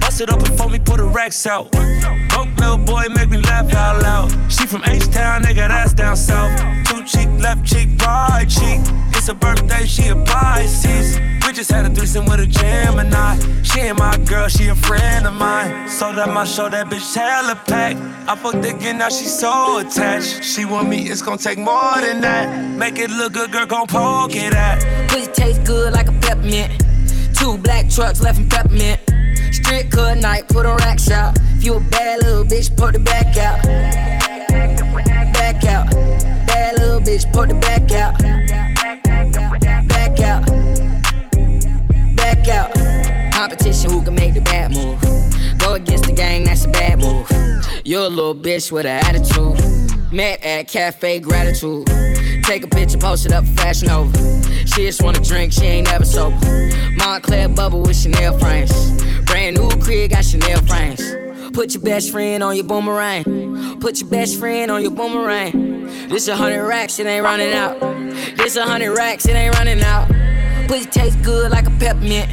Bust 0.00 0.20
it 0.20 0.30
up 0.30 0.38
before 0.38 0.68
me 0.70 0.78
put 0.78 0.98
the 0.98 1.06
racks 1.06 1.48
out. 1.48 1.72
Broke 1.72 2.56
little 2.58 2.78
boy, 2.78 3.06
make 3.12 3.28
me 3.28 3.38
laugh 3.38 3.74
out 3.74 4.02
loud. 4.02 4.30
She 4.52 4.68
from 4.68 4.84
H-Town, 4.84 5.42
nigga, 5.42 5.66
that's 5.66 5.94
down 5.94 6.16
south. 6.16 6.52
Two 6.86 7.02
cheek, 7.02 7.28
left 7.40 7.66
cheek, 7.66 7.88
right 8.00 8.46
cheek. 8.48 8.78
It's 9.16 9.26
her 9.26 9.34
birthday, 9.34 9.84
she 9.84 10.06
a 10.06 10.14
Pisces. 10.14 11.39
We 11.50 11.56
just 11.56 11.72
had 11.72 11.84
a 11.84 11.92
threesome 11.92 12.26
with 12.26 12.38
a 12.38 12.46
Gemini. 12.46 13.36
She 13.64 13.80
ain't 13.80 13.98
my 13.98 14.16
girl, 14.18 14.46
she 14.46 14.68
a 14.68 14.74
friend 14.76 15.26
of 15.26 15.34
mine. 15.34 15.88
So 15.88 16.12
that 16.12 16.28
my 16.28 16.44
show, 16.44 16.68
that 16.68 16.86
bitch 16.86 17.12
hella 17.12 17.56
packed. 17.56 17.98
I 18.28 18.36
fucked 18.36 18.64
again, 18.64 18.98
now 18.98 19.08
she 19.08 19.24
so 19.24 19.78
attached. 19.80 20.44
She 20.44 20.64
want 20.64 20.88
me, 20.88 21.10
it's 21.10 21.22
gonna 21.22 21.38
take 21.38 21.58
more 21.58 22.00
than 22.00 22.20
that. 22.20 22.78
Make 22.78 23.00
it 23.00 23.10
look 23.10 23.32
good, 23.32 23.50
girl, 23.50 23.66
gon' 23.66 23.88
poke 23.88 24.36
it 24.36 24.54
at. 24.54 25.08
Pussy 25.08 25.32
tastes 25.32 25.58
good 25.66 25.92
like 25.92 26.06
a 26.06 26.12
peppermint. 26.20 26.84
Two 27.34 27.58
black 27.58 27.90
trucks 27.90 28.20
left 28.20 28.38
in 28.38 28.48
peppermint. 28.48 29.00
Strip 29.52 29.90
cut 29.90 30.18
night, 30.18 30.46
put 30.46 30.66
on 30.66 30.76
rack 30.76 31.00
shop. 31.00 31.36
If 31.56 31.64
you 31.64 31.74
a 31.74 31.80
bad 31.80 32.22
little 32.22 32.44
bitch, 32.44 32.76
put 32.76 32.92
the 32.92 33.00
back 33.00 33.36
out. 33.36 33.60
Back 35.34 35.64
out. 35.64 35.90
Bad 36.46 36.78
little 36.78 37.00
bitch, 37.00 37.32
put 37.32 37.48
the 37.48 37.56
back 37.56 37.90
out. 37.90 38.69
Back 42.40 42.48
out. 42.48 43.32
Competition, 43.32 43.90
who 43.90 44.02
can 44.02 44.14
make 44.14 44.34
the 44.34 44.40
bad 44.40 44.72
move? 44.72 45.00
Go 45.58 45.74
against 45.74 46.04
the 46.04 46.12
gang, 46.12 46.44
that's 46.44 46.64
a 46.64 46.68
bad 46.68 46.98
move. 46.98 47.30
You're 47.84 48.04
a 48.04 48.08
little 48.08 48.34
bitch 48.34 48.72
with 48.72 48.86
an 48.86 49.04
attitude. 49.04 50.12
Met 50.12 50.42
at 50.42 50.68
Cafe 50.68 51.20
Gratitude. 51.20 51.86
Take 52.44 52.64
a 52.64 52.66
picture, 52.66 52.98
post 52.98 53.26
it 53.26 53.32
up, 53.32 53.44
fashion 53.44 53.90
over. 53.90 54.16
She 54.66 54.86
just 54.86 55.02
wanna 55.02 55.20
drink, 55.20 55.52
she 55.52 55.64
ain't 55.64 55.88
never 55.88 56.04
sober. 56.04 56.36
Moncler 56.96 57.54
bubble 57.54 57.82
with 57.82 57.96
Chanel 57.96 58.38
frames. 58.38 58.72
Brand 59.24 59.56
new 59.56 59.68
crib, 59.82 60.10
got 60.10 60.24
Chanel 60.24 60.62
frames. 60.62 61.02
Put 61.52 61.74
your 61.74 61.82
best 61.82 62.10
friend 62.10 62.42
on 62.42 62.56
your 62.56 62.64
boomerang. 62.64 63.80
Put 63.80 64.00
your 64.00 64.08
best 64.08 64.38
friend 64.38 64.70
on 64.70 64.82
your 64.82 64.92
boomerang. 64.92 66.08
This 66.08 66.28
a 66.28 66.36
hundred 66.36 66.66
racks, 66.66 66.98
it 66.98 67.06
ain't 67.06 67.24
running 67.24 67.52
out. 67.52 67.78
This 68.36 68.56
a 68.56 68.64
hundred 68.64 68.94
racks, 68.94 69.26
it 69.26 69.32
ain't 69.32 69.54
running 69.56 69.82
out. 69.82 70.10
Pussy 70.70 70.86
taste 70.86 71.20
good 71.24 71.50
like 71.50 71.66
a 71.66 71.70
peppermint. 71.80 72.30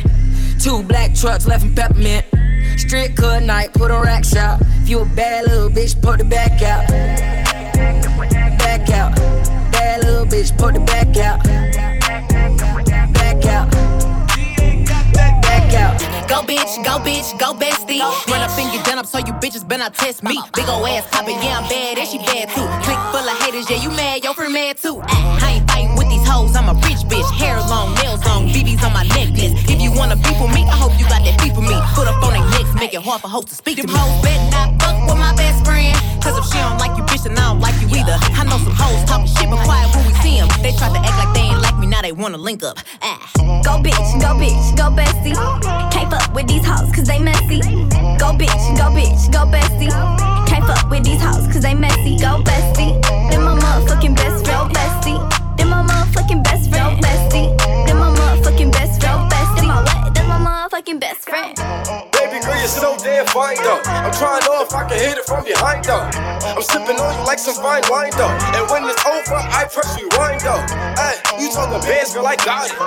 Two 0.61 0.83
black 0.83 1.15
trucks 1.15 1.47
left 1.47 1.65
in 1.65 1.73
peppermint. 1.73 2.23
Strip 2.77 3.15
cut 3.15 3.41
night, 3.41 3.73
put 3.73 3.89
on 3.89 4.03
racks 4.03 4.35
out. 4.35 4.61
If 4.83 4.89
you 4.89 4.99
a 4.99 5.05
bad 5.05 5.47
little 5.47 5.71
bitch, 5.71 5.99
put 5.99 6.19
the 6.19 6.23
back 6.23 6.61
out. 6.61 6.87
Back 8.59 8.91
out. 8.91 9.15
Bad 9.71 10.03
little 10.03 10.27
bitch, 10.27 10.55
put 10.55 10.75
the 10.75 10.81
back 10.81 11.17
out. 11.17 11.43
Back 13.15 13.45
out. 13.45 13.71
Back 15.41 15.73
out. 15.73 16.29
Go 16.29 16.41
bitch, 16.43 16.83
go 16.85 16.99
bitch, 16.99 17.39
go 17.39 17.55
bestie. 17.55 18.01
Run 18.29 18.41
up 18.41 18.55
and 18.59 18.71
get 18.71 18.85
done 18.85 18.99
up 18.99 19.07
so 19.07 19.17
you 19.17 19.33
bitches 19.41 19.67
better 19.67 19.81
not 19.81 19.95
test 19.95 20.21
me. 20.21 20.39
Big 20.53 20.69
ol' 20.69 20.85
ass 20.85 21.07
poppin', 21.09 21.41
yeah, 21.41 21.57
I'm 21.57 21.67
bad, 21.69 21.97
and 21.97 22.07
she 22.07 22.19
bad 22.19 22.49
too. 22.49 22.67
Click 22.85 22.99
full 23.09 23.27
of 23.27 23.37
haters, 23.41 23.67
yeah, 23.67 23.81
you 23.81 23.89
mad, 23.89 24.23
your 24.23 24.35
friend 24.35 24.53
mad 24.53 24.77
too. 24.77 24.97
Uh-huh. 24.97 25.39
I 25.41 25.53
ain't 25.53 25.67
fighting 25.67 25.67
with 25.67 25.76
these 25.76 25.76
hoes, 26.37 26.55
I'm 26.55 26.69
a 26.69 26.75
rich 26.85 27.01
bitch. 27.09 27.25
Hair 27.41 27.57
long, 27.65 27.93
nails 27.95 28.21
long, 28.25 28.47
BBs 28.53 28.83
on 28.85 28.93
my 28.93 29.05
necklace. 29.17 29.53
If 29.65 29.81
you 29.81 29.91
wanna 29.91 30.15
be 30.15 30.31
for 30.37 30.47
me, 30.47 30.61
I 30.69 30.77
hope 30.77 30.93
you 30.99 31.05
got 31.09 31.25
that 31.25 31.35
beef 31.41 31.53
for 31.57 31.65
me. 31.65 31.73
Put 31.97 32.07
up 32.07 32.21
on 32.21 32.33
their 32.37 32.45
necks, 32.53 32.73
make 32.77 32.93
it 32.93 33.01
hard 33.01 33.21
for 33.21 33.29
hoes 33.29 33.45
to 33.45 33.55
speak 33.55 33.77
to 33.81 33.87
me. 33.87 33.93
hoes 33.93 34.21
bet 34.21 34.37
not 34.53 34.69
fuck 34.81 34.97
with 35.07 35.17
my 35.17 35.33
best 35.33 35.65
friend. 35.65 35.93
Cause 36.21 36.37
if 36.37 36.45
she 36.51 36.59
don't 36.61 36.77
like 36.77 36.93
you, 36.97 37.03
bitch, 37.09 37.23
then 37.23 37.37
I 37.37 37.49
don't 37.49 37.61
like 37.61 37.77
you 37.81 37.89
either. 37.97 38.17
I 38.37 38.43
know 38.45 38.59
some 38.61 38.75
hoes 38.77 39.01
talking 39.09 39.31
shit, 39.33 39.49
but 39.49 39.63
quiet 39.65 39.89
when 39.95 40.05
we 40.05 40.13
see 40.21 40.37
them. 40.37 40.49
They 40.61 40.73
try 40.77 40.89
to 40.93 41.01
act 41.01 41.17
like 41.17 41.31
they 41.33 41.45
ain't 41.49 41.61
like 41.61 41.77
me, 41.79 41.87
now 41.87 42.01
they 42.01 42.11
wanna 42.11 42.37
link 42.37 42.61
up. 42.63 42.77
Ah. 43.01 43.17
Go 43.65 43.81
bitch, 43.81 44.07
go 44.21 44.37
bitch, 44.37 44.65
go 44.77 44.93
bestie. 44.93 45.35
Can't 45.91 46.09
fuck 46.11 46.29
with 46.35 46.47
these 46.47 46.65
hoes 46.65 46.91
cause 46.93 47.07
they 47.07 47.19
messy. 47.19 47.59
Go 48.21 48.29
bitch, 48.37 48.63
go 48.77 48.87
bitch, 48.93 49.21
go 49.33 49.41
bestie. 49.49 49.91
Can't 50.45 50.65
fuck 50.65 50.89
with 50.91 51.03
these 51.03 51.21
hoes 51.21 51.47
cause 51.47 51.61
they 51.61 51.73
messy. 51.73 52.17
Go 52.17 52.43
bestie. 52.45 52.93
Then 53.29 53.41
my 53.41 53.57
motherfucking 53.57 54.15
best 54.15 54.45
friend, 54.45 54.69
bestie. 54.75 55.36
Friend, 57.01 57.31
bestie. 57.31 57.85
Then 57.85 57.97
my 57.97 58.13
motherfucking 58.13 58.71
best 58.71 59.01
friend, 59.01 59.31
bestie. 59.31 59.67
My 59.67 59.81
what? 59.81 60.13
Then 60.13 60.27
my 60.27 60.39
motherfucking 60.39 60.99
best 60.99 61.27
friend. 61.27 61.55
Baby 62.11 62.39
girl, 62.43 62.57
you're 62.57 62.67
so 62.67 62.97
damn 62.97 63.25
fine 63.27 63.57
though. 63.57 63.81
I'm 63.85 64.11
trying 64.13 64.41
to 64.41 64.47
know 64.47 64.63
if 64.63 64.73
I 64.73 64.87
can 64.87 64.99
hit 64.99 65.17
it 65.17 65.25
from 65.25 65.43
behind 65.43 65.85
though. 65.85 66.03
I'm 66.03 66.61
sipping 66.61 66.97
on 66.97 67.13
you 67.17 67.25
like 67.25 67.39
some 67.39 67.55
fine 67.55 67.83
wine 67.89 68.11
though. 68.17 68.33
And 68.55 68.69
when 68.69 68.83
it's 68.85 69.05
over, 69.05 69.37
I 69.37 69.65
press 69.69 69.97
rewind 69.97 70.41
though. 70.41 70.63
Hey, 70.97 71.15
you 71.39 71.51
talking 71.51 71.81
bands, 71.81 72.13
girl, 72.13 72.27
I 72.27 72.35
got 72.37 72.69
it. 72.69 72.77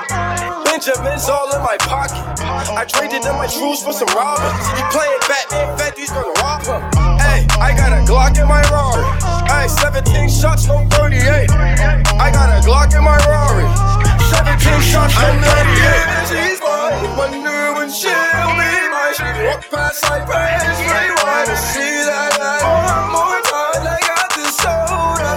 Benjamin's 0.64 1.28
all 1.28 1.50
in 1.54 1.62
my 1.62 1.76
pocket. 1.80 2.22
I 2.42 2.84
traded 2.84 3.24
in 3.24 3.34
my 3.36 3.46
shoes 3.46 3.82
for 3.82 3.92
some 3.92 4.08
robbers. 4.14 4.54
You 4.76 4.84
playing 4.90 5.20
Batman, 5.28 5.78
Fenty's 5.78 6.10
gonna 6.10 6.32
rob 6.40 6.62
her. 6.66 6.80
Hey, 7.18 7.46
I 7.60 7.74
got 7.76 7.92
a 7.92 8.02
Glock 8.06 8.38
in 8.40 8.48
my 8.48 8.62
Rari. 8.70 9.04
Hey, 9.50 9.68
17 9.68 10.28
shots, 10.28 10.66
no 10.66 10.86
38. 10.90 11.50
I 11.50 12.30
got 12.32 12.48
a 12.50 12.66
Glock 12.66 12.94
in 12.96 13.04
my 13.04 13.18
Rari. 13.26 13.99
17 14.30 14.80
shots, 14.80 15.14
no 15.18 15.28
38. 15.42 16.30
She's 16.30 16.60
mine. 16.62 17.16
Wonder 17.18 17.74
when 17.74 17.90
she'll 17.90 18.14
be 18.58 18.70
mine. 18.94 19.14
She 19.18 19.26
walk 19.46 19.62
past 19.70 20.02
like 20.08 20.24
praise. 20.26 20.62
Rewind 20.86 21.46
to 21.50 21.56
see 21.58 22.06
that 22.06 22.38
light. 22.38 22.62
One 22.62 23.10
more 23.10 23.40
time, 23.50 23.82
I 23.90 23.98
got 24.06 24.28
this 24.38 24.54
soda. 24.62 25.30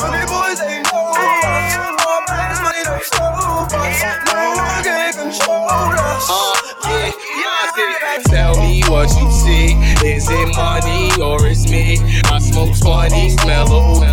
Money 0.00 0.24
boys 0.28 0.60
ain't 0.60 0.84
no 0.92 1.00
us. 1.16 1.72
All 2.04 2.20
bands, 2.28 2.60
money 2.60 2.82
don't 2.84 3.04
stop 3.04 3.72
us. 3.72 3.98
No 4.28 4.40
one 4.60 4.84
can 4.84 5.12
control 5.16 5.64
us. 5.72 6.28
Uh, 6.28 6.52
yeah, 6.84 7.12
yeah, 7.40 8.22
Tell 8.28 8.54
me 8.60 8.82
what 8.92 9.08
you 9.16 9.30
see. 9.32 9.72
Is 10.06 10.28
it 10.30 10.48
money 10.54 11.10
or 11.20 11.46
it's 11.46 11.68
me? 11.70 11.98
I 12.28 12.38
smoke 12.38 12.76
20, 12.76 13.30
smell 13.40 13.72
of 13.72 14.07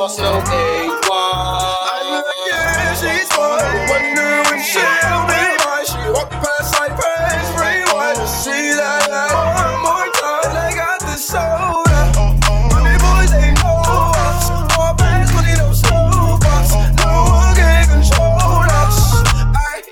don't 0.00 0.08
want 0.08 0.12
sauce, 0.12 0.18
no 0.18 0.40
A1. 0.40 2.22
Yeah, 2.48 2.94
she's. 2.94 3.28
Wonder 3.90 4.58
she'll 4.62 5.24
be 5.28 5.42
mine. 5.60 5.84
She 5.84 6.00
walk 6.12 6.30
past 6.30 6.74
praise. 6.74 7.48
Rewind 7.58 8.28
see 8.28 8.72
that. 8.76 9.08
One 9.32 9.82
more 9.82 10.08
time, 10.16 10.56
I 10.56 10.72
got 10.74 11.00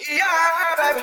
yeah, 0.08 0.92
baby. 0.92 1.02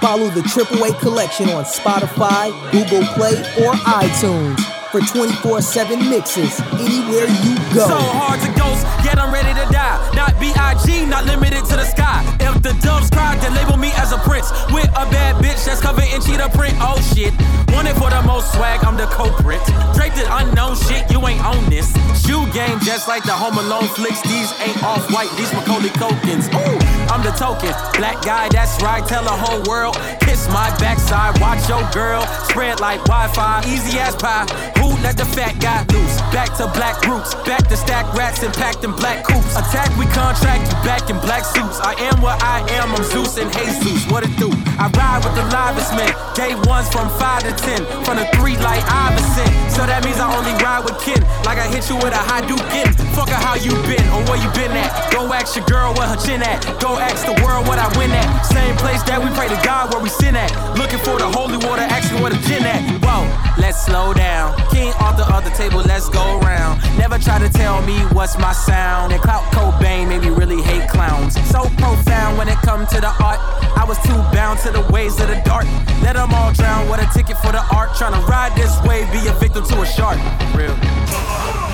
Follow 0.00 0.28
the 0.30 0.42
Triple 0.42 0.84
A 0.84 0.92
collection 1.00 1.48
on 1.50 1.64
Spotify, 1.64 2.50
Google 2.72 3.04
Play, 3.14 3.36
or 3.64 3.72
iTunes 3.74 4.77
for 4.90 5.00
24 5.00 5.60
7 5.60 6.08
mixes 6.08 6.60
anywhere 6.80 7.28
you 7.44 7.56
go. 7.74 7.84
So 7.84 7.98
hard 7.98 8.40
to 8.40 8.50
ghost, 8.56 8.86
yet 9.04 9.18
I'm 9.18 9.32
ready 9.32 9.52
to 9.52 9.66
die. 9.72 9.98
Not 10.14 10.38
B.I.G., 10.40 11.06
not 11.06 11.26
limited 11.26 11.64
to 11.66 11.76
the 11.76 11.84
sky. 11.84 12.24
If 12.40 12.62
the 12.62 12.72
doves 12.80 13.10
cry, 13.10 13.36
then 13.36 13.54
label 13.54 13.76
me 13.76 13.92
as 13.96 14.12
a 14.12 14.18
prince. 14.18 14.50
With 14.72 14.88
a 14.96 15.04
bad 15.12 15.36
bitch 15.44 15.64
that's 15.66 15.80
covered 15.80 16.08
in 16.08 16.20
cheetah 16.22 16.50
print. 16.56 16.74
Oh 16.80 16.96
shit. 17.12 17.34
Wanted 17.74 17.96
for 18.00 18.08
the 18.08 18.22
most 18.24 18.52
swag, 18.54 18.84
I'm 18.84 18.96
the 18.96 19.06
culprit. 19.12 19.60
Draped 19.94 20.16
in 20.16 20.26
unknown 20.30 20.76
shit, 20.76 21.04
you 21.10 21.20
ain't 21.26 21.44
on 21.44 21.68
this. 21.68 21.92
Shoe 22.24 22.48
game 22.52 22.80
just 22.80 23.08
like 23.08 23.24
the 23.24 23.36
Home 23.36 23.58
Alone 23.58 23.88
flicks. 23.92 24.22
These 24.22 24.50
ain't 24.64 24.82
off 24.82 25.04
white, 25.12 25.30
these 25.36 25.52
Macaulay 25.52 25.92
Culkins. 26.00 26.48
Ooh, 26.56 26.77
I'm 27.10 27.22
the 27.22 27.30
token. 27.32 27.72
Black 27.98 28.22
guy, 28.24 28.48
that's 28.48 28.80
right, 28.82 29.06
tell 29.06 29.24
the 29.24 29.30
whole 29.30 29.62
world. 29.64 29.96
Kiss 30.20 30.46
my 30.48 30.70
backside, 30.78 31.40
watch 31.40 31.68
your 31.68 31.82
girl. 31.90 32.22
Spread 32.48 32.80
like 32.80 33.00
Wi 33.04 33.28
Fi, 33.28 33.62
easy 33.66 33.98
as 33.98 34.14
pie. 34.16 34.46
Who 34.78 34.88
let 35.02 35.16
the 35.16 35.24
fat 35.24 35.58
guy 35.60 35.84
loose? 35.92 36.27
Back 36.32 36.52
to 36.58 36.68
black 36.76 37.00
roots, 37.08 37.34
back 37.48 37.66
to 37.68 37.76
stack 37.76 38.04
rats 38.12 38.42
and 38.42 38.52
packed 38.52 38.84
in 38.84 38.92
black 38.92 39.24
coops. 39.24 39.56
Attack, 39.56 39.88
we 39.96 40.04
contract 40.12 40.68
you 40.68 40.76
back 40.84 41.08
in 41.08 41.16
black 41.24 41.44
suits. 41.44 41.80
I 41.80 41.96
am 42.12 42.20
what 42.20 42.36
I 42.42 42.60
am, 42.76 42.92
I'm 42.94 43.02
Zeus 43.02 43.38
and 43.38 43.50
Jesus. 43.52 44.04
What 44.12 44.24
it 44.24 44.36
do? 44.36 44.52
I 44.76 44.92
ride 44.92 45.24
with 45.24 45.34
the 45.34 45.44
livest 45.48 45.96
men. 45.96 46.12
Day 46.36 46.54
ones 46.68 46.88
from 46.92 47.08
5 47.16 47.48
to 47.48 47.52
10, 47.56 48.04
from 48.04 48.20
the 48.20 48.28
3 48.36 48.60
like 48.60 48.84
Iverson. 48.84 49.48
So 49.72 49.88
that 49.88 50.04
means 50.04 50.20
I 50.20 50.28
only 50.28 50.52
ride 50.60 50.84
with 50.84 51.00
kin. 51.00 51.18
Like 51.48 51.56
I 51.56 51.66
hit 51.66 51.88
you 51.88 51.96
with 51.96 52.12
a 52.12 52.22
high 52.28 52.44
duke 52.44 52.60
in. 52.76 52.92
Fuck 53.16 53.32
her 53.32 53.40
how 53.40 53.56
you 53.56 53.72
been 53.88 54.04
or 54.12 54.20
where 54.28 54.36
you 54.36 54.50
been 54.52 54.72
at. 54.76 54.92
Go 55.10 55.24
ask 55.32 55.56
your 55.56 55.64
girl 55.64 55.96
where 55.96 56.06
her 56.06 56.20
chin 56.20 56.44
at. 56.44 56.60
Go 56.78 57.00
ask 57.00 57.24
the 57.24 57.36
world 57.40 57.66
what 57.66 57.80
I 57.80 57.88
win 57.96 58.12
at. 58.12 58.28
Same 58.44 58.76
place 58.76 59.02
that 59.08 59.16
we 59.16 59.32
pray 59.32 59.48
to 59.48 59.58
God 59.64 59.94
where 59.94 60.02
we 60.02 60.12
sin 60.12 60.36
at. 60.36 60.52
Looking 60.76 61.00
for 61.00 61.16
the 61.16 61.26
holy 61.26 61.56
water, 61.64 61.88
asking 61.88 62.20
where 62.20 62.30
the 62.30 62.40
gin 62.44 62.68
at. 62.68 62.84
Whoa, 63.00 63.24
let's 63.56 63.80
slow 63.80 64.12
down. 64.12 64.52
King 64.68 64.92
off 65.00 65.16
the 65.16 65.26
other 65.32 65.50
table, 65.56 65.80
let's 65.88 66.08
go 66.10 66.17
round. 66.40 66.80
Never 66.98 67.18
try 67.18 67.38
to 67.38 67.48
tell 67.48 67.82
me 67.82 67.98
what's 68.12 68.38
my 68.38 68.52
sound. 68.52 69.12
And 69.12 69.20
Clout 69.22 69.44
Cobain 69.52 70.08
made 70.08 70.22
me 70.22 70.30
really 70.30 70.62
hate 70.62 70.88
clowns. 70.88 71.34
So 71.50 71.62
profound 71.78 72.38
when 72.38 72.48
it 72.48 72.58
come 72.58 72.86
to 72.86 73.00
the 73.00 73.12
art. 73.22 73.40
I 73.76 73.84
was 73.86 73.98
too 74.02 74.18
bound 74.34 74.58
to 74.60 74.70
the 74.70 74.82
ways 74.92 75.20
of 75.20 75.28
the 75.28 75.40
dark. 75.44 75.66
Let 76.02 76.14
them 76.14 76.34
all 76.34 76.52
drown. 76.52 76.88
What 76.88 77.00
a 77.00 77.08
ticket 77.12 77.36
for 77.38 77.52
the 77.52 77.62
art. 77.74 77.94
Trying 77.96 78.14
to 78.14 78.26
ride 78.26 78.56
this 78.56 78.74
wave, 78.86 79.10
be 79.12 79.26
a 79.28 79.32
victim 79.34 79.64
to 79.64 79.82
a 79.82 79.86
shark. 79.86 80.18
Real. 80.54 81.67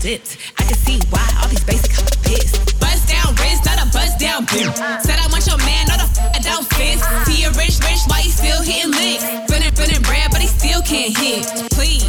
I 0.00 0.64
can 0.64 0.80
see 0.80 0.96
why 1.12 1.20
all 1.36 1.48
these 1.48 1.62
basic 1.64 1.92
pissed. 2.24 2.56
Bust 2.80 3.04
down 3.04 3.36
wrist, 3.36 3.68
not 3.68 3.84
a 3.84 3.86
bust 3.92 4.18
down 4.18 4.46
bitch. 4.46 4.72
Said 5.04 5.20
I 5.20 5.28
want 5.28 5.44
your 5.44 5.58
man, 5.58 5.84
not 5.92 6.00
a 6.00 6.08
f- 6.08 6.16
I 6.32 6.40
don't 6.40 6.64
fit. 6.72 6.96
See 7.28 7.44
a 7.44 7.52
rich, 7.52 7.76
rich, 7.84 8.08
why 8.08 8.24
he 8.24 8.32
still 8.32 8.64
hitting 8.64 8.96
licks? 8.96 9.20
Running, 9.52 9.68
running 9.76 10.00
bread, 10.00 10.32
but 10.32 10.40
he 10.40 10.48
still 10.48 10.80
can't 10.80 11.12
hit. 11.12 11.44
Please. 11.76 12.08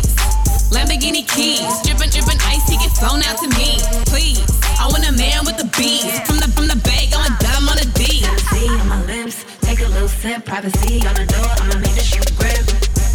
Lamborghini 0.71 1.27
keys, 1.27 1.67
dripping, 1.83 2.15
dripping 2.15 2.39
ice, 2.47 2.63
he 2.63 2.79
get 2.79 2.95
flown 2.95 3.19
out 3.27 3.35
to 3.43 3.51
me. 3.59 3.75
Please, 4.07 4.39
I 4.79 4.87
want 4.87 5.03
a 5.03 5.11
man 5.11 5.43
with 5.43 5.59
the 5.59 5.67
beats. 5.75 6.15
From 6.23 6.39
the 6.39 6.47
from 6.55 6.71
the 6.71 6.79
bag, 6.87 7.11
I'm 7.11 7.27
a 7.27 7.35
dumb 7.43 7.67
on 7.67 7.75
the 7.75 7.91
D. 7.91 8.23
See 8.55 8.71
on 8.71 8.87
my 8.87 9.03
lips, 9.03 9.43
take 9.67 9.83
a 9.83 9.89
little 9.91 10.07
sip. 10.07 10.45
Privacy 10.47 11.03
on 11.03 11.19
the 11.19 11.27
door, 11.27 11.51
I'ma 11.59 11.75
make 11.83 11.99
the 11.99 12.07
shoe 12.07 12.23
grip. 12.39 12.63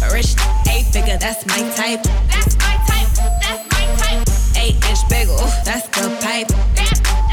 A 0.05 0.13
rich 0.13 0.37
eight 0.69 0.85
figure, 0.93 1.17
that's 1.17 1.41
my 1.49 1.65
type. 1.73 2.05
That's 2.29 2.53
my 2.61 2.76
the 6.45 6.53
pipe. 6.53 6.57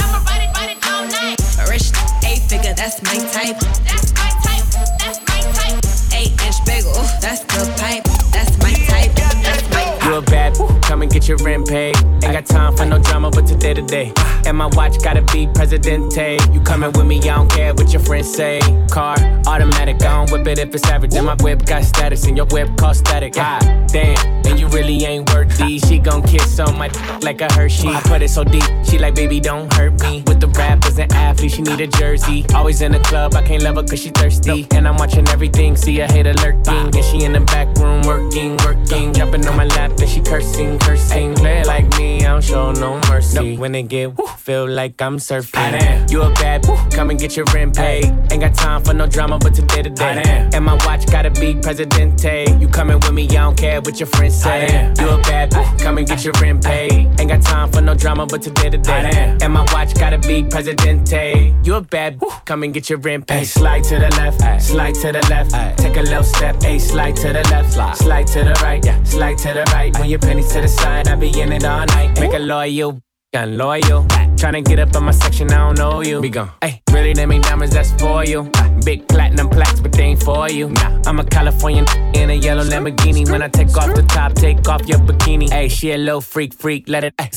I'ma 0.01 0.19
ride 0.25 0.43
it, 0.43 0.57
ride 0.57 0.71
it 0.77 0.87
all 0.89 1.07
night. 1.09 1.41
A 1.61 1.71
rich 1.71 1.93
eight 2.25 2.43
figure, 2.49 2.75
that's 2.75 3.03
my 3.03 3.17
type. 3.33 3.59
That's 3.85 4.13
my 4.15 4.31
type. 4.43 4.65
That's 4.99 5.21
my 5.29 5.41
type. 5.53 5.81
Eight 6.15 6.33
inch 6.45 6.65
bagel, 6.65 6.93
that's 7.21 7.41
the 7.41 7.73
pipe. 7.79 8.05
That's 8.33 8.57
my 8.63 8.73
type. 8.73 9.15
That's 9.15 9.69
my 9.71 9.85
type. 9.85 10.05
You 10.05 10.15
a 10.17 10.23
bad, 10.23 10.55
come 10.83 11.03
and 11.03 11.11
get 11.11 11.29
your 11.29 11.39
rent 11.39 11.67
paid. 11.69 12.14
Ain't 12.25 12.33
got 12.33 12.47
time 12.47 12.75
for 12.75 12.87
no 12.87 12.99
drama, 12.99 13.31
but 13.31 13.47
today 13.47 13.75
today. 13.75 14.11
And 14.47 14.57
my 14.57 14.67
watch 14.73 15.03
gotta 15.03 15.21
be 15.21 15.47
Presidente. 15.47 16.39
You 16.53 16.61
coming 16.61 16.91
with 16.93 17.07
me, 17.07 17.19
I 17.19 17.37
don't 17.37 17.51
care 17.51 17.75
what 17.75 17.93
your 17.93 18.01
friends 18.01 18.33
say. 18.35 18.61
Car, 18.91 19.17
automatic, 19.47 19.97
I 20.03 20.25
don't 20.25 20.31
whip 20.31 20.47
it 20.47 20.59
if 20.59 20.75
it's 20.75 20.87
average. 20.89 21.15
And 21.15 21.27
my 21.27 21.37
whip 21.41 21.67
got 21.67 21.85
status, 21.85 22.27
and 22.27 22.35
your 22.35 22.47
whip 22.47 22.75
cost 22.79 23.01
static. 23.01 23.35
Ah, 23.37 23.59
damn, 23.89 24.17
and 24.47 24.59
you 24.59 24.69
really 24.69 25.05
ain't 25.05 25.31
worthy. 25.35 25.79
She 25.79 25.99
gon' 25.99 26.23
kiss 26.23 26.59
on 26.59 26.79
my 26.79 26.89
like 27.21 27.43
a 27.43 27.53
Hershey. 27.53 27.89
I 27.89 28.01
put 28.01 28.23
it 28.23 28.31
so 28.31 28.43
deep, 28.43 28.65
she 28.85 28.97
like, 28.99 29.15
baby, 29.15 29.39
don't 29.39 29.71
hurt 29.75 30.01
me. 30.01 30.23
With 30.27 30.41
the 30.41 30.49
rappers 30.49 30.99
and 30.99 31.13
athletes, 31.13 31.57
she 31.57 31.63
need 31.63 31.81
a 31.83 31.87
jersey. 31.87 32.47
Always 32.55 32.81
in 32.81 32.93
the 32.93 33.01
club, 33.01 33.35
I 33.35 33.43
can't 33.43 33.63
love 33.63 33.77
her 33.77 33.83
cause 33.83 34.01
she 34.01 34.09
thirsty. 34.09 34.67
And 34.75 34.89
I'm 34.89 34.97
watching 34.97 35.29
everything, 35.29 35.77
see 35.77 36.01
a 36.01 36.07
hater 36.11 36.33
lurking. 36.35 36.95
And 36.97 37.05
she 37.05 37.25
in 37.25 37.33
the 37.33 37.41
back 37.41 37.69
room 37.77 38.01
working, 38.03 38.57
working. 38.65 39.13
Jumping 39.13 39.47
on 39.47 39.57
my 39.57 39.67
lap, 39.67 39.91
and 40.01 40.09
she 40.09 40.23
cursing, 40.23 40.79
cursing. 40.79 41.35
Play 41.35 41.65
like 41.65 41.87
me, 41.99 42.14
I 42.23 42.29
don't 42.29 42.45
show 42.45 42.73
no 42.73 43.01
mercy. 43.09 43.57
When 43.57 43.75
it 43.75 43.85
get 43.89 44.17
woo, 44.17 44.27
feel 44.27 44.69
like 44.69 45.01
I'm 45.01 45.19
surfing. 45.19 46.11
You 46.11 46.23
a 46.23 46.31
bad, 46.31 46.67
woo, 46.67 46.77
come 46.91 47.11
and 47.11 47.19
get 47.19 47.37
your 47.37 47.47
rent 47.55 47.77
paid. 47.77 48.05
Ain't 48.31 48.41
got 48.41 48.55
time 48.55 48.83
for 48.85 48.95
no 48.95 49.07
drama, 49.07 49.39
but 49.39 49.55
today 49.55 49.83
to 49.83 49.91
day. 49.91 50.49
And 50.53 50.65
my 50.65 50.75
watch 50.87 51.07
gotta 51.07 51.31
be 51.31 51.55
Presidente. 51.55 52.47
You 52.61 52.69
coming 52.69 53.01
with 53.01 53.13
me, 53.13 53.25
I 53.31 53.43
don't 53.45 53.57
care 53.57 53.81
what 53.81 53.99
your 53.99 54.07
friends 54.09 54.41
say. 54.41 54.93
You 54.99 55.09
a 55.11 55.19
bad, 55.23 55.55
woo, 55.55 55.65
come 55.79 55.99
and 55.99 56.07
get 56.07 56.25
your 56.25 56.35
rent 56.41 56.65
paid. 56.65 57.04
Ain't 57.25 57.43
got 57.43 57.51
time 57.51 57.73
for 57.73 57.81
no 57.81 57.95
drama, 57.95 58.27
but 58.27 58.43
today 58.43 58.69
to 58.69 58.77
day. 58.77 59.39
And 59.41 59.55
my 59.55 59.63
watch 59.73 59.95
gotta 59.95 60.19
be 60.19 60.45
Presidente. 60.45 61.55
You 61.65 61.77
a 61.77 61.81
bad, 61.81 62.21
woo, 62.21 62.29
come 62.45 62.65
and 62.65 62.75
get 62.75 62.91
your 62.91 62.99
rent 62.99 63.27
paid. 63.27 63.47
Slide 63.47 63.83
to 63.85 63.95
the 63.99 64.11
left, 64.11 64.63
slide 64.63 64.95
to 64.97 65.11
the 65.11 65.27
left. 65.31 65.79
Take 65.79 65.97
a 65.97 66.03
little 66.03 66.23
step, 66.23 66.63
a 66.65 66.79
slide 66.79 67.17
to 67.17 67.29
the 67.29 67.43
left, 67.49 67.97
slide 67.97 68.27
to 68.27 68.45
the 68.45 68.53
right, 68.63 68.85
yeah. 68.85 69.03
slide 69.05 69.39
to 69.39 69.55
the 69.55 69.63
right. 69.73 69.99
When 69.99 70.11
your 70.11 70.19
pennies 70.19 70.53
to 70.53 70.61
the 70.61 70.69
side, 70.69 71.09
I 71.09 71.15
be 71.15 71.29
in 71.41 71.51
it 71.51 71.65
all 71.65 71.87
night. 71.87 72.21
Make 72.21 72.35
a 72.35 72.39
loyal. 72.39 73.01
I'm 73.33 73.57
loyal. 73.57 74.07
Tryna 74.45 74.63
get 74.63 74.79
up 74.79 74.95
on 74.95 75.05
my 75.05 75.11
section, 75.11 75.51
I 75.53 75.57
don't 75.57 75.79
know 75.79 76.03
you. 76.03 76.21
Be 76.21 76.29
gone. 76.29 76.51
Hey, 76.61 76.83
really, 76.93 77.15
them 77.15 77.33
ain't 77.33 77.45
diamonds, 77.45 77.75
that's 77.75 77.93
for 77.93 78.27
you. 78.27 78.51
Ah. 78.57 78.71
Big 78.85 79.09
platinum 79.09 79.49
plaques, 79.49 79.81
but 79.81 79.91
they 79.93 80.03
ain't 80.03 80.23
for 80.23 80.51
you. 80.51 80.69
Nah, 80.69 81.01
I'm 81.07 81.19
a 81.19 81.25
Californian 81.25 81.87
in 82.15 82.29
a 82.29 82.35
yellow 82.35 82.63
Lamborghini. 82.63 83.27
When 83.31 83.41
I 83.41 83.49
take 83.49 83.75
off 83.75 83.95
the 83.95 84.03
top, 84.03 84.35
take 84.35 84.69
off 84.69 84.87
your 84.87 84.99
bikini. 84.99 85.49
Hey, 85.49 85.69
she 85.69 85.93
a 85.93 85.97
little 85.97 86.21
freak, 86.21 86.53
freak, 86.53 86.91
let 86.91 87.05
it. 87.05 87.15
Ay, 87.19 87.31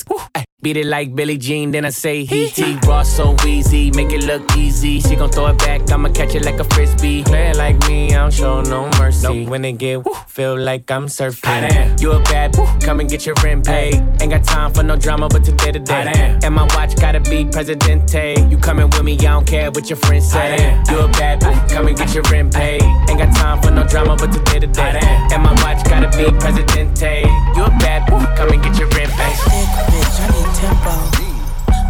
beat 0.62 0.76
it 0.76 0.88
like 0.88 1.14
Billie 1.14 1.38
Jean, 1.38 1.70
then 1.72 1.86
I 1.86 1.92
say 1.92 2.26
he 2.32 2.48
he. 2.48 2.78
Raw 2.88 3.04
so 3.04 3.36
easy, 3.46 3.92
make 3.92 4.12
it 4.12 4.24
look 4.24 4.44
easy. 4.58 5.00
She 5.02 5.16
gon' 5.16 5.30
throw 5.30 5.48
it 5.48 5.58
back, 5.60 5.90
I'ma 5.92 6.10
catch 6.10 6.34
it 6.36 6.44
like 6.46 6.60
a 6.60 6.64
frisbee. 6.64 7.24
Play 7.24 7.50
it 7.50 7.58
like 7.58 7.78
me, 7.88 8.08
I 8.14 8.18
don't 8.18 8.34
show 8.34 8.62
no 8.62 8.90
mercy. 8.98 9.46
When 9.46 9.64
it 9.66 9.74
get 9.74 10.04
woo, 10.04 10.14
feel 10.28 10.58
like 10.58 10.90
I'm 10.90 11.06
surfing. 11.08 12.02
You 12.02 12.14
a 12.14 12.20
bad, 12.24 12.56
woo, 12.58 12.66
come 12.82 13.00
and 13.00 13.10
get 13.10 13.26
your 13.26 13.36
rent 13.44 13.66
paid. 13.66 13.96
Ain't 14.20 14.32
got 14.32 14.44
time 14.44 14.74
for 14.74 14.84
no 14.84 14.96
drama, 14.96 15.30
but 15.30 15.44
today 15.44 15.72
to 15.72 15.80
day. 15.80 16.40
And 16.44 16.56
my 16.56 16.64
watch 16.76 16.96
gotta 16.96 17.20
be 17.20 17.46
Presidente. 17.46 18.36
You 18.50 18.58
coming 18.58 18.90
with 18.90 19.04
me, 19.04 19.14
I 19.20 19.34
don't 19.34 19.46
care 19.46 19.70
what 19.70 19.90
your 19.90 19.98
friends 19.98 20.32
say. 20.32 20.56
You 20.90 21.00
a 21.00 21.08
bad, 21.10 21.44
woo, 21.44 21.54
come 21.70 21.88
and 21.88 21.98
get 21.98 22.14
your 22.16 22.24
rent 22.32 22.54
paid. 22.54 22.82
Ain't 23.10 23.20
got 23.20 23.36
time 23.36 23.62
for 23.62 23.70
no 23.70 23.86
drama, 23.86 24.16
but 24.16 24.32
today 24.32 24.60
to 24.60 24.68
day. 24.68 25.00
And 25.32 25.44
my 25.44 25.54
watch 25.64 25.84
gotta 25.86 26.10
be 26.18 26.32
Presidente. 26.40 27.22
You 27.56 27.64
a 27.64 27.70
bad, 27.78 28.10
woo, 28.10 28.26
come 28.36 28.50
and 28.50 28.64
get 28.64 28.78
your 28.80 28.90
rent 28.90 29.12
paid. 29.12 30.47
Tempo. 30.58 30.94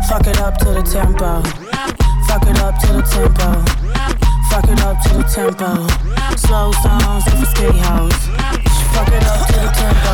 Fuck 0.09 0.28
it 0.28 0.39
up 0.39 0.57
to 0.59 0.76
the 0.76 0.84
tempo. 0.84 1.41
Fuck 2.28 2.43
it 2.51 2.59
up 2.59 2.76
to 2.84 2.88
the 2.99 3.03
tempo. 3.07 3.49
Fuck 4.51 4.68
it 4.68 4.82
up 4.84 4.99
to 5.03 5.09
the 5.15 5.24
tempo. 5.24 5.88
Slow 6.36 6.72
songs 6.84 7.24
for 7.32 7.45
skinny 7.47 7.80
hoes. 7.80 8.20
Fuck 8.91 9.07
it 9.07 9.24
up 9.24 9.47
to 9.47 9.55
the 9.63 9.72
tempo. 9.72 10.13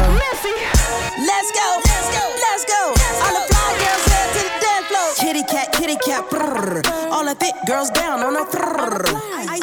Let's 1.17 1.49
go, 1.49 1.67
let's 1.81 2.09
go, 2.13 2.25
let's 2.45 2.65
go. 2.69 2.81
All 3.25 3.33
the 3.33 3.43
fly 3.49 3.69
girls 3.81 4.05
head 4.13 4.27
to 4.37 4.41
the 4.45 4.53
dance 4.61 4.85
floor. 4.85 5.09
Kitty 5.17 5.43
cat, 5.49 5.73
kitty 5.73 5.97
cat, 6.05 6.29
brrr. 6.29 6.85
All 7.09 7.25
the 7.25 7.33
thick 7.33 7.55
girls 7.65 7.89
down 7.89 8.21
on 8.21 8.33
the 8.33 8.45
brrr. 8.53 9.01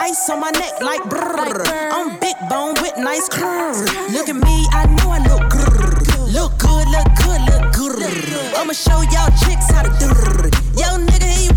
Ice 0.01 0.31
on 0.31 0.41
my 0.41 0.51
neck 0.51 0.81
like 0.83 1.03
brrr. 1.03 1.63
I'm 1.95 2.19
big 2.19 2.35
bone 2.49 2.75
with 2.83 2.97
nice 2.99 3.29
curves. 3.29 3.87
Look 4.11 4.29
at 4.29 4.35
me, 4.37 4.67
I 4.73 4.87
know 4.99 5.11
I 5.11 5.19
look 5.31 5.47
grrr. 5.47 6.33
Look 6.33 6.59
good, 6.59 6.89
look 6.89 7.07
good, 7.23 7.41
look 7.41 7.47
good. 7.47 7.50
I'ma 7.83 8.75
show 8.75 9.01
y'all 9.09 9.33
chicks 9.41 9.71
how 9.71 9.81
to 9.83 9.89
do. 9.99 10.07
Yo, 10.77 11.01
nigga, 11.01 11.25
he 11.25 11.50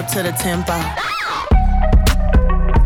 up 0.00 0.06
to 0.06 0.22
the 0.22 0.32
tempo. 0.32 0.72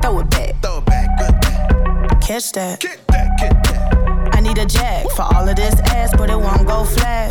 Throw 0.02 0.18
it 0.18 0.30
back. 0.30 0.60
Throw 0.60 0.78
it 0.78 0.86
back, 0.86 1.18
good 1.18 1.40
back. 1.40 2.20
Catch 2.20 2.52
that. 2.52 2.80
Get 2.80 3.06
that, 3.06 3.38
get 3.38 3.52
that. 3.64 4.34
I 4.34 4.40
need 4.40 4.58
a 4.58 4.66
jack 4.66 5.08
for 5.10 5.22
all 5.22 5.48
of 5.48 5.54
this 5.54 5.78
ass, 5.92 6.12
but 6.16 6.28
it 6.28 6.36
won't 6.36 6.66
go 6.66 6.82
flat. 6.84 7.30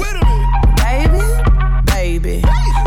Baby, 0.78 1.20
baby, 1.92 2.42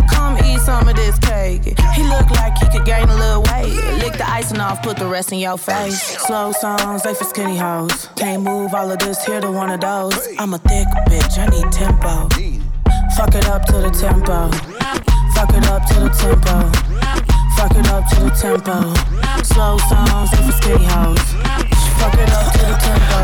come 0.09 0.39
eat 0.43 0.59
some 0.61 0.89
of 0.89 0.97
this 0.97 1.19
cake. 1.19 1.79
He 1.95 2.03
look 2.05 2.31
like 2.31 2.57
he 2.57 2.67
could 2.71 2.87
gain 2.87 3.09
a 3.11 3.15
little 3.15 3.43
weight. 3.53 3.75
Lick 4.03 4.15
the 4.15 4.27
icing 4.27 4.61
off, 4.61 4.83
put 4.83 4.97
the 4.97 5.07
rest 5.07 5.33
in 5.33 5.39
your 5.39 5.59
face. 5.59 6.01
Slow 6.01 6.53
songs, 6.53 7.03
they 7.03 7.13
for 7.13 7.25
skinny 7.25 7.59
hoes. 7.59 8.09
Can't 8.17 8.43
move 8.43 8.73
all 8.73 8.91
of 8.91 8.99
this, 9.01 9.23
here 9.27 9.43
to 9.43 9.51
one 9.51 9.69
of 9.69 9.81
those. 9.81 10.17
I'm 10.39 10.55
a 10.55 10.59
thick 10.59 10.89
bitch, 11.09 11.37
I 11.37 11.47
need 11.49 11.71
tempo. 11.71 12.29
Fuck 13.17 13.35
it 13.35 13.47
up 13.49 13.67
to 13.67 13.73
the 13.73 13.91
tempo. 13.91 14.51
Fuck 15.37 15.53
it 15.53 15.67
up 15.67 15.85
to 15.89 15.95
the 16.01 16.09
tempo. 16.09 16.86
Fuck 18.07 18.19
it 18.19 18.19
up 18.19 18.19
to 18.19 18.21
the 18.25 18.31
tempo. 18.31 18.95
Slow 19.43 19.79
songs, 19.79 20.31
for 20.31 20.53
skinny 20.53 20.85
hoes. 20.85 21.27
Fuck 21.99 22.15
it 22.15 22.31
up 22.31 22.53
to 22.53 22.59
the 22.59 22.77
tempo. 22.79 23.19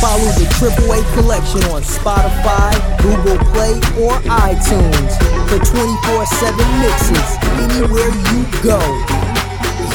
Follow 0.00 0.30
the 0.32 0.46
Triple 0.58 0.92
A 0.92 1.02
collection 1.14 1.62
on 1.70 1.82
Spotify, 1.82 2.72
Google 3.02 3.38
Play, 3.52 3.74
or 4.02 4.14
iTunes 4.28 5.12
for 5.48 5.58
24 5.64 6.26
7 6.26 6.80
mixes 6.80 7.36
anywhere 7.62 8.10
you 8.32 8.44
go. 8.62 8.80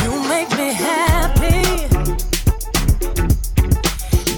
You 0.04 0.12
make 0.30 0.50
me 0.58 0.74
happy. 0.74 1.88